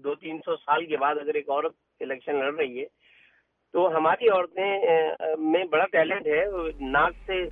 دو 0.04 0.14
تین 0.14 0.38
سو 0.44 0.56
سال 0.56 0.86
کے 0.86 0.96
بعد 0.96 1.16
اگر 1.16 1.34
ایک 1.34 1.50
عورت 1.50 1.74
الیکشن 2.00 2.36
لڑ 2.36 2.52
رہی 2.54 2.80
ہے 2.80 2.86
تو 3.74 3.86
ہماری 3.96 4.28
عورتیں 4.28 5.36
میں 5.46 5.64
بڑا 5.70 5.86
ٹیلنٹ 5.88 6.26
ہے 6.26 6.44
ناک 6.82 7.12
سے 7.26 7.42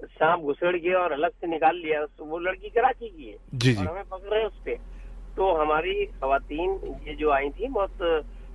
سانپ 0.00 0.42
گھسڑ 0.42 0.76
کے 0.76 0.94
اور 0.94 1.10
الگ 1.10 1.26
سے 1.40 1.46
نکال 1.46 1.80
لیا 1.80 2.00
وہ 2.18 2.38
لڑکی 2.38 2.68
کراچی 2.68 3.08
کی 3.08 3.32
ہے 3.32 3.36
جی 3.52 3.72
جی۔ 3.72 3.78
اور 3.78 3.86
ہمیں 3.86 4.02
پکڑ 4.08 4.28
رہے 4.28 4.44
اس 4.44 4.64
پہ۔ 4.64 4.74
تو 5.34 5.62
ہماری 5.62 6.06
خواتین 6.06 6.76
یہ 7.04 7.14
جو 7.14 7.30
آئی 7.32 7.50
تھیں 7.50 7.68
بہت 7.68 7.90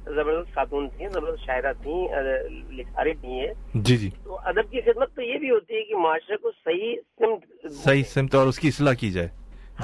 زبردست 0.05 0.55
خاتون 0.55 0.89
تھیں 0.89 1.07
زبردست 1.09 1.45
شاعرہ 1.45 1.73
تھیں 1.83 2.07
لکھاری 2.71 3.13
تھیں 3.13 3.45
جی 3.73 3.97
جی۔ 3.97 4.09
تو 4.23 4.39
ادب 4.39 4.71
کی 4.71 4.81
خدمت 4.81 5.15
تو 5.15 5.21
یہ 5.21 5.37
بھی 5.37 5.49
ہوتی 5.49 5.75
ہے 5.75 5.81
کہ 5.81 5.95
معاشرے 5.95 6.37
کو 6.37 6.51
صحیح 6.51 6.95
سمت 7.19 7.71
صحیح 7.71 8.03
سمت 8.03 8.35
اور 8.35 8.47
اس 8.47 8.59
کی 8.59 8.67
اصلاح 8.67 8.93
کی 8.93 9.11
جائے۔ 9.11 9.27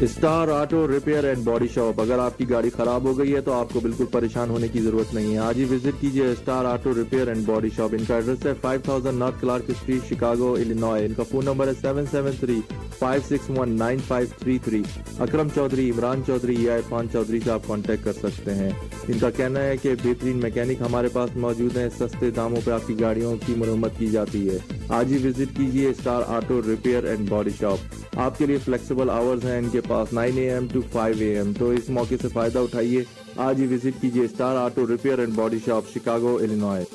Star 0.06 0.48
auto 0.48 0.88
repair 0.88 1.24
and 1.24 1.44
body 1.44 1.68
shop 1.74 2.02
اگر 2.02 2.20
آپ 2.20 2.38
کی 2.38 2.50
گاڑی 2.50 2.70
خراب 2.70 3.04
ہو 3.04 3.18
گئی 3.18 3.34
ہے 3.36 3.42
تو 3.42 3.54
آپ 3.54 3.74
کو 3.74 3.80
بالکل 3.80 4.06
پریشان 4.06 4.50
ہونے 4.50 4.68
کی 4.68 4.82
ضرورت 4.82 5.14
نہیں 5.14 5.34
ہے۔ 5.34 5.38
آج 5.38 5.58
ہی 5.58 5.64
وزٹ 5.64 6.00
کیجیے 6.00 6.26
star 6.32 6.66
auto 6.66 6.94
repair 6.96 7.28
and 7.28 7.46
body 7.46 7.70
shop 7.76 7.90
ان 7.92 8.06
کا 8.08 8.16
ایڈریس 8.16 8.46
ہے 8.46 8.54
five 8.62 8.82
thousand 8.84 9.20
north 9.20 9.42
Clark 9.42 9.64
street 9.68 10.10
Chicago 10.10 10.54
ان 10.54 11.14
کا 11.14 11.24
فون 11.24 11.46
نمبر 11.46 11.68
ہے 11.68 11.74
seven 11.82 12.06
seven 12.12 12.32
three 12.40 12.60
five 13.00 13.22
six 13.26 13.50
one 13.58 13.78
nine 13.78 13.98
five 14.08 14.28
three 14.40 14.58
three 14.64 14.84
Akram 15.20 15.48
Chaudhry, 15.56 15.90
Imran 15.90 16.22
Chaudhry, 16.28 16.56
یا 16.60 16.76
عرفان 16.76 17.08
چودھری 17.12 17.40
سے 17.40 17.52
آپ 17.52 17.68
کانٹیکٹ 17.68 18.06
کر 18.06 18.14
سکتے 18.14 18.54
ہیں۔ 18.54 18.70
ان 19.08 19.20
کا 19.20 19.30
کہنا 19.30 19.64
ہے 19.64 19.78
کہ 19.78 19.96
بہترین 20.04 20.38
میکینک 20.38 20.82
ہمارے 20.82 21.08
پاس 21.14 21.36
موجود 21.36 21.78
ہیں۔ 21.78 21.90
سستے 21.98 22.30
داموں 22.30 22.62
پہ 22.66 22.72
آپ 22.72 22.88
کی 22.88 23.00
گاڑیوں 23.00 23.36
کی 23.46 23.54
مرمت 23.58 23.92
کی 23.98 24.08
جاتی 24.08 24.50
ہے۔ 24.50 24.58
آج 24.90 25.14
ہی 25.14 25.28
وزٹ 25.28 25.58
کیجیے 25.58 25.90
star 25.90 26.22
auto 26.28 26.62
repair 26.68 27.04
and 27.04 27.30
body 27.30 27.50
shop 27.60 28.18
آپ 28.18 28.38
کے 28.38 28.46
لیے 28.46 28.58
فلیکسیبل 28.66 29.10
آورز 29.10 29.46
ہیں، 29.46 29.58
ان 29.58 29.70
کے 29.72 29.82
پاس 29.82 29.95
پاس 29.96 30.14
nine 30.14 30.38
A 30.38 30.50
M 30.52 30.68
to 30.72 30.82
five 30.92 31.16
A 31.20 31.36
M 31.38 31.52
تو 31.60 31.70
اس 31.70 31.90
موقع 31.90 32.16
سے 32.22 32.28
فائدہ 32.28 32.60
اٹھائیے، 32.60 33.04
آج 33.36 33.62
ہی 33.62 33.68
وزٹ 33.68 34.02
کیجیے 34.02 34.26
star 34.26 34.58
auto 34.58 34.88
repair 34.88 35.20
and 35.20 35.34
body 35.36 35.58
shop 35.66 35.84
Chicago 35.94 36.38
Illinois 36.42 36.86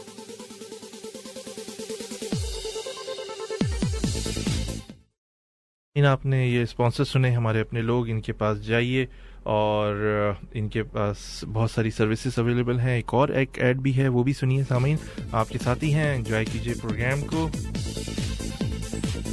آپ 6.06 6.26
نے 6.26 6.46
یہ 6.46 6.62
اسپانسر 6.62 7.04
سنے، 7.04 7.30
ہمارے 7.30 7.60
اپنے 7.60 7.82
لوگ، 7.82 8.08
ان 8.08 8.20
کے 8.20 8.32
پاس 8.32 8.66
جائیے 8.66 9.06
اور 9.42 9.94
ان 10.52 10.68
کے 10.68 10.82
پاس 10.82 11.44
بہت 11.52 11.70
ساری 11.70 11.90
سروسز 11.90 12.38
اویلیبل 12.38 12.78
ہیں۔ 12.78 12.96
ایک 12.96 13.14
اور 13.14 13.28
ایک 13.28 13.48
ایڈ 13.54 13.76
بھی 13.76 13.96
ہے، 13.96 14.08
وہ 14.08 14.22
بھی 14.22 14.32
سنیے 14.32 14.62
سامعین۔ 14.68 14.96
آپ 15.32 15.48
کے 15.48 15.58
ساتھ 15.64 15.84
ہی 15.84 15.94
ہیں 15.94 16.16
انجوائے 16.16 16.44
کیجیے 16.44 16.74
پروگرام 16.82 17.20
کو۔ 17.20 17.48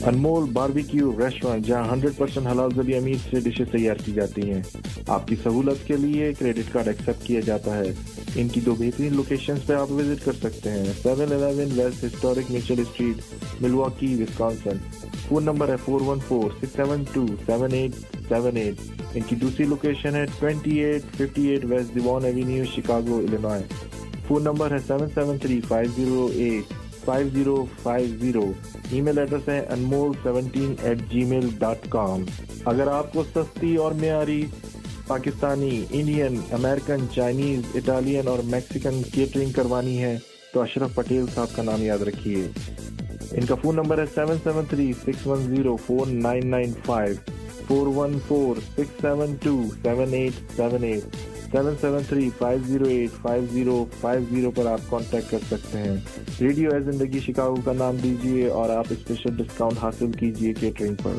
انمول 0.06 0.50
باربیکیو 0.54 1.12
ریسٹورینٹ 1.20 1.66
جہاں 1.66 1.92
ہنڈریڈ 1.92 2.18
پرسینٹ 2.18 2.48
حلال 2.48 2.70
زبی 2.76 2.96
امیر 2.96 3.16
سے 3.30 3.40
ڈشز 3.40 3.72
تیار 3.72 3.96
کی 3.96 4.12
جاتی 4.12 4.52
ہیں۔ 4.52 4.62
آپ 5.08 5.28
کی 5.28 5.36
سہولت 5.44 5.88
کے 5.88 5.98
لیے 5.98 6.34
کریڈٹ 6.40 6.74
کارڈ 6.74 6.88
ایکسپٹ 6.88 7.26
کیا 7.26 7.40
جاتا 7.40 7.78
ہے۔ 7.78 7.94
ان 8.36 8.48
کی 8.48 8.62
دو 8.62 8.76
بہترین 8.80 9.16
لوکیشنز 9.16 9.60
پہ 9.66 9.74
آپ 9.74 9.92
وزٹ 9.92 10.26
کر 10.26 10.34
سکتے 10.34 10.70
ہیں۔ 10.70 10.86
Seven 11.04 11.22
eleven 11.22 11.70
west 11.76 12.04
historic 12.04 12.52
Mitchell 12.52 12.80
street, 12.80 13.22
Milwaukee, 13.62 14.24
Wisconsin. 14.24 14.78
Phone 15.28 15.44
number 15.44 15.70
ہے 15.70 15.76
four 15.86 16.02
one 16.02 16.20
four 16.28 16.52
six 16.62 16.76
seven 16.76 17.04
two 17.14 17.26
seven 17.46 17.74
eight 17.74 17.92
seven 18.30 18.58
eight. 18.58 18.76
ان 19.14 19.22
کی 19.28 19.36
دوسری 19.36 19.66
لوکیشن 19.66 20.16
ہے 20.16 20.26
twenty 20.40 20.80
eight 20.80 21.02
fifty 21.04 21.48
eight 21.48 21.66
west 21.66 21.96
Devon 21.96 22.26
avenue 22.26 22.66
Chicago 22.66 23.18
Illinois 23.18 23.64
phone 24.28 24.44
number 24.44 24.72
ہے 24.72 24.78
seven 24.88 25.10
seven 25.16 25.38
three 25.38 25.62
five 25.68 25.92
zero 25.96 26.30
eight. 26.34 26.87
Five 27.08 27.28
zero 27.34 27.56
five 27.84 28.16
zero 28.20 28.52
email 29.02 29.18
address 29.18 29.48
ہے 29.50 29.60
Anmol 29.70 30.12
seventeen 30.24 30.74
eight 30.84 30.98
Gmail 31.26 31.48
dot 31.60 31.90
com 31.90 32.24
اگر 32.66 32.88
آپ 32.88 33.14
کو 33.14 33.24
سستی 33.36 33.76
اور 33.76 33.92
معیاری 33.92 34.46
Pakistani 35.08 35.86
Indian 35.90 36.36
American 36.52 37.06
Chinese 37.16 37.76
Italian 37.76 38.28
اور 38.28 38.40
Mexican 38.46 39.02
catering 39.14 39.52
کروانی 39.52 40.02
ہے، 40.04 40.18
تو 40.54 40.62
اشرف 40.62 40.96
پٹیل 40.96 41.26
صاحب 41.36 41.56
کا 41.56 41.64
نام 41.64 41.84
یاد 41.84 42.02
رکھیے۔ 42.02 42.48
ان 43.32 43.46
کا 43.46 43.56
فون 43.56 43.76
نمبر 43.76 44.00
ہے 44.00 44.06
seven 44.16 44.38
seven 44.44 44.66
three 44.70 44.92
six 45.06 45.28
one 45.28 45.48
zero 45.56 45.76
four 45.76 46.08
nine 46.08 46.48
nine 46.48 46.72
five 46.86 47.16
four 47.68 47.88
one 47.96 48.18
four 48.28 48.60
six 48.74 49.02
seven 49.02 49.36
two 49.44 49.62
seven 49.84 50.14
eight 50.14 50.56
seven 50.56 50.84
eight 50.84 51.16
seven 51.52 51.74
seven 51.82 52.02
three 52.10 52.30
five 52.38 52.60
zero 52.66 52.86
eight 52.86 53.10
five 53.22 53.44
zero 53.52 53.86
five 54.02 54.24
zero 54.36 54.52
پر 54.52 54.66
آپ 54.66 54.80
contact 54.90 55.32
کر 55.32 55.38
سکتے 55.52 55.78
ہیں۔ 55.78 55.98
Radio 56.42 56.70
ہے 56.74 56.80
زندگی 56.80 57.20
Chicago 57.20 57.56
کا 57.66 57.74
نام 57.74 57.96
دیجیے 57.96 58.48
اور 58.48 58.70
آپ 58.70 58.86
اسپیشل 58.90 59.36
ڈسکاؤنٹ 59.36 59.78
حاصل 59.82 60.12
کیجیے 60.12 60.54
کیٹرنگ 60.54 60.96
پر۔ 61.04 61.12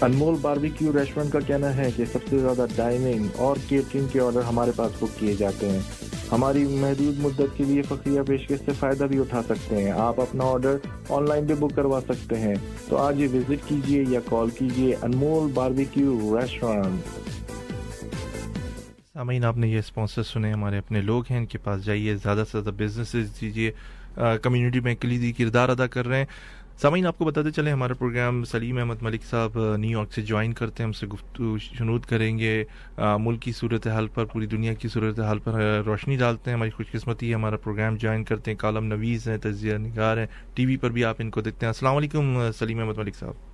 انمول 0.00 0.34
باربیکیو 0.40 0.92
ریسٹورینٹ 0.92 1.32
کا 1.32 1.40
کہنا 1.40 1.76
ہے 1.76 1.90
کہ 1.96 2.04
سب 2.12 2.18
سے 2.30 2.38
زیادہ 2.38 2.66
ڈائننگ 2.76 3.24
اور 3.36 3.56
کیٹرنگ 3.68 4.06
کے 4.12 4.20
آرڈر 4.20 4.40
ہمارے 4.40 4.70
پاس 4.76 4.92
بک 4.98 5.20
کیے 5.20 5.34
جاتے 5.34 5.70
ہیں۔ 5.70 5.80
ہماری 6.32 6.64
محدود 6.64 7.18
مدت 7.18 7.56
کے 7.56 7.64
لیے 7.64 7.82
فخریہ 7.82 8.20
پیشکش 8.22 8.58
سے 8.64 8.70
فائدہ 8.78 9.04
بھی 9.04 9.18
اٹھا 9.18 9.42
سکتے 9.42 9.84
ہیں۔ 9.84 9.90
آپ 9.90 10.20
اپنا 10.20 10.44
آرڈر 10.44 10.76
آن 11.08 11.28
لائن 11.28 11.44
بھی 11.44 11.54
بک 11.54 11.76
کروا 11.76 12.00
سکتے 12.08 12.38
ہیں۔ 12.38 12.54
تو 12.88 12.96
آج 12.96 13.20
یہ 13.20 13.28
وزٹ 13.34 13.68
کیجیے 13.68 14.04
یا 14.08 14.20
کال 14.24 14.50
کیجیے 14.50 14.96
انمول 15.02 15.50
باربیکیو 15.54 16.38
ریسٹورینٹ 16.40 17.00
سامعین، 19.14 19.44
آپ 19.44 19.56
نے 19.56 19.68
یہ 19.68 19.78
اسپانسر 19.78 20.22
سنے، 20.22 20.52
ہمارے 20.52 20.78
اپنے 20.78 21.00
لوگ 21.00 21.24
ہیں، 21.30 21.38
ان 21.38 21.46
کے 21.46 21.58
پاس 21.58 21.84
جائیے، 21.84 22.16
زیادہ 22.16 22.44
سے 22.52 22.60
زیادہ 22.60 22.74
بزنسز 22.76 23.40
دیجیے 23.40 23.72
کمیونٹی 24.42 24.80
میں 24.80 24.94
کلیدی 24.94 25.32
کردار 25.32 25.68
ادا 25.68 25.86
کر 25.86 26.08
رہے 26.08 26.18
ہیں۔ 26.18 26.24
سامعین، 26.82 27.06
آپ 27.06 27.18
کو 27.18 27.24
بتاتے 27.24 27.50
چلیں، 27.50 27.72
ہمارا 27.72 27.94
پروگرام 27.94 28.44
سلیم 28.44 28.78
احمد 28.78 29.02
ملک 29.02 29.24
صاحب 29.24 29.76
نیو 29.76 29.98
یارک 29.98 30.12
سے 30.12 30.22
جوائن 30.22 30.52
کرتے 30.52 30.82
ہیں، 30.82 30.86
ہم 30.86 30.92
سے 30.92 31.06
گفتگو 31.06 31.58
شنود 31.58 32.04
کریں 32.04 32.38
گے۔ 32.38 32.64
ملک 32.98 33.42
کی 33.42 33.52
صورت 33.52 33.86
حال 33.86 34.08
پر، 34.08 34.24
پوری 34.24 34.46
دنیا 34.46 34.74
کی 34.74 34.88
صورت 34.88 35.20
حال 35.20 35.38
پر 35.38 35.82
روشنی 35.86 36.16
ڈالتے 36.16 36.50
ہیں۔ 36.50 36.56
ہماری 36.56 36.70
خوش 36.70 36.90
قسمتی 36.92 37.30
ہے، 37.30 37.34
ہمارا 37.34 37.56
پروگرام 37.56 37.96
جوائن 37.96 38.24
کرتے 38.24 38.50
ہیں۔ 38.50 38.58
کالم 38.58 38.84
نویز 38.84 39.28
ہیں، 39.28 39.38
تجزیہ 39.38 39.74
نگار 39.74 40.16
ہیں۔ 40.16 40.26
ٹی 40.54 40.66
وی 40.66 40.76
پر 40.76 40.90
بھی 40.90 41.04
آپ 41.04 41.16
ان 41.18 41.30
کو 41.30 41.40
دیکھتے 41.40 41.66
ہیں۔ 41.66 41.72
السلام 41.72 41.96
علیکم 41.96 42.50
سلیم 42.58 42.78
احمد 42.78 42.98
ملک 42.98 43.16
صاحب۔ 43.16 43.51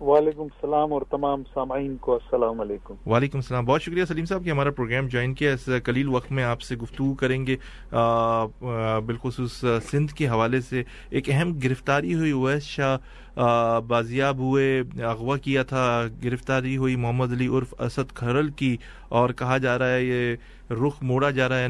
وعلیکم 0.00 0.42
السلام 0.42 0.92
اور 0.92 1.02
تمام 1.10 1.42
سامعین 1.54 1.96
کو 1.96 2.12
السلام 2.14 2.60
علیکم۔ 2.60 3.10
وعلیکم 3.10 3.38
السلام۔ 3.38 3.64
بہت 3.64 3.82
شکریہ 3.82 4.04
سلیم 4.04 4.24
صاحب 4.24 4.44
کہ 4.44 4.50
ہمارا 4.50 4.70
پروگرام 4.70 5.06
جوائن 5.06 5.34
کیا۔ 5.34 5.52
اس 5.52 5.68
کلیل 5.84 6.08
وقت 6.08 6.32
میں 6.32 6.44
آپ 6.44 6.60
سے 6.60 6.76
گفتگو 6.76 7.14
کریں 7.14 7.46
گے۔ 7.46 7.56
بالخصوص 9.06 9.64
سندھ 9.90 10.12
کے 10.12 10.28
حوالے 10.28 10.60
سے 10.60 10.82
ایک 11.10 11.30
اہم 11.30 11.52
گرفتاری 11.64 12.14
ہوئی۔ 12.14 12.30
اویس 12.30 12.62
شاہ 12.62 13.80
بازیاب 13.88 14.38
ہوئے، 14.38 14.82
اغوا 15.04 15.36
کیا 15.36 15.62
تھا، 15.62 16.06
گرفتاری 16.24 16.76
ہوئی۔ 16.76 16.96
محمد 16.96 17.32
علی 17.32 17.46
عرف 17.46 17.74
اسد 17.78 18.12
کھرل 18.14 18.48
کی 18.48 18.76
اور 19.08 19.30
کہا 19.30 19.58
جا 19.58 19.78
رہا 19.78 19.94
ہے 19.94 20.04
یہ 20.04 20.36
رخ 20.70 21.02
موڑا 21.02 21.30
جا 21.30 21.48
رہا 21.48 21.58
ہے 21.58 21.66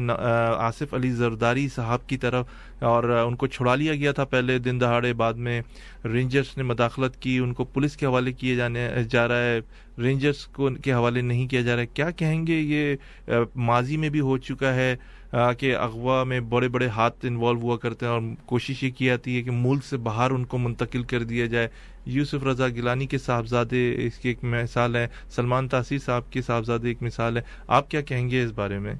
آصف 0.57 0.93
علی 0.93 1.11
زرداری 1.11 1.67
صاحب 1.75 2.07
کی 2.07 2.17
طرف، 2.17 2.45
اور 2.79 3.03
ان 3.03 3.35
کو 3.35 3.47
چھڑا 3.47 3.75
لیا 3.75 3.95
گیا 3.95 4.11
تھا 4.11 4.23
پہلے 4.25 4.57
دن 4.59 4.79
دہاڑے 4.81 5.13
بعد 5.13 5.33
میں۔ 5.33 5.61
رینجرز 6.05 6.57
نے 6.57 6.63
مداخلت 6.63 7.15
کی، 7.21 7.37
ان 7.37 7.53
کو 7.53 7.63
پولیس 7.63 7.97
کے 7.97 8.05
حوالے 8.05 8.31
کیے 8.31 8.55
جانے، 8.55 8.87
جا 9.09 9.27
رہا 9.27 9.43
ہے۔ 9.43 9.59
رینجرز 9.99 10.45
کو، 10.47 10.69
کے 10.83 10.93
حوالے 10.93 11.21
نہیں 11.21 11.47
کیا 11.47 11.61
جا 11.61 11.75
رہا 11.75 11.81
ہے۔ 11.81 11.87
کیا 11.93 12.09
کہیں 12.11 12.45
گے؟ 12.47 12.59
یہ 12.59 13.35
ماضی 13.55 13.97
میں 13.97 14.09
بھی 14.09 14.19
ہو 14.19 14.37
چکا 14.37 14.73
ہے۔ 14.75 14.95
کہ 15.31 15.75
اغوا 15.75 16.23
میں 16.23 16.39
بڑے 16.39 16.67
بڑے 16.67 16.87
ہاتھ 16.87 17.25
انوالو 17.25 17.59
ہوا 17.59 17.77
کرتے 17.77 18.05
ہیں 18.05 18.13
اور 18.13 18.21
کوشش 18.45 18.83
یہ 18.83 18.89
کی 18.97 19.05
جاتی 19.05 19.37
ہے 19.37 19.41
کہ 19.41 19.51
ملک 19.53 19.83
سے 19.83 19.97
باہر 19.97 20.31
ان 20.31 20.45
کو 20.45 20.57
منتقل 20.57 21.03
کر 21.03 21.19
دیا 21.19 21.45
جائے۔ 21.45 21.67
یوسف 22.05 22.43
رضا 22.47 22.67
گیلانی 22.67 23.05
کے 23.05 23.17
صاحبزادے 23.17 23.83
اس 24.07 24.17
کی 24.19 24.29
ایک 24.29 24.43
مثال 24.43 24.95
ہے 24.95 25.07
سلمان 25.29 25.67
تاثیر 25.67 25.97
صاحب 25.97 26.31
کے 26.31 26.41
صاحبزادے 26.41 26.87
ایک 26.87 27.01
مثال 27.01 27.37
ہے 27.37 27.41
آپ 27.67 27.89
کیا 27.89 28.01
کہیں 28.01 28.29
گے 28.29 28.43
اس 28.43 28.51
بارے 28.51 28.79
میں؟ 28.79 28.93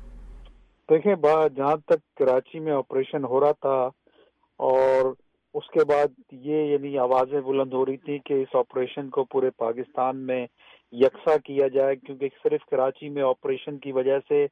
دیکھیں 0.89 1.15
جہاں 1.55 1.75
تک 1.75 2.15
کراچی 2.15 2.59
میں 2.59 2.73
آپریشن 2.73 3.23
ہو 3.23 3.39
رہا 3.39 3.51
تھا 3.51 3.89
اور 4.59 5.13
اس 5.53 5.69
کے 5.73 5.85
بعد 5.85 6.19
یہ 6.31 6.65
یعنی 6.65 6.97
آوازیں 6.97 7.41
بلند 7.41 7.73
ہو 7.73 7.85
رہی 7.85 7.97
تھی 7.97 8.19
کہ 8.25 8.33
اس 8.33 8.55
آپریشن 8.55 9.09
کو 9.09 9.23
پورے 9.23 9.49
پاکستان 9.49 10.17
میں 10.17 10.45
یکساں 10.91 11.37
کیا 11.37 11.67
جائے، 11.67 11.95
کیونکہ 11.95 12.29
صرف 12.43 12.69
کراچی 12.71 13.09
میں 13.09 13.23
آپریشن 13.23 13.77
کی 13.77 13.91
وجہ 13.91 14.19
سے 14.27 14.45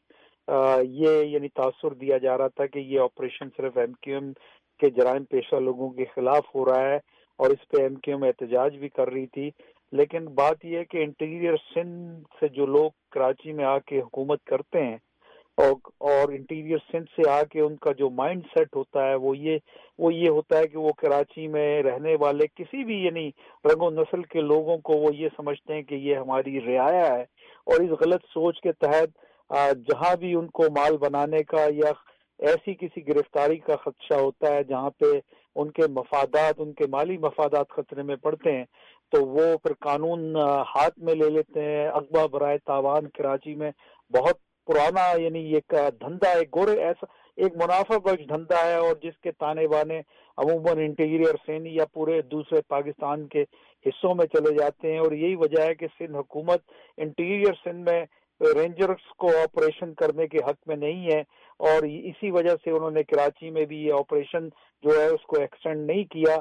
یہ 0.83 1.23
یعنی 1.25 1.47
تاثر 1.47 1.93
دیا 1.93 2.17
جا 2.17 2.37
رہا 2.37 2.47
تھا 2.47 2.65
کہ 2.65 2.79
یہ 2.79 2.99
آپریشن 2.99 3.49
صرف 3.57 3.77
ایم 3.77 3.93
کیو 4.01 4.17
ایم 4.17 4.31
کے 4.81 4.89
جرائم 4.89 5.23
پیشہ 5.23 5.55
لوگوں 5.55 5.89
کے 5.89 6.05
خلاف 6.15 6.55
ہو 6.55 6.65
رہا 6.65 6.81
ہے 6.81 6.95
اور 7.39 7.49
اس 7.49 7.67
پہ 7.69 7.81
ایم 7.81 7.95
کیو 7.95 8.15
ایم 8.15 8.23
احتجاج 8.23 8.77
بھی 8.77 8.89
کر 8.89 9.09
رہی 9.09 9.25
تھی۔ 9.27 9.49
لیکن 9.93 10.25
بات 10.25 10.65
یہ 10.65 10.77
ہے 10.77 10.85
کہ 10.85 10.97
انٹیریئر 10.97 11.55
سندھ 11.73 12.23
سے 12.39 12.47
جو 12.47 12.65
لوگ 12.65 12.89
کراچی 13.11 13.53
میں 13.53 13.65
آ 13.65 13.77
کے 13.79 13.99
حکومت 13.99 14.43
کرتے 14.43 14.83
ہیں 14.83 14.97
اور 15.57 16.29
انٹیریئر 16.29 16.77
سندھ 16.91 17.09
سے 17.15 17.29
آ 17.29 17.41
کے 17.43 17.61
ان 17.61 17.75
کا 17.75 17.91
جو 17.91 18.09
مائنڈ 18.09 18.43
سیٹ 18.43 18.75
ہوتا 18.75 19.07
ہے، 19.07 19.15
وہ 19.15 19.37
یہ 19.37 19.57
وہ 19.97 20.13
یہ 20.13 20.29
ہوتا 20.29 20.57
ہے 20.57 20.67
کہ 20.67 20.77
وہ 20.77 20.91
کراچی 20.97 21.47
میں 21.47 21.83
رہنے 21.83 22.15
والے 22.21 22.47
کسی 22.55 22.83
بھی 22.83 23.03
یعنی 23.03 23.29
رنگ 23.65 23.81
و 23.81 23.89
نسل 23.89 24.21
کے 24.23 24.41
لوگوں 24.41 24.77
کو 24.77 24.93
وہ 24.93 25.15
یہ 25.15 25.29
سمجھتے 25.37 25.73
ہیں 25.73 25.81
کہ 25.81 25.95
یہ 25.95 26.15
ہماری 26.15 26.59
رعایا 26.61 27.05
ہے۔ 27.15 27.21
اور 27.67 27.81
اس 27.81 27.89
غلط 28.01 28.25
سوچ 28.25 28.61
کے 28.61 28.71
تحت 28.71 29.17
جہاں 29.49 30.15
بھی 30.15 30.33
ان 30.35 30.47
کو 30.47 30.63
مال 30.77 30.97
بنانے 30.97 31.43
کا 31.43 31.65
یا 31.73 31.91
ایسی 32.39 32.73
کسی 32.73 33.07
گرفتاری 33.07 33.57
کا 33.57 33.75
خدشہ 33.75 34.19
ہوتا 34.19 34.53
ہے 34.53 34.63
جہاں 34.63 34.89
پہ 34.89 35.05
ان 35.55 35.71
کے 35.71 35.87
مفادات، 35.91 36.55
ان 36.57 36.73
کے 36.73 36.85
مالی 36.89 37.17
مفادات 37.17 37.69
خطرے 37.69 38.03
میں 38.03 38.15
پڑتے 38.15 38.51
ہیں، 38.51 38.65
تو 39.13 39.25
وہ 39.27 39.45
پھر 39.63 39.73
قانون 39.79 40.35
ہاتھ 40.75 40.99
میں 40.99 41.15
لے 41.15 41.29
لیتے 41.29 41.61
ہیں۔ 41.61 41.87
اقبا 41.87 42.25
برائے 42.25 42.57
تاوان 42.65 43.09
کراچی 43.09 43.55
میں 43.55 43.71
بہت 44.11 44.37
پرانا 44.67 45.05
یعنی 45.21 45.39
ایک 45.53 45.73
دھندا 46.01 46.29
ہے 46.29 46.41
گورے 46.55 46.79
ایسا، 46.83 47.05
ایک 47.37 47.55
منافع 47.55 47.97
بخش 47.97 48.27
دھندا 48.29 48.65
ہے 48.65 48.75
اور 48.75 48.95
جس 49.01 49.17
کے 49.23 49.31
تانے 49.31 49.67
بانے 49.67 49.99
عموماً 50.37 50.77
انٹیریئر 50.77 51.35
سینی 51.45 51.75
یا 51.75 51.85
پورے 51.93 52.21
دوسرے 52.31 52.61
پاکستان 52.67 53.27
کے 53.27 53.43
حصوں 53.85 54.13
میں 54.15 54.25
چلے 54.25 54.53
جاتے 54.55 54.91
ہیں 54.91 54.99
اور 54.99 55.11
یہی 55.11 55.35
وجہ 55.35 55.61
ہے 55.61 55.75
کہ 55.75 55.87
سندھ 55.97 56.15
حکومت 56.17 56.61
انٹیریئر 56.97 57.53
سندھ 57.63 57.89
میں 57.89 58.03
رینجرز 58.41 59.07
کو 59.17 59.27
آپریشن 59.27 59.93
کرنے 59.93 60.27
کے 60.27 60.37
حق 60.37 60.67
میں 60.67 60.75
نہیں 60.75 61.05
ہے 61.05 61.19
اور 61.59 61.83
اسی 61.83 62.31
وجہ 62.31 62.55
سے 62.63 62.71
انہوں 62.71 62.91
نے 62.91 63.03
کراچی 63.03 63.49
میں 63.49 63.65
بھی 63.65 63.83
یہ 63.85 63.93
آپریشن 63.93 64.47
جو 64.83 64.99
ہے 64.99 65.05
اس 65.05 65.25
کو 65.25 65.39
ایکسٹینڈ 65.39 65.87
نہیں 65.87 66.03
کیا۔ 66.03 66.35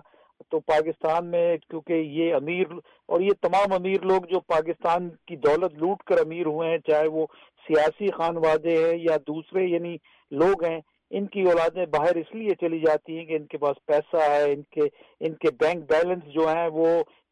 تو 0.51 0.59
پاکستان 0.61 1.27
میں 1.27 1.57
کیونکہ 1.69 1.93
یہ 1.93 2.35
امیر 2.35 2.73
اور 3.07 3.21
یہ 3.21 3.33
تمام 3.41 3.73
امیر 3.73 4.03
لوگ 4.03 4.27
جو 4.31 4.41
پاکستان 4.41 5.09
کی 5.27 5.37
دولت 5.37 5.75
لوٹ 5.75 6.03
کر 6.03 6.19
امیر 6.19 6.47
ہوئے 6.47 6.69
ہیں، 6.71 6.79
چاہے 6.79 7.09
وہ 7.09 7.27
سیاسی 7.67 8.11
خانوادے 8.11 8.77
ہیں 8.85 8.99
یا 8.99 9.17
دوسرے 9.27 9.65
یعنی 9.65 9.97
لوگ 10.33 10.65
ہیں، 10.65 10.81
ان 11.11 11.27
کی 11.27 11.43
اولادیں 11.43 11.85
باہر 11.87 12.17
اس 12.17 12.35
لیے 12.35 12.55
چلی 12.61 12.79
جاتی 12.81 13.19
ہیں 13.19 13.25
کہ 13.27 13.37
ان 13.37 13.47
کے 13.47 13.59
پاس 13.59 13.85
پیسہ 13.87 14.31
ہے، 14.31 14.53
ان 14.53 14.63
کے 14.71 14.89
ان 15.21 15.35
کے 15.35 15.51
بینک 15.61 15.91
بیلنس 15.91 16.33
جو 16.35 16.49
ہیں 16.49 16.69
وہ 16.73 16.87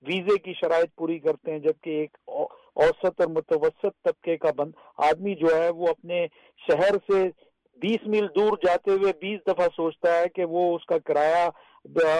ویزے 0.06 0.38
کی 0.38 0.52
شرائط 0.52 0.94
پوری 0.96 1.18
کرتے 1.18 1.52
ہیں، 1.52 1.58
جبکہ 1.58 1.90
ایک 1.90 2.16
اوسط 2.76 3.20
اور 3.20 3.28
متوسط 3.28 3.94
طبقے 4.04 4.36
کا 4.36 4.50
بند، 4.56 4.72
آدمی 5.08 5.34
جو 5.34 5.56
ہے 5.56 5.68
وہ 5.70 5.86
اپنے 5.88 6.26
شہر 6.60 6.96
سے 7.10 7.22
بیس 7.78 8.06
میل 8.06 8.26
دور 8.36 8.56
جاتے 8.66 8.90
ہوئے 8.90 9.12
بیس 9.20 9.40
دفعہ 9.46 9.66
سوچتا 9.76 10.18
ہے 10.18 10.28
کہ 10.28 10.44
وہ 10.44 10.74
اس 10.76 10.84
کا 10.84 10.98
کرایہ 10.98 11.48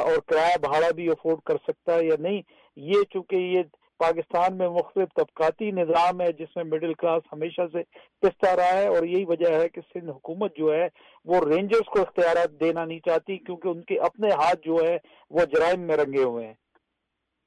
اور 0.00 0.18
کرایہ 0.26 0.58
بھاڑا 0.60 0.90
بھی 0.96 1.08
افورڈ 1.08 1.40
کر 1.44 1.56
سکتا 1.68 1.94
ہے 1.94 2.04
یا 2.04 2.16
نہیں۔ 2.18 2.40
یہ 2.76 3.02
چونکہ 3.12 3.36
یہ 3.36 3.62
پاکستان 3.98 4.56
میں 4.58 4.68
مختلف 4.68 5.08
طبقاتی 5.16 5.70
نظام 5.70 6.20
ہے 6.20 6.26
جس 6.32 6.56
میں 6.56 6.64
مڈل 6.64 6.92
کلاس 6.94 7.22
ہمیشہ 7.32 7.66
سے 7.72 7.82
پستا 8.20 8.54
رہا 8.56 8.78
ہے 8.78 8.86
اور 8.86 9.04
یہی 9.04 9.24
وجہ 9.24 9.52
ہے 9.54 9.68
کہ 9.68 9.80
سندھ 9.80 10.10
حکومت 10.10 10.56
جو 10.56 10.74
ہے 10.74 10.88
وہ 11.24 11.40
رینجرز 11.46 11.88
کو 11.92 12.00
اختیارات 12.00 12.60
دینا 12.60 12.84
نہیں 12.84 12.98
چاہتی 12.98 13.38
کیونکہ 13.38 13.68
ان 13.68 13.80
کے 13.80 13.98
اپنے 14.00 14.32
ہاتھ 14.32 14.60
جو 14.62 14.76
ہے 14.84 14.96
وہ 15.30 15.44
جرائم 15.44 15.80
میں 15.80 15.96
رنگے 15.96 16.22
ہوئے 16.22 16.46
ہیں۔ 16.46 16.54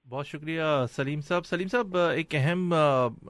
بہت 0.10 0.28
شکریہ 0.28 0.62
سلیم 0.96 1.22
صاحب۔ 1.22 1.46
سلیم 1.46 1.68
صاحب، 1.68 1.98
ایک 1.98 2.36
اہم 2.36 2.74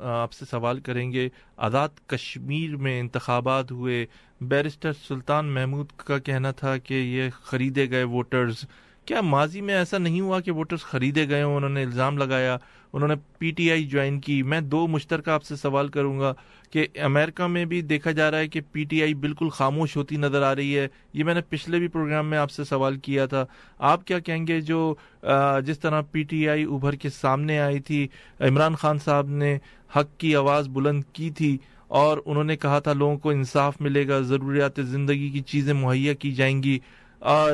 آپ 0.01 0.33
سے 0.33 0.45
سوال 0.45 0.79
کریں 0.79 1.11
گے۔ 1.11 1.29
آزاد 1.57 1.89
کشمیر 2.07 2.75
میں 2.77 2.99
انتخابات 2.99 3.71
ہوئے۔ 3.71 4.05
بیرسٹر 4.41 4.91
سلطان 5.07 5.45
محمود 5.45 5.91
کا 5.97 6.17
کہنا 6.17 6.51
تھا 6.51 6.77
کہ 6.77 6.93
یہ 6.93 7.29
خریدے 7.43 7.89
گئے 7.89 8.03
ووٹرز 8.03 8.65
کیا 9.09 9.21
ماضی 9.21 9.61
میں 9.61 9.73
ایسا 9.75 9.97
نہیں 9.97 10.21
ہوا 10.21 10.39
کہ 10.39 10.51
ووٹرز 10.51 10.83
خریدے 10.85 11.27
گئے 11.29 11.43
ہوں، 11.43 11.55
انہوں 11.55 11.69
نے 11.69 11.83
الزام 11.83 12.17
لگایا، 12.17 12.57
انہوں 12.93 13.07
نے 13.09 13.15
پی 13.39 13.49
ٹی 13.51 13.69
آئی 13.71 13.83
جوائن 13.83 14.19
کی؟ 14.21 14.41
میں 14.43 14.59
دو 14.61 14.85
مشترکہ 14.87 15.29
آپ 15.29 15.43
سے 15.43 15.55
سوال 15.55 15.87
کروں 15.87 16.19
گا 16.19 16.33
کہ 16.71 16.85
امریکہ 17.03 17.47
میں 17.47 17.63
بھی 17.65 17.81
دیکھا 17.81 18.11
جا 18.11 18.29
رہا 18.31 18.39
ہے 18.39 18.47
کہ 18.47 18.61
پی 18.71 18.83
ٹی 18.89 19.01
آئی 19.03 19.13
بالکل 19.23 19.49
خاموش 19.53 19.95
ہوتی 19.97 20.17
نظر 20.17 20.43
آ 20.43 20.53
رہی 20.55 20.77
ہے، 20.77 20.87
یہ 21.13 21.23
میں 21.23 21.33
نے 21.33 21.41
پچھلے 21.49 21.79
بھی 21.79 21.87
پروگرام 21.87 22.29
میں 22.29 22.37
آپ 22.37 22.51
سے 22.51 22.63
سوال 22.63 22.97
کیا 23.03 23.25
تھا۔ 23.25 23.43
آپ 23.91 24.05
کیا 24.07 24.19
کہیں 24.19 24.45
گے 24.47 24.59
جو 24.61 24.93
جس 25.65 25.79
طرح 25.79 26.01
پی 26.11 26.23
ٹی 26.23 26.47
آئی 26.49 26.63
ابھر 26.65 26.95
کے 26.95 27.09
سامنے 27.11 27.59
آئی 27.59 27.79
تھی، 27.81 28.07
عمران 28.39 28.75
خان 28.75 28.99
صاحب 29.05 29.29
نے 29.31 29.57
حق 29.95 30.17
کی 30.19 30.35
آواز 30.35 30.67
بلند 30.73 31.03
کی 31.13 31.29
تھی 31.37 31.57
اور 31.99 32.17
انہوں 32.25 32.43
نے 32.43 32.57
کہا 32.57 32.79
تھا 32.79 32.93
لوگوں 32.93 33.17
کو 33.17 33.29
انصاف 33.29 33.81
ملے 33.81 34.07
گا، 34.07 34.19
ضروریات 34.21 34.79
زندگی 34.85 35.29
کی 35.29 35.41
چیزیں 35.47 35.73
مہیا 35.75 36.13
کی 36.13 36.31
جائیں 36.31 36.61
گی 36.63 36.79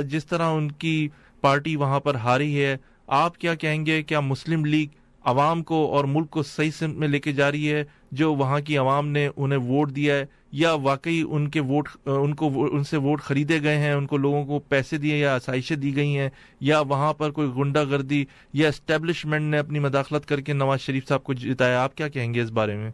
جس 0.07 0.25
طرح 0.25 0.47
ان 0.47 0.71
کی 0.71 1.07
پارٹی 1.45 1.75
وہاں 1.75 1.99
پر 1.99 2.15
ہاری 2.15 2.65
ہے۔ 2.65 2.77
آپ 3.07 3.37
کیا 3.37 3.55
کہیں 3.55 3.85
گے 3.85 4.03
کیا 4.03 4.19
مسلم 4.19 4.65
لیگ 4.65 4.87
عوام 5.25 5.63
کو 5.63 5.87
اور 5.91 6.03
ملک 6.03 6.29
کو 6.29 6.43
صحیح 6.43 6.71
سمت 6.71 6.95
میں 6.95 7.07
لے 7.07 7.19
کے 7.19 7.31
جا 7.31 7.51
رہی 7.51 7.73
ہے 7.73 7.83
جو 8.11 8.33
وہاں 8.33 8.59
کی 8.59 8.77
عوام 8.77 9.07
نے 9.07 9.29
انہیں 9.37 9.59
ووٹ 9.59 9.95
دیا 9.95 10.15
ہے؟ 10.15 10.25
یا 10.51 10.73
واقعی 10.73 11.23
ان 11.29 11.49
کے 11.49 11.59
ووٹ، 11.59 11.87
ان 12.05 12.35
کو 12.35 12.49
ان 12.71 12.83
سے 12.83 12.97
ووٹ 12.97 13.21
خریدے 13.21 13.61
گئے 13.63 13.77
ہیں، 13.77 13.93
ان 13.93 14.07
کو 14.07 14.17
لوگوں 14.17 14.45
کو 14.45 14.59
پیسے 14.59 14.97
دیے 14.97 15.17
یا 15.17 15.35
آسائشیں 15.35 15.77
دی 15.77 15.95
گئی 15.95 16.17
ہیں؟ 16.17 16.29
یا 16.59 16.79
وہاں 16.79 17.13
پر 17.13 17.31
کوئی 17.31 17.49
گنڈا 17.57 17.83
گردی 17.83 18.25
یا 18.53 18.67
اسٹیبلشمنٹ 18.67 19.41
نے 19.41 19.57
اپنی 19.57 19.79
مداخلت 19.79 20.25
کر 20.25 20.39
کے 20.39 20.53
نواز 20.53 20.79
شریف 20.79 21.07
صاحب 21.07 21.23
کو 21.23 21.33
جتایا؟ 21.33 21.83
آپ 21.83 21.95
کیا 21.95 22.07
کہیں 22.07 22.33
گے 22.33 22.41
اس 22.41 22.51
بارے 22.51 22.75
میں؟ 22.75 22.91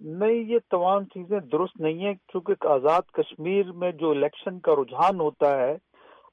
نہیں، 0.00 0.52
یہ 0.52 0.58
تمام 0.70 1.04
چیزیں 1.04 1.40
درست 1.52 1.80
نہیں 1.80 1.98
ہیں، 1.98 2.14
کیونکہ 2.14 2.66
آزاد 2.66 3.02
کشمیر 3.12 3.72
میں 3.72 3.92
جو 3.92 4.10
الیکشن 4.10 4.58
کا 4.58 4.72
رجحان 4.72 5.20
ہوتا 5.20 5.58
ہے 5.58 5.76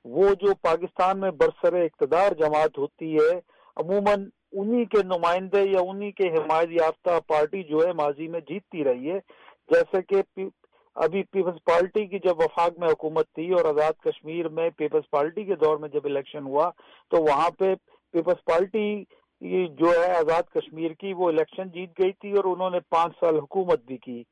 وہ 0.05 0.33
جو 0.41 0.53
پاکستان 0.61 1.19
میں 1.19 1.31
برسر 1.31 1.73
اقتدار 1.73 2.31
جماعت 2.31 2.77
ہوتی 2.77 3.15
ہے، 3.15 3.37
عموماً 3.77 4.29
انہی 4.51 4.85
کے 4.85 5.03
نمائندے 5.03 5.63
یا 5.63 5.79
انہی 5.87 6.11
کے 6.11 6.27
حمایت 6.27 6.69
یافتہ 6.71 7.19
پارٹی 7.27 7.63
جو 7.63 7.85
ہے 7.87 7.91
ماضی 7.93 8.27
میں 8.27 8.39
جیتتی 8.39 8.83
رہی 8.83 9.11
ہے۔ 9.11 9.19
جیسے 9.69 10.01
کہ 10.01 10.47
ابھی 10.95 11.23
پیپلز 11.23 11.63
پارٹی 11.63 12.05
کی 12.07 12.19
جب 12.19 12.39
وفاق 12.39 12.79
میں 12.79 12.87
حکومت 12.87 13.25
تھی 13.35 13.49
اور 13.51 13.65
آزاد 13.65 13.93
کشمیر 14.03 14.49
میں 14.49 14.69
پیپلز 14.69 15.09
پارٹی 15.09 15.43
کے 15.43 15.55
دور 15.55 15.77
میں 15.77 15.89
جب 15.89 16.05
الیکشن 16.05 16.45
ہوا، 16.45 16.69
تو 17.11 17.21
وہاں 17.23 17.49
پہ 17.49 17.73
پیپلز 18.13 18.43
پارٹی 18.45 19.03
جو 19.79 19.91
ہے 19.91 20.11
آزاد 20.11 20.43
کشمیر 20.53 20.91
کی 20.91 21.13
وہ 21.13 21.27
الیکشن 21.27 21.69
جیت 21.69 21.99
گئی 21.99 22.11
تھی 22.11 22.31
اور 22.31 22.43
انہوں 22.43 22.69
نے 22.69 22.79
پانچ 22.89 23.13
سال 23.19 23.39
حکومت 23.39 23.85
بھی 23.85 23.97
کی۔ 23.97 24.23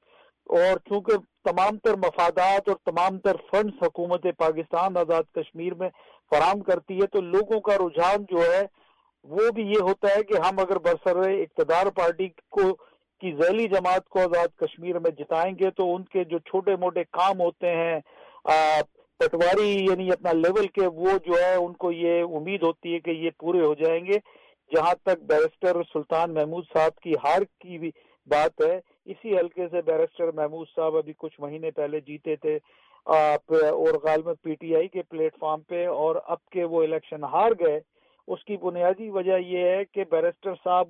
اور 0.50 0.78
چونکہ 0.90 1.18
تمام 1.50 1.78
تر 1.78 1.96
مفادات 1.98 2.70
اور 2.70 2.78
تمام 2.86 3.18
تر 3.20 3.36
فنڈز 3.50 3.84
حکومت 3.84 4.26
پاکستان 4.38 4.98
آزاد 4.98 5.24
کشمیر 5.36 5.74
میں 5.74 5.90
فراہم 6.32 6.60
کرتی 6.64 6.96
ہے، 6.96 7.08
تو 7.08 7.22
لوگوں 7.22 7.60
کا 7.62 7.76
رجحان 7.78 8.24
جو 8.32 8.44
ہے، 8.44 8.62
وہ 9.26 9.50
بھی 9.56 9.64
یہ 9.68 9.82
ہوتا 9.82 10.16
ہے 10.16 10.24
کہ 10.24 10.40
ہم 10.46 10.60
اگر 10.60 10.78
برسر 10.86 11.18
اقتدار 11.30 11.90
پارٹی 11.96 12.28
کو، 12.28 12.74
کی 13.22 13.32
ذیلی 13.36 13.68
جماعت 13.68 14.08
کو 14.10 14.20
آزاد 14.20 14.56
کشمیر 14.60 15.00
میں 15.00 15.12
جتائیں 15.18 15.54
گے، 15.60 15.72
تو 15.72 15.94
ان 15.96 16.04
کے 16.14 16.24
جو 16.24 16.40
چھوٹے 16.50 16.76
موٹے 16.80 17.04
کام 17.12 17.42
ہوتے 17.42 17.76
ہیں 17.76 18.00
پٹواری 19.20 19.70
یعنی 19.82 20.10
اپنا 20.12 20.32
لیول 20.34 20.68
کے، 20.76 20.88
وہ 20.88 21.18
جو 21.26 21.40
ہے، 21.42 21.54
ان 21.56 21.74
کو 21.74 21.92
یہ 21.92 22.36
امید 22.38 22.64
ہوتی 22.64 22.94
ہے 22.94 23.00
کہ 23.00 23.12
یہ 23.12 23.30
پورے 23.40 23.62
ہو 23.62 23.74
جائیں 23.76 24.04
گے۔ 24.06 24.18
جہاں 24.72 24.94
تک 25.04 25.24
بیرسٹر 25.30 25.82
سلطان 25.94 26.34
محمود 26.34 26.66
صاحب 26.74 27.00
کی 27.04 27.14
ہار 27.24 27.42
کی 27.60 27.78
بھی 27.78 27.92
بات 28.28 28.62
ہے۔ 28.62 28.80
اسی 29.06 29.38
حلقے 29.38 29.68
سے 29.68 29.82
بیرسٹر 29.82 30.32
محمود 30.32 30.68
صاحب 30.76 30.98
ابھی 30.98 31.14
کچھ 31.18 31.42
مہینے 31.42 31.72
پہلے 31.72 32.00
جیتے 32.00 32.36
تھے۔ 32.36 32.58
اور 33.06 33.94
غالب 34.04 34.30
پی 34.42 34.54
ٹی 34.56 34.76
آئی 34.76 34.88
کے 34.88 35.02
پلیٹ 35.02 35.36
فارم 35.40 35.62
پہ 35.62 35.88
اور 35.88 36.16
اب 36.26 36.46
کے 36.46 36.64
وہ 36.64 36.84
الیکشن 36.84 37.24
ہار 37.24 37.52
گئے۔ 37.60 37.80
اس 38.28 38.44
کی 38.44 38.58
بنیادی 38.58 39.10
وجہ 39.10 39.38
یہ 39.40 39.60
ہے 39.60 39.86
کہ 39.86 40.04
بیرسٹر 40.12 40.54
صاحب 40.64 40.88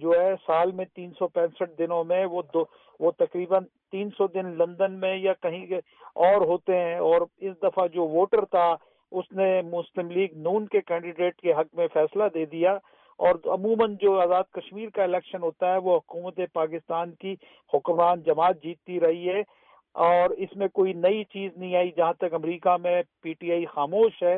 جو 0.00 0.12
ہے 0.20 0.34
سال 0.46 0.72
میں 0.72 0.84
تین 0.94 1.10
سو 1.18 1.28
پینسٹھ 1.28 1.78
دنوں 1.78 2.04
میں 2.04 2.24
وہ 2.24 2.42
دو، 2.54 2.64
وہ 3.00 3.10
تقریباً 3.10 3.64
تین 3.90 4.10
سو 4.18 4.26
دن 4.26 4.46
لندن 4.46 4.92
میں 4.92 5.16
یا 5.16 5.32
کہیں 5.42 5.66
اور 6.14 6.40
ہوتے 6.40 6.76
ہیں 6.76 6.98
اور 6.98 7.20
اس 7.36 7.56
دفعہ 7.62 7.86
جو 7.86 8.06
ووٹر 8.06 8.44
تھا، 8.44 8.74
اس 9.12 9.32
نے 9.32 9.62
مسلم 9.62 10.10
لیگ 10.10 10.28
نون 10.36 10.66
کے 10.66 10.80
کینڈیڈیٹ 10.80 11.36
کے 11.36 11.52
حق 11.52 11.74
میں 11.74 11.86
فیصلہ 11.94 12.24
دے 12.34 12.44
دیا۔ 12.46 12.78
اور 13.18 13.34
عموماً 13.54 13.94
جو 14.00 14.18
آزاد 14.20 14.44
کشمیر 14.52 14.88
کا 14.94 15.02
الیکشن 15.02 15.42
ہوتا 15.42 15.72
ہے، 15.72 15.78
وہ 15.78 15.96
حکومت 15.96 16.40
پاکستان 16.52 17.12
کی 17.20 17.34
حکمران 17.72 18.22
جماعت 18.22 18.62
جیتتی 18.62 19.00
رہی 19.00 19.28
ہے 19.28 19.42
اور 19.94 20.30
اس 20.44 20.56
میں 20.56 20.68
کوئی 20.72 20.92
نئی 20.92 21.22
چیز 21.24 21.56
نہیں 21.56 21.76
آئی۔ 21.76 21.90
جہاں 21.96 22.12
تک 22.12 22.34
امریکہ 22.34 22.76
میں 22.82 23.00
پی 23.22 23.32
ٹی 23.32 23.52
آئی 23.52 23.64
خاموش 23.66 24.22
ہے، 24.22 24.36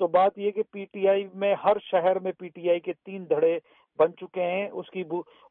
تو 0.00 0.06
بات 0.08 0.38
یہ 0.38 0.50
کہ 0.50 0.62
پی 0.72 0.84
ٹی 0.84 1.08
آئی 1.08 1.26
میں 1.34 1.54
ہر 1.64 1.78
شہر 1.82 2.18
میں 2.18 2.32
پی 2.38 2.48
ٹی 2.48 2.70
آئی 2.70 2.80
کے 2.80 2.92
تین 3.04 3.24
دھڑے 3.30 3.58
بن 3.98 4.12
چکے 4.20 4.42
ہیں۔ 4.42 4.68
اس 4.68 4.90
کی 4.90 5.02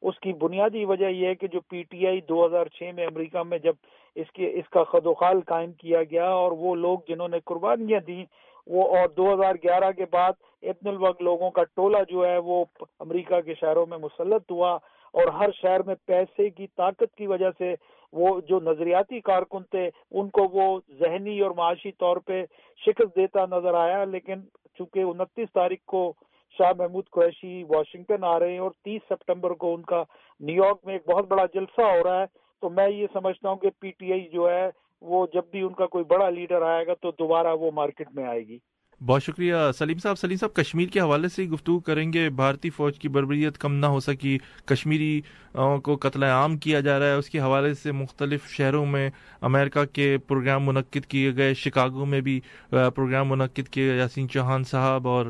اس 0.01 0.19
کی 0.19 0.33
بنیادی 0.33 0.85
وجہ 0.85 1.09
یہ 1.09 1.27
ہے 1.27 1.35
کہ 1.35 1.47
جو 1.47 1.59
پی 1.69 1.81
ٹی 1.83 2.07
آئی 2.07 2.21
دو 2.21 2.45
ہزار 2.45 2.65
چھ 2.75 2.91
میں 2.95 3.05
امریکہ 3.05 3.43
میں 3.43 3.57
جب 3.57 3.73
اس 4.15 4.31
کے، 4.31 4.49
اس 4.59 4.69
کا 4.69 4.83
خد 4.83 5.05
و 5.05 5.13
خال 5.13 5.41
قائم 5.41 5.71
کیا 5.73 6.03
گیا 6.03 6.29
اور 6.31 6.51
وہ 6.51 6.75
لوگ 6.75 6.99
جنہوں 7.07 7.27
نے 7.27 7.39
قربانیاں 7.45 7.99
دیں 7.99 8.23
وہ 8.67 8.83
اور 8.97 9.07
دو 9.07 9.33
ہزار 9.33 9.55
گیارہ 9.63 9.91
کے 9.91 10.05
بعد 10.11 10.33
ابن 10.63 10.87
الوقت 10.87 11.21
لوگوں 11.21 11.49
کا 11.49 11.63
ٹولہ 11.63 11.97
جو 12.09 12.25
ہے 12.27 12.37
وہ 12.37 12.63
امریکہ 12.99 13.41
کے 13.41 13.53
شہروں 13.59 13.85
میں 13.85 13.97
مسلط 13.97 14.51
ہوا 14.51 14.77
اور 15.13 15.27
ہر 15.27 15.51
شہر 15.51 15.83
میں 15.83 15.95
پیسے 16.05 16.49
کی 16.49 16.67
طاقت 16.67 17.15
کی 17.15 17.27
وجہ 17.27 17.49
سے 17.57 17.73
وہ 18.13 18.39
جو 18.41 18.59
نظریاتی 18.59 19.19
کارکن 19.19 19.63
تھے، 19.71 19.89
ان 20.11 20.29
کو 20.29 20.47
وہ 20.51 20.79
ذہنی 20.99 21.39
اور 21.39 21.51
معاشی 21.51 21.91
طور 21.91 22.17
پہ 22.17 22.43
شکست 22.81 23.15
دیتا 23.15 23.45
نظر 23.51 23.73
آیا۔ 23.73 24.03
لیکن 24.05 24.41
چونکہ 24.79 24.99
انتیس 24.99 25.51
تاریخ 25.53 25.79
کو 25.85 26.11
شاہ 26.57 26.71
محمود 26.77 27.09
قریشی 27.11 27.63
واشنگٹن 27.63 28.23
آ 28.23 28.37
رہے 28.39 28.51
ہیں 28.51 28.59
اور 28.59 28.71
تیس 28.83 29.01
سپٹمبر 29.09 29.51
کو 29.51 29.73
ان 29.73 29.81
کا 29.81 30.03
نیو 30.41 30.63
یارک 30.63 30.85
میں 30.85 30.93
ایک 30.93 31.07
بہت 31.09 31.27
بڑا 31.27 31.45
جلسہ 31.53 31.81
ہو 31.81 32.03
رہا 32.03 32.19
ہے، 32.21 32.25
تو 32.61 32.69
میں 32.69 32.89
یہ 32.89 33.07
سمجھتا 33.13 33.49
ہوں 33.49 33.57
کہ 33.57 33.69
پی 33.79 33.91
ٹی 33.91 34.11
آئی 34.11 34.27
جو 34.29 34.49
ہے 34.49 34.69
وہ 35.01 35.25
جب 35.33 35.43
بھی 35.51 35.61
ان 35.61 35.73
کا 35.73 35.85
کوئی 35.85 36.03
بڑا 36.03 36.29
لیڈر 36.29 36.61
آئے 36.61 36.87
گا 36.87 36.93
تو 36.93 37.11
دوبارہ 37.11 37.55
وہ 37.55 37.71
مارکیٹ 37.71 38.07
میں 38.11 38.23
آئے 38.23 38.47
گی۔ 38.47 38.57
بہت 39.05 39.23
شکریہ۔ 39.23 39.53
سلیم 39.77 39.97
صاحب 39.97 40.17
سلیم 40.19 40.37
صاحب، 40.37 40.53
کشمیر 40.53 40.87
کے 40.87 40.99
حوالے 40.99 41.27
سے 41.27 41.43
گفتگو 41.43 41.79
کریں 41.79 42.11
گے۔ 42.13 42.29
بھارتی 42.29 42.69
فوج 42.69 42.99
کی 42.99 43.07
بربریت 43.09 43.57
کم 43.57 43.73
نہ 43.73 43.85
ہو 43.85 43.99
سکی، 43.99 44.37
کشمیری 44.65 45.21
کو 45.83 45.95
قتل 46.01 46.23
عام 46.23 46.57
کیا 46.57 46.79
جا 46.79 46.99
رہا 46.99 47.05
ہے۔ 47.05 47.13
اس 47.13 47.29
کے 47.29 47.39
حوالے 47.39 47.73
سے 47.73 47.91
مختلف 47.91 48.47
شہروں 48.49 48.85
میں 48.85 49.09
امریکہ 49.41 49.83
کے 49.93 50.17
پروگرام 50.27 50.63
منعقد 50.63 51.05
کیے 51.05 51.35
گئے، 51.35 51.53
شکاگو 51.53 52.05
میں 52.05 52.21
بھی 52.21 52.39
پروگرام 52.69 53.27
منعقد 53.29 53.69
کیے۔ 53.69 53.95
یاسین 53.97 54.29
چوہان 54.29 54.63
صاحب 54.63 55.07
اور 55.07 55.25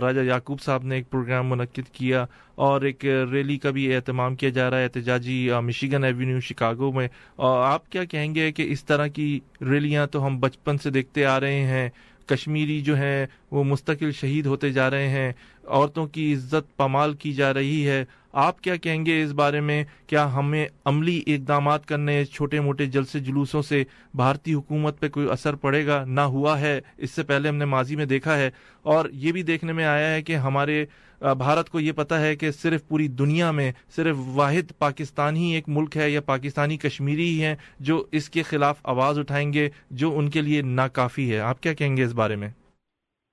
راجہ 0.00 0.20
یعقوب 0.20 0.60
صاحب 0.60 0.84
نے 0.84 0.96
ایک 0.96 1.10
پروگرام 1.10 1.48
منعقد 1.48 1.88
کیا 1.92 2.24
اور 2.54 2.82
ایک 2.82 3.04
ریلی 3.32 3.58
کا 3.58 3.70
بھی 3.70 3.94
اہتمام 3.94 4.34
کیا 4.36 4.48
جا 4.48 4.70
رہا 4.70 4.78
ہے 4.78 4.84
احتجاجی 4.84 5.48
مشیگن 5.62 6.04
ایوینیو 6.04 6.40
شکاگو 6.40 6.92
میں۔ 6.92 7.08
آپ 7.38 7.90
کیا 7.92 8.04
کہیں 8.04 8.34
گے 8.34 8.52
کہ 8.52 8.72
اس 8.72 8.84
طرح 8.84 9.06
کی 9.06 9.38
ریلیاں 9.60 10.06
تو 10.06 10.26
ہم 10.26 10.40
بچپن 10.40 10.78
سے 10.78 10.90
دیکھتے 10.90 11.24
آ 11.24 11.40
رہے 11.40 11.60
ہیں۔ 11.64 11.88
کشمیری 12.30 12.80
جو 12.80 12.96
ہیں 12.96 13.26
وہ 13.50 13.64
مستقل 13.64 14.12
شہید 14.12 14.46
ہوتے 14.46 14.70
جا 14.70 14.90
رہے 14.90 15.08
ہیں، 15.08 15.32
عورتوں 15.66 16.06
کی 16.06 16.34
عزت 16.34 16.76
پامال 16.76 17.14
کی 17.14 17.32
جا 17.32 17.54
رہی 17.54 17.88
ہے۔ 17.88 18.04
آپ 18.32 18.60
کیا 18.60 18.76
کہیں 18.76 19.06
گے 19.06 19.22
اس 19.22 19.30
بارے 19.30 19.60
میں؟ 19.60 19.84
کیا 20.06 20.34
ہمیں 20.34 20.66
عملی 20.84 21.22
اقدامات 21.26 21.86
کرنے 21.86 22.24
چھوٹے 22.24 22.60
موٹے 22.60 22.86
جلسے 22.86 23.20
جلوسوں 23.20 23.62
سے 23.62 23.84
بھارتی 24.14 24.54
حکومت 24.54 25.00
پہ 25.00 25.08
کوئی 25.08 25.30
اثر 25.30 25.54
پڑے 25.54 25.86
گا؟ 25.86 26.04
نہ 26.04 26.20
ہوا 26.20 26.60
ہے۔ 26.60 26.80
اس 26.98 27.10
سے 27.10 27.22
پہلے 27.22 27.48
ہم 27.48 27.56
نے 27.56 27.64
ماضی 27.64 27.96
میں 27.96 28.06
دیکھا 28.06 28.38
ہے۔ 28.38 28.50
اور 28.82 29.08
یہ 29.12 29.32
بھی 29.32 29.42
دیکھنے 29.42 29.72
میں 29.72 29.84
آیا 29.84 30.14
ہے 30.14 30.22
کہ 30.22 30.36
ہمارے 30.36 30.86
بھارت 31.20 31.68
کو 31.70 31.80
یہ 31.80 31.92
پتا 31.92 32.20
ہے 32.20 32.34
کہ 32.36 32.50
صرف 32.50 32.86
پوری 32.88 33.06
دنیا 33.08 33.50
میں 33.50 33.70
صرف 33.96 34.16
واحد 34.34 34.72
پاکستان 34.78 35.36
ہی 35.36 35.52
ایک 35.54 35.68
ملک 35.68 35.96
ہے 35.96 36.08
یا 36.10 36.20
پاکستانی 36.26 36.76
کشمیری 36.76 37.28
ہی 37.28 37.42
ہیں 37.42 37.54
جو 37.80 38.02
اس 38.12 38.28
کے 38.30 38.42
خلاف 38.42 38.78
آواز 38.84 39.18
اٹھائیں 39.18 39.52
گے، 39.52 39.68
جو 39.90 40.10
ان 40.18 40.30
کے 40.30 40.40
لیے 40.40 40.62
ناکافی 40.62 41.32
ہے۔ 41.32 41.38
آپ 41.40 41.60
کیا 41.62 41.72
کہیں 41.72 41.96
گے 41.96 42.04
اس 42.04 42.12
بارے 42.12 42.36
میں؟ 42.36 42.48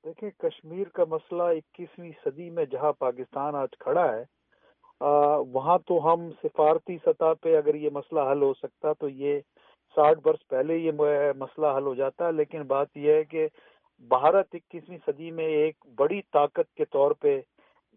دیکھیں، 0.03 0.29
کشمیر 0.39 0.87
کا 0.93 1.03
مسئلہ 1.09 1.43
اکیسویں 1.43 2.11
صدی 2.25 2.49
میں 2.49 2.65
جہاں 2.71 2.91
پاکستان 2.99 3.55
آج 3.55 3.77
کھڑا 3.79 4.05
ہے 4.13 4.23
وہاں 5.53 5.77
تو 5.87 5.95
ہم 6.03 6.29
سفارتی 6.43 6.97
سطح 7.05 7.33
پہ 7.41 7.57
اگر 7.57 7.75
یہ 7.75 7.89
مسئلہ 7.93 8.19
حل 8.31 8.41
ہو 8.41 8.53
سکتا 8.53 8.93
تو 8.93 9.09
یہ 9.09 9.39
ساٹھ 9.95 10.19
برس 10.23 10.47
پہلے 10.49 10.77
یہ 10.77 10.91
مسئلہ 11.37 11.67
حل 11.77 11.85
ہو 11.85 11.93
جاتا۔ 11.95 12.31
لیکن 12.31 12.61
بات 12.67 12.97
یہ 12.97 13.13
ہے 13.13 13.23
کہ 13.23 13.47
بھارت 14.09 14.55
اکیسویں 14.55 14.97
صدی 15.05 15.31
میں 15.31 15.45
ایک 15.45 15.75
بڑی 15.97 16.21
طاقت 16.33 16.73
کے 16.77 16.85
طور 16.85 17.11
پہ 17.21 17.39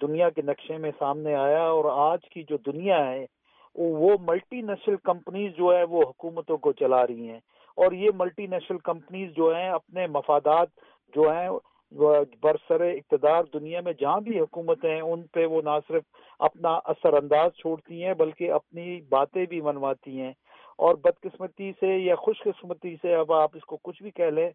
دنیا 0.03 0.31
کے 0.31 0.43
نقشے 0.43 0.79
میں 0.79 0.91
سامنے 0.99 1.35
آیا 1.35 1.63
اور 1.63 2.13
آج 2.13 2.29
کی 2.29 2.43
جو 2.43 2.57
دنیا 2.57 3.11
ہے، 3.11 3.27
وہ 3.75 4.17
ملٹی 4.21 4.61
نیشنل 4.63 4.97
کمپنیز 5.05 5.53
جو 5.53 5.77
ہے 5.77 5.83
وہ 5.85 6.03
حکومتوں 6.03 6.57
کو 6.57 6.73
چلا 6.73 7.07
رہی 7.07 7.29
ہیں۔ 7.29 7.41
اور 7.77 7.93
یہ 7.93 8.11
ملٹی 8.15 8.47
نیشنل 8.47 8.79
کمپنیز 8.79 9.31
جو 9.31 9.55
ہیں، 9.57 9.69
اپنے 9.69 10.07
مفادات 10.07 10.69
جو 11.15 11.31
ہیں 11.31 11.49
برسر 12.43 12.81
اقتدار 12.81 13.45
دنیا 13.55 13.81
میں 13.81 13.93
جہاں 13.93 14.21
بھی 14.21 14.41
حکومتیں 14.41 14.95
ہیں، 14.95 15.01
ان 15.01 15.23
پہ 15.23 15.47
وہ 15.47 15.63
نہ 15.63 15.79
صرف 15.89 16.03
اپنا 16.39 16.79
اثر 16.85 17.13
انداز 17.13 17.51
چھوڑتی 17.53 18.05
ہیں، 18.05 18.15
بلکہ 18.15 18.53
اپنی 18.53 19.01
باتیں 19.09 19.47
بھی 19.47 19.61
منواتی 19.61 20.21
ہیں۔ 20.21 20.33
اور 20.81 20.95
بدقسمتی 20.95 21.71
سے 21.81 21.87
یا 21.99 22.15
خوش 22.15 22.39
قسمتی 22.43 22.95
سے 23.03 23.15
اب 23.15 23.33
آپ 23.33 23.57
اس 23.57 23.65
کو 23.65 23.77
کچھ 23.83 24.03
بھی 24.03 24.11
کہہ 24.11 24.31
لیں، 24.31 24.49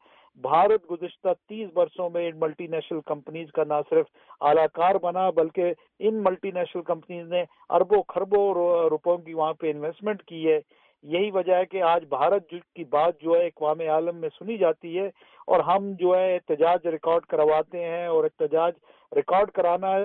بھارت 0.43 0.89
گزشتہ 0.91 1.34
تیس 1.49 1.69
برسوں 1.73 2.09
میں 2.09 2.28
ان 2.28 2.39
ملٹی 2.39 2.67
نیشنل 2.67 3.01
کمپنیز 3.05 3.51
کا 3.51 3.63
نہ 3.63 3.80
صرف 3.89 4.05
اعلی 4.41 4.65
کار 4.73 4.95
بنا 4.95 5.30
بلکہ 5.30 5.73
ان 5.99 6.23
ملٹی 6.23 6.51
نیشنل 6.51 6.84
کمپنیز 6.84 7.28
نے 7.28 7.43
اربوں 7.69 8.01
خربوں 8.07 8.43
روپوں 8.89 9.17
کی 9.17 9.34
وہاں 9.34 9.53
پہ 9.53 9.71
انویسٹمنٹ 9.71 10.23
کی 10.23 10.47
ہے۔ 10.47 10.59
یہی 11.03 11.32
وجہ 11.32 11.55
ہے 11.55 11.65
کہ 11.65 11.82
آج 11.84 12.05
بھارت 12.09 12.49
کی 12.49 12.84
بات 12.89 13.21
جو 13.21 13.36
ہے 13.36 13.45
اقوام 13.47 13.80
عالم 13.89 14.17
میں 14.17 14.30
سنی 14.39 14.57
جاتی 14.57 14.97
ہے 14.99 15.07
اور 15.47 15.59
ہم 15.59 15.91
جو 15.99 16.15
ہے 16.15 16.34
احتجاج 16.36 16.88
ریکارڈ 16.88 17.26
کرواتے 17.26 17.84
ہیں 17.86 18.05
اور 18.07 18.23
احتجاج 18.23 18.73
ریکارڈ 19.11 19.51
کرانا 19.51 19.95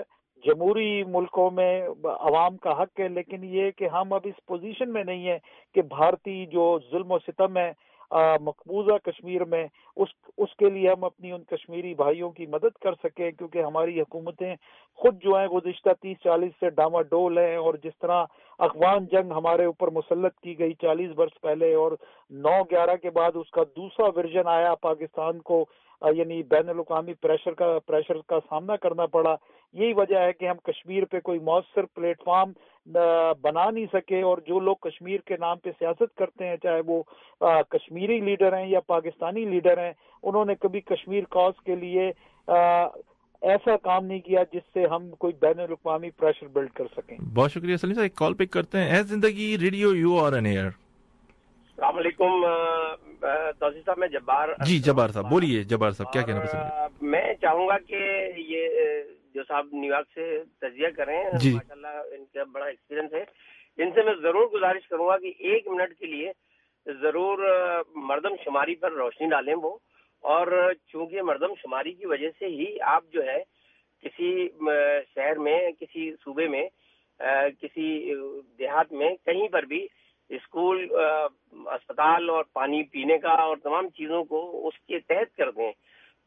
جمہوری 0.45 1.03
ملکوں 1.09 1.51
میں 1.51 1.73
عوام 2.05 2.57
کا 2.57 2.81
حق 2.83 3.01
ہے، 3.01 3.09
لیکن 3.09 3.45
یہ 3.55 3.71
کہ 3.77 3.89
ہم 3.93 4.13
اب 4.13 4.27
اس 4.27 4.45
پوزیشن 4.47 4.93
میں 4.93 5.05
نہیں 5.05 5.29
ہیں 5.29 5.39
کہ 5.75 5.83
بھارتی 5.91 6.45
جو 6.53 6.67
ظلم 6.91 7.13
و 7.13 7.19
ستم 7.27 7.57
ہے 7.57 7.73
مقبوضہ 8.43 8.97
کشمیر 9.05 9.45
میں، 9.45 9.67
اس 9.97 10.09
اس 10.39 10.55
کے 10.59 10.71
لیے 10.71 10.89
ہم 10.91 11.05
اپنی 11.05 11.33
ان 11.33 11.43
کشمیری 11.51 11.93
بھائیوں 11.95 12.31
کی 12.31 12.47
مدد 12.53 12.79
کر 12.83 12.95
سکیں، 13.03 13.31
کیونکہ 13.31 13.63
ہماری 13.63 14.01
حکومتیں 14.01 14.55
خود 14.99 15.21
جو 15.23 15.37
ہیں، 15.37 15.47
گزشتہ 15.49 15.93
تیس 16.01 16.17
چالیس 16.25 16.53
سے 16.61 16.71
ڈاما 16.77 17.03
ڈول 17.11 17.39
ہیں، 17.39 17.57
اور 17.57 17.75
جس 17.83 17.99
طرح 18.01 18.25
افغان 18.61 19.07
جنگ 19.13 19.33
ہمارے 19.33 19.65
اوپر 19.65 19.91
مسلط 19.99 20.39
کی 20.39 20.59
گئی 20.59 20.75
چالیس 20.81 21.11
برس 21.17 21.41
پہلے، 21.43 21.73
اور 21.75 21.93
نو 22.47 22.63
گیارہ 22.71 22.97
کے 23.03 23.11
بعد 23.21 23.37
اس 23.37 23.51
کا 23.51 23.63
دوسرا 23.77 24.09
ورژن 24.17 24.49
آیا، 24.57 24.75
پاکستان 24.89 25.39
کو 25.51 25.65
یعنی 26.03 26.43
بین 26.51 26.69
الاقوامی 26.69 27.15
پریشر 27.23 27.55
کا 27.55 27.67
پریشر 27.87 28.21
کا 28.29 28.39
سامنا 28.49 28.77
کرنا 28.83 29.07
پڑا۔ 29.07 29.35
یہی 29.73 29.93
وجہ 29.93 30.19
ہے 30.19 30.33
کہ 30.33 30.49
ہم 30.49 30.57
کشمیر 30.65 31.05
پہ 31.05 31.21
کوئی 31.21 31.39
مؤثر 31.39 31.85
پلیٹ 31.85 32.23
فارم 32.25 32.53
بنا 33.41 33.71
نہیں 33.71 33.87
سکے 33.93 34.23
اور 34.23 34.39
جو 34.47 34.61
لوگ 34.61 34.77
کشمیر 34.77 35.21
کے 35.21 35.37
نام 35.41 35.59
پہ 35.59 35.71
سیاست 35.79 36.15
کرتے 36.17 36.47
ہیں 36.47 36.57
چاہے 36.57 36.81
وہ 36.87 37.03
کشمیری 37.71 38.21
لیڈر 38.21 38.57
ہیں 38.59 38.67
یا 38.67 38.81
پاکستانی 38.87 39.45
لیڈر 39.45 39.79
ہیں 39.79 39.93
انہوں 40.23 40.45
نے 40.45 40.55
کبھی 40.55 40.81
کشمیر 40.81 41.25
کاز 41.31 41.63
کے 41.65 41.77
لیے 41.77 42.11
ایسا 43.43 43.77
کام 43.77 44.05
نہیں 44.05 44.21
کیا 44.21 44.43
جس 44.53 44.63
سے 44.75 44.85
ہم 44.87 45.11
کوئی 45.19 45.33
بین 45.41 45.61
الاقوامی 45.61 46.11
پریشر 46.11 46.47
بلڈ 46.47 46.71
کر 46.71 46.85
سکیں۔ 46.97 47.17
بہت 47.35 47.53
شکریہ 47.53 47.77
سلیم 47.77 47.95
صاحب 47.95 48.03
ایک 48.03 48.15
کال 48.15 48.35
پک 48.35 48.51
کرتے 48.51 48.79
ہیں۔ 48.79 49.03
زندگی 49.03 49.57
ریڈیو 49.61 49.95
یو 49.95 50.19
اور 50.19 50.33
السلام 50.33 51.97
علیکم 51.99 52.45
توسیع 53.59 53.81
صاحب 53.87 53.99
میں 53.99 54.09
جبار 54.09 54.49
جی 54.67 54.79
جبار 54.79 55.09
صاحب 55.09 55.31
بولیے 55.31 55.63
جبار 55.63 55.91
صاحب 55.91 56.13
کیا 56.13 56.23
کہنا 56.23 56.41
پسند 56.41 57.03
میں 57.03 57.35
چاہوں 57.41 57.69
گا 57.69 57.79
کہ 57.79 58.03
یہ 58.37 58.69
جو 59.35 59.43
صاحب 59.49 59.67
نیو 59.73 59.93
یارک 59.93 60.07
سے 60.15 60.43
تجزیہ 60.61 60.89
کریں 60.97 61.25
جی۔ 61.41 61.51
ماشاء 61.53 61.75
اللہ 61.75 62.15
ان 62.15 62.25
کا 62.35 62.45
بڑا 62.45 62.67
ایکسپیرینس 62.67 63.13
ہے۔ 63.13 63.25
ان 63.79 63.91
سے 63.91 64.03
میں 64.03 64.15
ضرور 64.15 64.47
گزارش 64.47 64.89
کروں 64.89 65.09
گا 65.09 65.19
کہ 65.19 65.33
ایک 65.39 65.69
منٹ 65.69 65.99
کے 65.99 66.07
لیے 66.07 66.33
ضرور 66.87 67.39
مردم 67.95 68.35
شماری 68.45 68.75
پر 68.75 68.93
روشنی 68.93 69.29
ڈالیں 69.29 69.55
وہ۔ 69.63 69.77
اور 70.21 70.73
چونکہ 70.87 71.23
مردم 71.23 71.55
شماری 71.63 71.93
کی 71.93 72.07
وجہ 72.07 72.31
سے 72.39 72.47
ہی 72.47 72.81
آپ 72.81 73.05
جو 73.13 73.25
ہے 73.25 73.43
کسی 74.03 74.49
شہر 75.15 75.39
میں 75.39 75.71
کسی 75.81 76.13
صوبے 76.25 76.49
میں 76.49 76.69
کسی 77.61 78.15
دیہات 78.59 78.93
میں 78.93 79.15
کہیں 79.25 79.49
پر 79.49 79.63
بھی 79.63 79.87
اسکول 80.29 80.89
اسپتال 81.67 82.31
اور 82.31 82.45
پانی 82.53 82.83
پینے 82.83 83.19
کا 83.19 83.31
اور 83.31 83.57
تمام 83.57 83.89
چیزوں 83.89 84.25
کو 84.25 84.69
اس 84.69 84.75
کے 84.87 84.99
تحت 84.99 85.37
کر 85.37 85.51
دیں۔ 85.51 85.73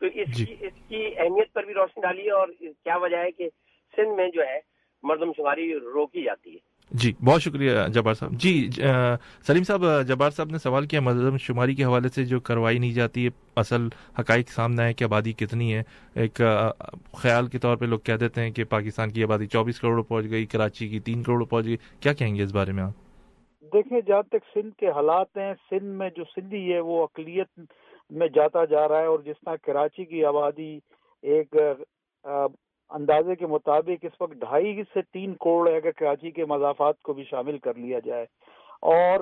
تو 0.03 0.09
اس 0.13 0.37
جی. 0.37 0.45
کی 0.45 0.55
اس 0.59 0.73
کی 0.89 1.05
اہمیت 1.17 1.53
پر 1.53 1.63
بھی 1.63 1.73
روشنی 1.73 2.01
ڈالی 2.01 2.29
اور 2.29 2.47
کیا 2.83 2.97
وجہ 2.97 3.17
ہے 3.17 3.31
کہ 3.31 3.49
سندھ 3.95 4.15
میں 4.15 4.27
جو 4.33 4.41
ہے 4.41 4.59
مردم 5.03 5.31
شماری 5.37 5.73
روکی 5.73 6.23
جاتی 6.23 6.53
ہے۔ 6.53 6.73
جی 6.91 7.13
بہت 7.25 7.41
شکریہ 7.41 7.71
جبار 7.87 8.13
صاحب۔ 8.13 8.31
جی 8.31 8.69
سلیم 9.47 9.63
صاحب 9.63 10.07
جبار 10.07 10.29
صاحب 10.29 10.49
نے 10.49 10.57
سوال 10.57 10.85
کیا 10.85 11.01
مردم 11.01 11.37
شماری 11.37 11.75
کے 11.75 11.83
حوالے 11.83 12.07
سے 12.07 12.25
جو 12.25 12.39
کروائی 12.39 12.79
نہیں 12.79 12.91
جاتی 12.91 13.23
ہے 13.25 13.29
اصل 13.55 13.87
حقائق 14.19 14.49
سامنا 14.49 14.85
ہے 14.85 14.93
کہ 14.93 15.03
آبادی 15.03 15.33
کتنی 15.33 15.73
ہے؟ 15.75 15.83
ایک 16.13 16.41
خیال 17.13 17.47
کے 17.47 17.57
طور 17.57 17.77
پہ 17.77 17.85
لوگ 17.85 17.99
کہہ 17.99 18.15
دیتے 18.15 18.41
ہیں 18.41 18.51
کہ 18.51 18.63
پاکستان 18.63 19.09
کی 19.09 19.23
آبادی 19.23 19.47
چوبیس 19.47 19.79
کروڑ 19.79 20.01
پہنچ 20.01 20.29
گئی 20.29 20.45
کراچی 20.45 20.87
کی 20.87 20.99
تین 20.99 21.23
کروڑ 21.23 21.45
پہنچ 21.45 21.65
گئی۔ 21.65 21.77
کیا 21.99 22.13
کہیں 22.13 22.35
گے 22.35 22.43
اس 22.43 22.53
بارے 22.53 22.71
میں 22.71 22.83
آپ؟ 22.83 22.93
دیکھیں 23.73 23.99
جہاں 24.07 24.21
تک 24.21 24.43
سندھ 24.53 24.75
کے 24.79 24.87
حالات 24.87 25.37
ہیں 25.37 25.53
سندھ 25.69 25.97
میں 25.97 26.09
جو 26.17 26.23
سندھی 26.23 26.73
ہے 26.73 26.79
وہ 26.79 27.03
اقلیت 27.03 27.59
میں 28.17 28.27
جاتا 28.27 28.65
جا 28.65 28.87
رہا 28.87 28.99
ہے 28.99 29.05
اور 29.05 29.19
جس 29.19 29.35
طرح 29.45 29.55
کراچی 29.63 30.05
کی 30.05 30.25
آبادی 30.25 30.77
ایک 31.23 31.55
اندازے 32.91 33.35
کے 33.35 33.47
مطابق 33.47 34.05
اس 34.05 34.21
وقت 34.21 34.33
ڈھائی 34.33 34.83
سے 34.93 35.01
تین 35.13 35.33
کروڑ 35.33 35.67
ہے، 35.69 35.75
اگر 35.75 35.91
کراچی 35.91 36.31
کے 36.31 36.45
مضافات 36.45 37.01
کو 37.01 37.13
بھی 37.13 37.23
شامل 37.29 37.57
کر 37.57 37.73
لیا 37.75 37.99
جائے۔ 38.05 38.25
اور 38.81 39.19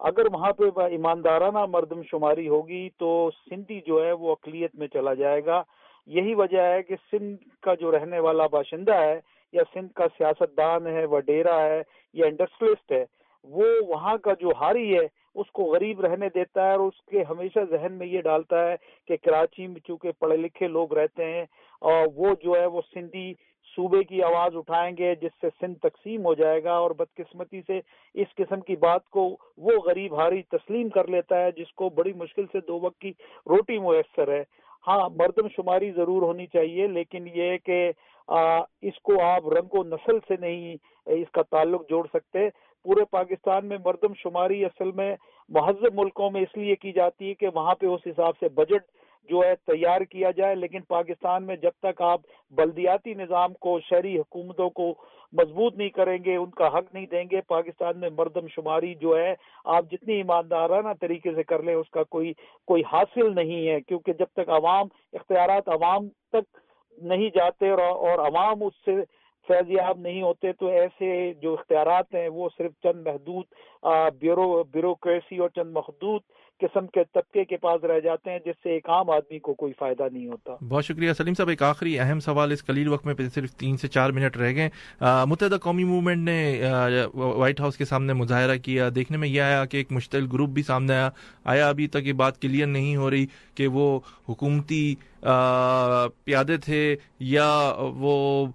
اگر 0.00 0.26
وہاں 0.32 0.52
پہ 0.52 0.80
ایماندارانہ 0.90 1.64
مردم 1.66 2.02
شماری 2.02 2.48
ہوگی 2.48 2.88
تو 2.98 3.30
سندھی 3.50 3.80
جو 3.86 4.04
ہے 4.04 4.12
وہ 4.12 4.32
اقلیت 4.32 4.74
میں 4.74 4.88
چلا 4.88 5.14
جائے 5.14 5.44
گا۔ 5.46 5.62
یہی 6.06 6.34
وجہ 6.34 6.60
ہے 6.60 6.82
کہ 6.82 6.94
سندھ 7.10 7.42
کا 7.62 7.74
جو 7.74 7.90
رہنے 7.92 8.18
والا 8.18 8.46
باشندہ 8.46 8.94
ہے 8.94 9.20
یا 9.52 9.62
سندھ 9.74 9.92
کا 9.94 10.06
سیاست 10.18 10.56
دان 10.56 10.86
ہے، 10.86 11.04
وڈیرا 11.04 11.60
ہے 11.62 11.82
یا 12.12 12.26
انڈسٹریلسٹ 12.26 12.92
ہے، 12.92 13.04
وہ 13.44 13.64
وہاں 13.88 14.16
کا 14.18 14.32
جو 14.40 14.52
ہاری 14.60 14.98
ہے 14.98 15.06
اس 15.34 15.50
کو 15.52 15.64
غریب 15.64 16.00
رہنے 16.00 16.28
دیتا 16.34 16.66
ہے 16.66 16.72
اور 16.72 16.86
اس 16.86 17.00
کے 17.10 17.22
ہمیشہ 17.30 17.64
ذہن 17.70 17.92
میں 17.92 18.06
یہ 18.06 18.20
ڈالتا 18.22 18.68
ہے 18.68 18.76
کہ 19.08 19.16
کراچی 19.22 19.66
میں 19.66 19.80
چونکہ 19.86 20.12
پڑھے 20.18 20.36
لکھے 20.36 20.68
لوگ 20.68 20.92
رہتے 20.98 21.24
ہیں، 21.24 21.44
اور 21.82 22.06
وہ 22.16 22.34
جو 22.42 22.54
ہے 22.60 22.66
وہ 22.66 22.80
سندھی 22.94 23.32
صوبے 23.68 24.02
کی 24.04 24.22
آواز 24.22 24.56
اٹھائیں 24.56 24.96
گے 24.98 25.14
جس 25.20 25.32
سے 25.40 25.48
سندھ 25.60 25.78
تقسیم 25.82 26.24
ہو 26.26 26.34
جائے 26.34 26.62
گا 26.64 26.72
اور 26.74 26.90
بدقسمتی 26.98 27.60
سے 27.66 27.80
اس 28.14 28.34
قسم 28.36 28.60
کی 28.60 28.76
بات 28.80 29.08
کو 29.10 29.24
وہ 29.58 29.78
غریب 29.86 30.14
ہاری 30.18 30.42
تسلیم 30.50 30.88
کر 30.88 31.08
لیتا 31.08 31.40
ہے 31.40 31.50
جس 31.56 31.72
کو 31.74 31.88
بڑی 31.96 32.12
مشکل 32.16 32.46
سے 32.52 32.60
دو 32.68 32.78
وقت 32.80 32.98
کی 33.00 33.12
روٹی 33.46 33.78
میسر 33.80 34.32
ہے۔ 34.32 34.42
ہاں 34.86 35.08
مردم 35.12 35.48
شماری 35.48 35.90
ضرور 35.92 36.22
ہونی 36.22 36.46
چاہیے، 36.46 36.86
لیکن 36.88 37.26
یہ 37.34 37.56
کہ 37.64 37.80
اس 38.28 39.00
کو 39.02 39.20
آپ 39.22 39.48
رنگ 39.48 39.74
و 39.74 39.82
نسل 39.84 40.18
سے 40.28 40.34
نہیں 40.40 40.76
اس 41.14 41.30
کا 41.32 41.42
تعلق 41.50 41.88
جوڑ 41.88 42.06
سکتے۔ 42.14 42.48
پورے 42.84 43.04
پاکستان 43.10 43.66
میں 43.68 43.78
مردم 43.84 44.14
شماری 44.14 44.64
اصل 44.64 44.90
میں 44.94 45.14
مہذب 45.50 45.94
ملکوں 45.94 46.30
میں 46.30 46.42
اس 46.42 46.56
لیے 46.56 46.74
کی 46.76 46.92
جاتی 46.92 47.28
ہے 47.28 47.34
کہ 47.34 47.48
وہاں 47.54 47.74
پہ 47.74 47.86
اس 47.86 48.06
حساب 48.06 48.38
سے 48.40 48.48
بجٹ 48.54 48.86
جو 49.28 49.42
ہے 49.44 49.54
تیار 49.66 50.00
کیا 50.00 50.30
جائے، 50.30 50.54
لیکن 50.54 50.80
پاکستان 50.88 51.44
میں 51.46 51.56
جب 51.56 51.70
تک 51.82 52.00
آپ 52.02 52.20
بلدیاتی 52.54 53.14
نظام 53.14 53.52
کو، 53.60 53.78
شہری 53.80 54.16
حکومتوں 54.18 54.68
کو 54.70 54.94
مضبوط 55.32 55.76
نہیں 55.76 55.88
کریں 55.88 56.18
گے، 56.24 56.34
ان 56.36 56.50
کا 56.50 56.66
حق 56.68 56.92
نہیں 56.94 57.06
دیں 57.06 57.24
گے، 57.30 57.40
پاکستان 57.46 57.98
میں 58.00 58.10
مردم 58.18 58.46
شماری 58.46 58.94
جو 58.94 59.16
ہے، 59.18 59.34
آپ 59.64 59.90
جتنی 59.90 60.14
ایماندارانہ 60.14 60.92
طریقے 61.00 61.34
سے 61.34 61.42
کر 61.42 61.62
لیں، 61.62 61.74
اس 61.74 61.90
کا 61.90 62.02
کوئی 62.08 62.32
کوئی 62.68 62.82
حاصل 62.92 63.34
نہیں 63.34 63.66
ہے، 63.68 63.80
کیونکہ 63.80 64.12
جب 64.12 64.26
تک 64.32 64.50
عوام، 64.58 64.88
اختیارات 65.12 65.68
عوام 65.68 66.08
تک 66.32 66.56
نہیں 66.98 67.30
جاتے 67.34 67.70
اور 67.70 68.18
عوام 68.26 68.62
اس 68.62 68.84
سے 68.84 69.02
فیض 69.48 69.70
یاب 69.70 69.98
نہیں 70.00 70.22
ہوتے 70.22 70.52
تو 70.52 70.66
ایسے 70.66 71.32
جو 71.42 71.52
اختیارات 71.52 72.14
ہیں 72.14 72.28
وہ 72.28 72.48
صرف 72.58 72.72
چند 72.82 73.06
محدود 73.06 73.44
بیوروکریسی 74.20 75.38
اور 75.38 75.48
چند 75.48 75.72
محدود 75.72 76.20
قسم 76.60 76.86
کے 76.86 77.00
طبقے 77.14 77.44
کے 77.44 77.56
پاس 77.56 77.84
رہ 77.84 77.98
جاتے 78.00 78.30
ہیں، 78.30 78.38
جس 78.44 78.54
سے 78.62 78.72
ایک 78.72 78.88
عام 78.88 79.10
آدمی 79.10 79.38
کو 79.38 79.54
کوئی 79.54 79.72
فائدہ 79.78 80.02
نہیں 80.12 80.26
ہوتا۔ 80.26 80.54
بہت 80.68 80.84
شکریہ 80.84 81.12
سلیم 81.12 81.34
صاحب، 81.34 81.48
ایک 81.48 81.62
آخری 81.62 81.98
اہم 81.98 82.20
سوال 82.20 82.52
اس 82.52 82.62
کلیل 82.62 82.88
وقت 82.88 83.06
میں 83.06 83.14
صرف 83.34 83.54
تین 83.60 83.76
سے 83.76 83.88
چار 83.88 84.10
منٹ 84.10 84.36
رہ 84.36 84.54
گئے۔ 84.54 84.68
متحدہ 85.26 85.56
قومی 85.62 85.84
موومنٹ 85.84 86.24
نے 86.28 86.38
وائٹ 87.14 87.60
ہاؤس 87.60 87.76
کے 87.76 87.84
سامنے 87.84 88.12
مظاہرہ 88.12 88.56
کیا۔ 88.64 88.88
دیکھنے 88.94 89.18
میں 89.18 89.28
یہ 89.28 89.42
آیا 89.42 89.64
کہ 89.64 89.76
ایک 89.76 89.92
مشتعل 89.92 90.26
گروپ 90.32 90.50
بھی 90.50 90.62
سامنے 90.62 90.94
آیا۔ 90.94 91.10
آیا 91.44 91.68
ابھی 91.68 91.86
تک 91.86 92.06
یہ 92.06 92.12
بات 92.22 92.40
کلیئر 92.42 92.66
نہیں 92.66 92.96
ہو 92.96 93.10
رہی 93.10 93.26
کہ 93.54 93.66
وہ 93.66 93.98
حکومتی 94.28 94.94
پیادے 96.24 96.56
تھے 96.64 96.96
یا 97.20 97.48
وہ 97.78 98.46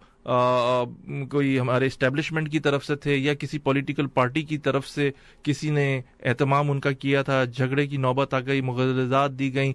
کوئی 1.30 1.60
ہمارے 1.60 1.86
اسٹیبلشمنٹ 1.86 2.52
کی 2.52 2.60
طرف 2.60 2.86
سے 2.86 2.96
تھے 2.96 3.16
یا 3.16 3.34
کسی 3.34 3.58
پولیٹیکل 3.60 4.08
پارٹی 4.08 4.42
کی 4.42 4.58
طرف 4.58 4.88
سے 4.88 5.10
کسی 5.44 5.70
نے 5.72 6.02
اہتمام 6.24 6.72
ان 6.72 6.80
کا 6.80 6.92
کیا 6.92 7.22
تھا، 7.22 7.44
جھگڑے 7.44 7.88
کی 7.88 7.98
نوبت 7.98 8.34
آ 8.34 8.40
گئی 8.40 8.62
مغرضات 8.62 9.32
دی 9.40 9.54
گئیں 9.56 9.74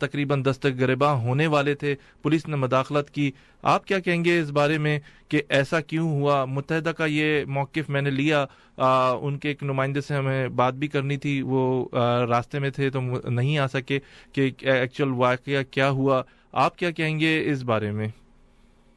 تقریباً 0.00 0.44
دستک 0.44 0.80
گرباں 0.80 1.14
ہونے 1.14 1.46
والے 1.46 1.74
تھے، 1.74 1.94
پولیس 2.22 2.46
نے 2.48 2.56
مداخلت 2.56 3.10
کی۔ 3.10 3.30
آپ 3.62 3.86
کیا 3.86 3.98
کہیں 3.98 4.24
گے 4.24 4.38
اس 4.38 4.50
بارے 4.50 4.78
میں 4.78 4.98
کہ 5.28 5.42
ایسا 5.48 5.80
کیوں 5.80 6.08
ہوا؟ 6.10 6.44
متحدہ 6.44 6.90
کا 6.90 7.06
یہ 7.06 7.44
موقف 7.48 7.88
میں 7.88 8.02
نے 8.02 8.10
لیا۔ 8.10 8.44
ان 9.20 9.38
کے 9.38 9.48
ایک 9.48 9.62
نمائندے 9.62 10.00
سے 10.00 10.14
ہمیں 10.14 10.48
بات 10.48 10.74
بھی 10.74 10.88
کرنی 10.88 11.16
تھی، 11.16 11.40
وہ 11.44 11.88
راستے 12.28 12.58
میں 12.58 12.70
تھے 12.70 12.90
تو 12.90 13.00
نہیں 13.30 13.58
آ 13.58 13.66
سکے 13.66 13.98
کہ 14.32 14.50
ایکچوئل 14.60 15.10
واقعہ 15.16 15.62
کیا 15.70 15.90
ہوا۔ 15.90 16.22
آپ 16.52 16.78
کیا 16.78 16.90
کہیں 16.90 17.18
گے 17.20 17.42
اس 17.50 17.62
بارے 17.62 17.90
میں؟ 17.90 18.08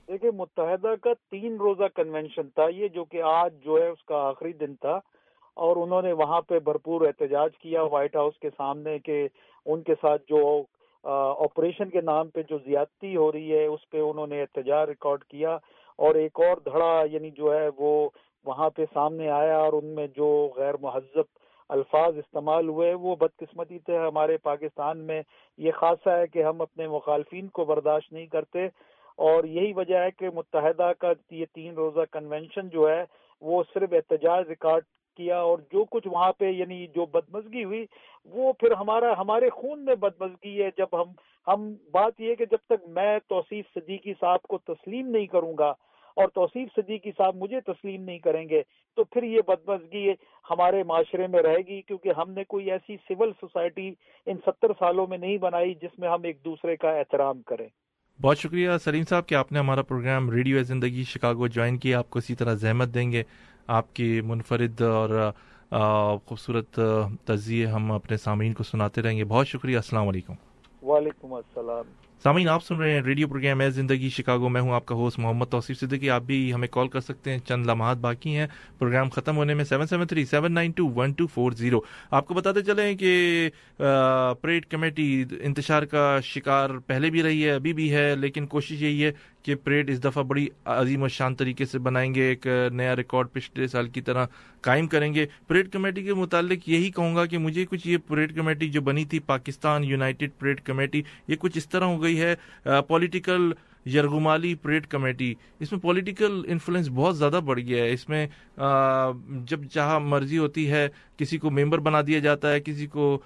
دیکھیں 0.08 0.30
متحدہ 0.32 0.94
کا 1.02 1.14
تین 1.32 1.56
روزہ 1.58 1.88
کنونشن 1.96 2.50
تھا 2.50 2.68
یہ 2.68 2.88
جو 2.88 3.04
کہ 3.06 3.22
آج 3.24 3.54
جو 3.64 3.82
ہے 3.82 3.88
اس 3.88 4.04
کا 4.04 4.18
آخری 4.28 4.52
دن 4.54 4.76
تھا 4.76 5.00
اور 5.58 5.78
انہوں 5.78 6.02
نے 6.02 6.12
وہاں 6.14 6.42
پہ 6.42 6.60
بھرپور 6.60 7.02
احتجاج 7.02 7.58
کیا 7.58 7.82
وائٹ 7.92 8.16
ہاؤس 8.16 8.38
کے 8.40 8.50
سامنے 8.58 8.98
کہ 9.00 9.28
ان 9.66 9.82
کے 9.84 9.96
ساتھ 10.02 10.24
جو 10.30 10.42
آپریشن 11.04 11.90
کے 11.90 12.02
نام 12.02 12.30
پہ 12.30 12.42
جو 12.50 12.58
زیادتی 12.66 13.16
ہو 13.16 13.32
رہی 13.32 13.52
ہے 13.54 13.66
اس 13.66 13.90
پہ 13.90 14.00
انہوں 14.00 14.28
نے 14.28 14.42
احتجاج 14.42 14.88
ریکارڈ 14.90 15.24
کیا 15.24 15.58
اور 16.00 16.16
ایک 16.16 16.40
اور 16.40 16.58
دھڑا 16.66 16.94
یعنی 17.12 17.32
جو 17.32 17.54
ہے 17.54 17.68
وہ 17.78 18.10
وہاں 18.46 18.70
پہ 18.70 18.86
سامنے 18.94 19.30
آیا 19.32 19.58
اور 19.58 19.74
ان 19.74 19.86
میں 19.96 20.08
جو 20.16 20.28
غیر 20.58 20.78
مہذب 20.82 21.34
الفاظ 21.70 22.18
استعمال 22.18 22.68
ہوئے 22.70 22.94
وہ 22.94 23.16
بدقسمتی 23.16 23.80
تھے 23.80 23.98
ہمارے 23.98 24.38
پاکستان 24.44 24.98
میں 25.06 25.22
یہ 25.60 25.72
خاصا 25.72 26.18
ہے 26.18 26.28
کہ 26.28 26.44
ہم 26.44 26.62
اپنے 26.62 26.88
مخالفین 26.88 27.48
کو 27.48 27.66
برداشت 27.66 28.12
نہیں 28.14 28.26
کرتے 28.28 28.68
اور 29.20 29.44
یہی 29.44 29.74
وجہ 29.74 29.98
ہے 29.98 30.12
کہ 30.12 30.30
متحدہ 30.34 30.92
کا 31.00 31.12
یہ 31.32 31.46
تین 31.54 31.74
روزہ 31.74 32.06
کنونشن 32.12 32.70
جو 32.70 32.90
ہے 32.90 33.04
وہ 33.42 33.64
صرف 33.74 33.94
احتجاج 33.94 34.48
ریکارڈ 34.48 34.84
کیا 35.20 35.40
اور 35.40 35.58
جو 35.72 35.84
کچھ 35.90 36.08
وہاں 36.08 36.32
پہ 36.32 36.46
یعنی 36.46 36.88
جو 36.88 37.06
بدمزگی 37.06 37.64
ہوئی 37.64 37.86
وہ 38.26 38.54
پھر 38.54 38.72
ہمارا 38.72 39.14
ہمارے 39.18 39.50
خون 39.50 39.86
میں 39.86 39.96
بدمزگی 39.96 40.64
ہے 40.64 40.70
جب 40.78 41.02
ہم 41.02 41.12
ہم 41.48 41.74
بات 41.92 42.22
یہ 42.22 42.36
کہ 42.36 42.46
جب 42.46 42.58
تک 42.66 42.88
میں 42.88 43.20
توصیف 43.28 43.66
صدیقی 43.74 44.14
صاحب 44.20 44.42
کو 44.42 44.58
تسلیم 44.58 45.08
نہیں 45.08 45.26
کروں 45.26 45.54
گا 45.58 45.74
اور 46.18 46.28
توصیف 46.28 46.68
صدیقی 46.76 47.12
صاحب 47.18 47.36
مجھے 47.36 47.60
تسلیم 47.62 48.04
نہیں 48.04 48.20
کریں 48.20 48.50
گے 48.50 48.62
تو 48.98 49.04
پھر 49.04 49.24
یہ 49.24 49.42
بدمزگی 49.48 50.12
ہمارے 50.50 50.84
معاشرے 50.84 51.28
میں 51.28 51.42
رہے 51.42 51.62
گی 51.68 51.82
کیونکہ 51.82 52.12
ہم 52.18 52.32
نے 52.32 52.44
کوئی 52.44 52.72
ایسی 52.72 52.98
سول 53.08 53.32
سوسائٹی 53.40 53.92
ان 54.28 54.38
ستر 54.46 54.74
سالوں 54.80 55.08
میں 55.08 55.18
نہیں 55.18 55.38
بنائی 55.38 55.74
جس 55.74 56.00
میں 56.00 56.10
ہم 56.10 56.24
ایک 56.24 56.46
دوسرے 56.46 56.76
کا 56.76 56.92
احترام 56.92 57.42
کریں۔ 57.42 57.68
بہت 58.22 58.38
شکریہ 58.38 58.70
سلیم 58.84 59.04
صاحب 59.10 59.28
کہ 59.28 59.36
آپ 59.36 59.52
نے 59.52 59.60
ہمارا 59.60 59.82
programme 59.82 60.30
radio 60.30 60.64
Zindagi 60.64 61.04
Chicago 61.04 61.48
join 61.48 61.78
کیا، 61.78 62.00
آپ 62.00 62.10
کو 62.10 62.20
اسی 62.20 62.36
طرح 62.36 62.54
زحمت 62.54 62.94
دیں 62.94 63.12
گے، 63.12 63.24
آپ 63.68 63.96
کی 63.96 64.22
منفرد 64.22 64.82
اور 64.82 65.32
خوبصورت 66.26 66.80
تجزیے 67.26 67.66
ہم 67.66 67.92
اپنے 67.92 68.18
سامعین 68.18 68.54
کو 68.54 68.64
سناتے 68.64 69.02
رہیں 69.02 69.18
گے۔ 69.18 69.24
بہت 69.24 69.48
شکریہ، 69.48 69.76
السلام 69.76 70.08
علیکم۔ 70.08 70.34
وعلیکم 70.82 71.34
السلام۔ 71.34 72.05
سامعین، 72.24 72.48
آپ 72.50 72.64
سن 72.66 72.76
رہے 72.76 72.92
ہیں 72.92 73.02
ریڈیو 73.02 73.28
پروگرام 73.28 73.62
ہے 73.62 73.70
زندگی 73.72 74.10
شکاگو، 74.10 74.50
میں 74.50 74.62
ہوں 74.62 74.74
آپ 74.74 74.86
کا 74.86 74.96
ہوسٹ 74.96 75.20
محمد 75.20 75.46
توصیف 75.46 75.80
صدیقی۔ 75.80 76.10
آپ 76.10 76.22
بھی 76.22 76.54
ہمیں 76.54 76.68
کال 76.72 76.88
کر 76.88 77.00
سکتے 77.00 77.32
ہیں، 77.32 77.38
چند 77.48 77.66
لمحات 77.66 77.98
باقی 77.98 78.36
ہیں۔ 78.36 78.48
پروگرام 78.80 79.10
ختم 79.10 79.38
ہونے 79.38 79.54
میں 79.54 79.64
seven 79.64 79.88
seven 79.88 80.08
three 80.08 80.26
seven 80.26 80.54
nine 80.54 80.72
two 80.72 80.88
one 80.96 81.12
two 81.14 81.28
four 81.28 81.52
zero 81.52 81.80
آپ 82.12 82.28
کو 82.28 82.34
بتاتے 82.34 82.62
چلیں 82.62 82.96
کہ 82.98 83.50
پریڈ 84.42 84.66
کمیٹی 84.66 85.24
انتشار 85.42 85.84
کا 85.84 86.20
شکار 86.24 86.78
پہلے 86.88 87.10
بھی 87.10 87.24
رہی 87.24 87.44
ہے، 87.46 87.52
ابھی 87.52 87.74
بھی 87.74 87.92
ہے، 87.94 88.16
لیکن 88.16 88.46
کوشش 88.48 88.82
یہی 88.82 89.04
ہے 89.06 89.12
کہ 89.46 89.56
پریڈ 89.64 89.90
اس 89.90 90.04
دفعہ 90.04 90.24
بڑی 90.24 90.48
عظیم 90.66 91.02
و 91.04 91.08
شان 91.08 91.36
طریقے 91.36 91.66
سے 91.66 91.80
بنائیں 91.80 92.14
گے، 92.16 92.22
ایک 92.24 92.48
نیا 92.74 92.96
ریکارڈ 92.96 93.28
پچھلے 93.34 93.68
سال 93.68 93.90
کی 93.90 94.02
طرح 94.02 94.26
قائم 94.62 94.88
کریں 94.88 95.14
گے۔ 95.14 95.26
پریڈ 95.48 95.72
کمیٹی 95.72 96.04
کے 96.04 96.14
متعلق 96.14 96.70
یہی 96.70 96.90
کہوں 96.92 97.16
گا 97.16 97.26
کہ 97.26 97.38
مجھے 97.38 97.66
کچھ 97.70 97.88
یہ 97.88 97.98
پریڈ 98.08 98.36
کمیٹی 98.36 98.70
جو 98.70 98.82
بنی 98.82 99.06
تھی، 99.06 99.20
پاکستان 99.28 99.84
یونائٹڈ 99.84 100.32
پریڈ 100.40 100.62
کمیٹی، 100.62 101.02
یہ 101.28 101.36
کچھ 101.40 101.58
اس 101.58 101.70
طرح 101.70 101.86
ہو 101.86 102.02
گئی 102.04 102.20
ہے 102.22 102.36
پولیٹیکل 102.88 103.52
یرغمالی 103.94 104.54
پریڈ 104.62 104.88
کمیٹی۔ 104.88 105.34
اس 105.60 105.72
میں 105.72 105.80
پولیٹیکل 105.80 106.42
انفلوئنس 106.48 106.90
بہت 106.96 107.18
زیادہ 107.18 107.40
بڑھ 107.46 107.60
گیا 107.60 107.84
ہے۔ 107.84 107.92
اس 107.94 108.08
میں 108.10 108.26
جب 109.48 109.64
جہاں 109.74 110.00
مرضی 110.00 110.38
ہوتی 110.38 110.70
ہے، 110.72 110.88
کسی 111.18 111.38
کو 111.38 111.52
ممبر 111.52 111.80
بنا 111.80 112.02
دیا 112.08 112.20
جاتا 112.20 112.52
ہے، 112.54 112.60
کسی 112.62 112.88
کو 112.88 113.18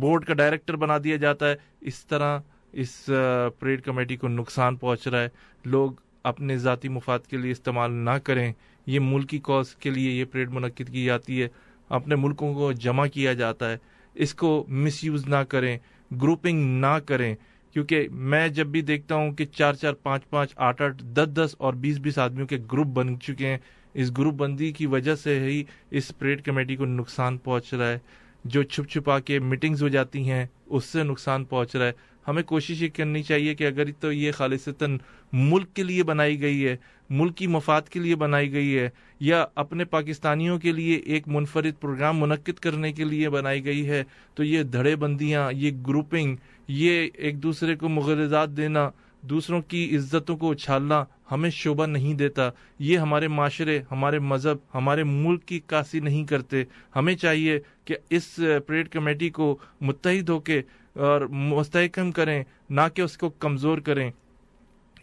بورڈ 0.00 0.24
کا 0.24 0.34
ڈائریکٹر 0.34 0.76
بنا 0.76 0.98
دیا 1.04 1.16
جاتا 1.16 1.50
ہے۔ 1.50 1.54
اس 1.80 2.04
طرح 2.06 2.38
اس 2.72 3.10
پریڈ 3.58 3.82
کمیٹی 3.82 4.16
کو 4.16 4.28
نقصان 4.28 4.76
پہنچ 4.76 5.08
رہا 5.08 5.22
ہے۔ 5.22 5.28
لوگ 5.64 5.92
اپنے 6.22 6.58
ذاتی 6.58 6.88
مفاد 6.88 7.18
کے 7.18 7.36
لیے 7.36 7.52
استعمال 7.52 7.92
نہ 7.92 8.10
کریں۔ 8.24 8.52
یہ 8.86 9.00
ملکی 9.00 9.40
کاز 9.42 9.74
کے 9.74 9.90
لیے 9.90 10.10
یہ 10.10 10.24
پریڈ 10.24 10.50
منعقد 10.50 10.92
کی 10.92 11.04
جاتی 11.04 11.42
ہے۔ 11.42 11.48
اپنے 11.88 12.16
ملکوں 12.16 12.54
کو 12.54 12.72
جمع 12.72 13.06
کیا 13.06 13.32
جاتا 13.32 13.70
ہے۔ 13.70 13.76
اس 14.14 14.34
کو 14.34 14.64
مس 14.68 15.04
یوز 15.04 15.28
نہ 15.28 15.36
کریں۔ 15.36 15.78
گروپنگ 16.22 16.80
نہ 16.80 16.98
کریں۔ 17.06 17.34
کیونکہ 17.72 18.08
میں 18.12 18.48
جب 18.48 18.66
بھی 18.66 18.80
دیکھتا 18.80 19.14
ہوں 19.14 19.32
کہ 19.32 19.44
چار 19.44 19.74
چار 19.74 19.92
پانچ 19.92 20.30
پانچ 20.30 20.52
آٹھ 20.56 20.82
آٹھ 20.82 21.04
دس 21.04 21.28
دس 21.36 21.54
اور 21.58 21.74
بیس 21.74 21.98
بیس 21.98 22.18
آدمیوں 22.18 22.46
کے 22.46 22.58
گروپ 22.72 22.86
بن 22.86 23.20
چکے 23.20 23.46
ہیں، 23.46 23.58
اس 23.94 24.18
گروپ 24.18 24.34
بندی 24.34 24.72
کی 24.72 24.86
وجہ 24.86 25.14
سے 25.14 25.40
ہی 25.40 25.64
اس 25.90 26.12
پریڈ 26.18 26.42
کمیٹی 26.42 26.76
کو 26.76 26.86
نقصان 26.86 27.38
پہنچ 27.38 27.74
رہا 27.74 27.88
ہے۔ 27.88 27.98
جو 28.44 28.62
چھپ 28.62 28.90
چھپا 28.90 29.18
کے 29.18 29.38
میٹنگز 29.38 29.82
ہو 29.82 29.88
جاتی 29.88 30.30
ہیں، 30.30 30.46
اس 30.66 30.84
سے 30.84 31.02
نقصان 31.02 31.44
پہنچ 31.44 31.76
رہا 31.76 31.86
ہے۔ 31.86 31.92
ہمیں 32.28 32.42
کوشش 32.42 32.82
یہ 32.82 32.88
کرنی 32.96 33.22
چاہیے 33.22 33.54
کہ 33.54 33.66
اگر 33.66 33.90
تو 34.00 34.12
یہ 34.12 34.32
خالصتاً 34.32 34.98
ملک 35.32 35.74
کے 35.74 35.82
لیے 35.82 36.02
بنائی 36.02 36.40
گئی 36.40 36.66
ہے، 36.66 36.76
ملکی 37.10 37.46
مفاد 37.46 37.82
کے 37.82 38.00
لیے 38.00 38.16
بنائی 38.16 38.52
گئی 38.52 38.78
ہے، 38.78 38.88
یا 39.20 39.44
اپنے 39.54 39.84
پاکستانیوں 39.84 40.58
کے 40.58 40.72
لیے 40.72 40.96
ایک 40.96 41.28
منفرد 41.28 41.80
پروگرام 41.80 42.18
منعقد 42.18 42.58
کرنے 42.60 42.92
کے 42.92 43.04
لیے 43.04 43.30
بنائی 43.30 43.64
گئی 43.64 43.88
ہے، 43.88 44.02
تو 44.34 44.44
یہ 44.44 44.62
دھڑے 44.62 44.96
بندیاں، 44.96 45.50
یہ 45.52 45.70
گروپنگ، 45.86 46.36
یہ 46.68 47.08
ایک 47.14 47.42
دوسرے 47.42 47.76
کو 47.76 47.88
مغرضات 47.88 48.56
دینا، 48.56 48.90
دوسروں 49.22 49.60
کی 49.62 49.96
عزتوں 49.96 50.36
کو 50.36 50.50
اچھالنا 50.50 51.04
ہمیں 51.30 51.50
شعبہ 51.50 51.86
نہیں 51.86 52.14
دیتا۔ 52.14 52.48
یہ 52.78 52.98
ہمارے 52.98 53.28
معاشرے، 53.28 53.80
ہمارے 53.90 54.18
مذہب، 54.18 54.56
ہمارے 54.74 55.04
ملک 55.04 55.44
کی 55.46 55.60
کاسی 55.66 56.00
نہیں 56.00 56.24
کرتے۔ 56.24 56.62
ہمیں 56.96 57.14
چاہیے 57.14 57.58
کہ 57.84 57.96
اس 58.10 58.40
پریڈ 58.66 58.88
کمیٹی 58.88 59.30
کو 59.30 59.56
متحد 59.80 60.28
ہو 60.28 60.40
کے 60.40 60.62
اور 60.94 61.20
مستحکم 61.20 62.12
کریں، 62.12 62.44
نہ 62.70 62.80
کہ 62.94 63.02
اس 63.02 63.18
کو 63.18 63.30
کمزور 63.30 63.78
کریں۔ 63.78 64.10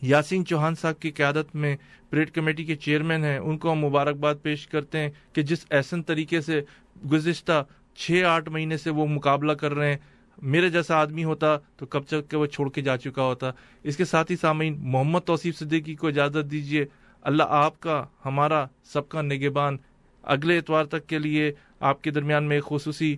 یاسین 0.02 0.46
چوہان 0.46 0.76
صاحب 0.76 1.00
کی 1.00 1.12
قیادت 1.12 1.56
میں 1.56 1.78
پریڈ 2.10 2.32
کمیٹی 2.32 2.64
کے 2.64 2.76
چیئرمین 2.76 3.24
ہیں۔ 3.24 3.38
ان 3.38 3.58
کو 3.58 3.72
ہم 3.72 3.86
مبارکباد 3.86 4.36
پیش 4.42 4.68
کرتے 4.68 4.98
ہیں 4.98 5.10
کہ 5.34 5.42
جس 5.42 5.66
احسن 5.72 6.04
طریقے 6.04 6.42
سے 6.42 6.62
گزشتہ 7.12 7.66
چھ 7.96 8.24
آٹھ 8.28 8.50
مہینے 8.50 8.78
سے 8.78 8.90
وہ 8.90 9.08
مقابلہ 9.08 9.52
کر 9.52 9.74
رہے 9.74 9.90
ہیں۔ 9.90 9.98
میرے 10.42 10.70
جیسا 10.70 10.96
آدمی 10.96 11.24
ہوتا 11.24 11.58
تو 11.58 11.86
کب 11.86 12.04
تک 12.04 12.30
کہ 12.30 12.38
وہ 12.38 12.46
چھوڑ 12.46 12.70
کے 12.70 12.82
جا 12.82 12.98
چکا 12.98 13.24
ہوتا۔ 13.24 13.52
اس 13.84 13.98
کے 13.98 14.06
ساتھ 14.06 14.32
ہی 14.32 14.38
سامعین، 14.38 14.76
محمد 14.80 15.20
توصیف 15.26 15.58
صدیقی 15.58 15.96
کو 15.96 16.08
اجازت 16.08 16.52
دیجیے 16.52 16.86
اللہ 17.22 17.44
آپ 17.48 17.80
کا، 17.80 18.06
ہمارا 18.26 18.66
سب 18.84 19.10
کا 19.10 19.22
نگبان 19.22 19.78
اگلے 20.24 20.58
اتوار 20.58 20.86
تک 20.86 21.08
کے 21.08 21.20
لیے 21.20 21.52
آپ 21.80 22.02
کے 22.02 22.12
درمیان 22.12 22.44
میں 22.44 22.62
خصوصی 22.66 23.18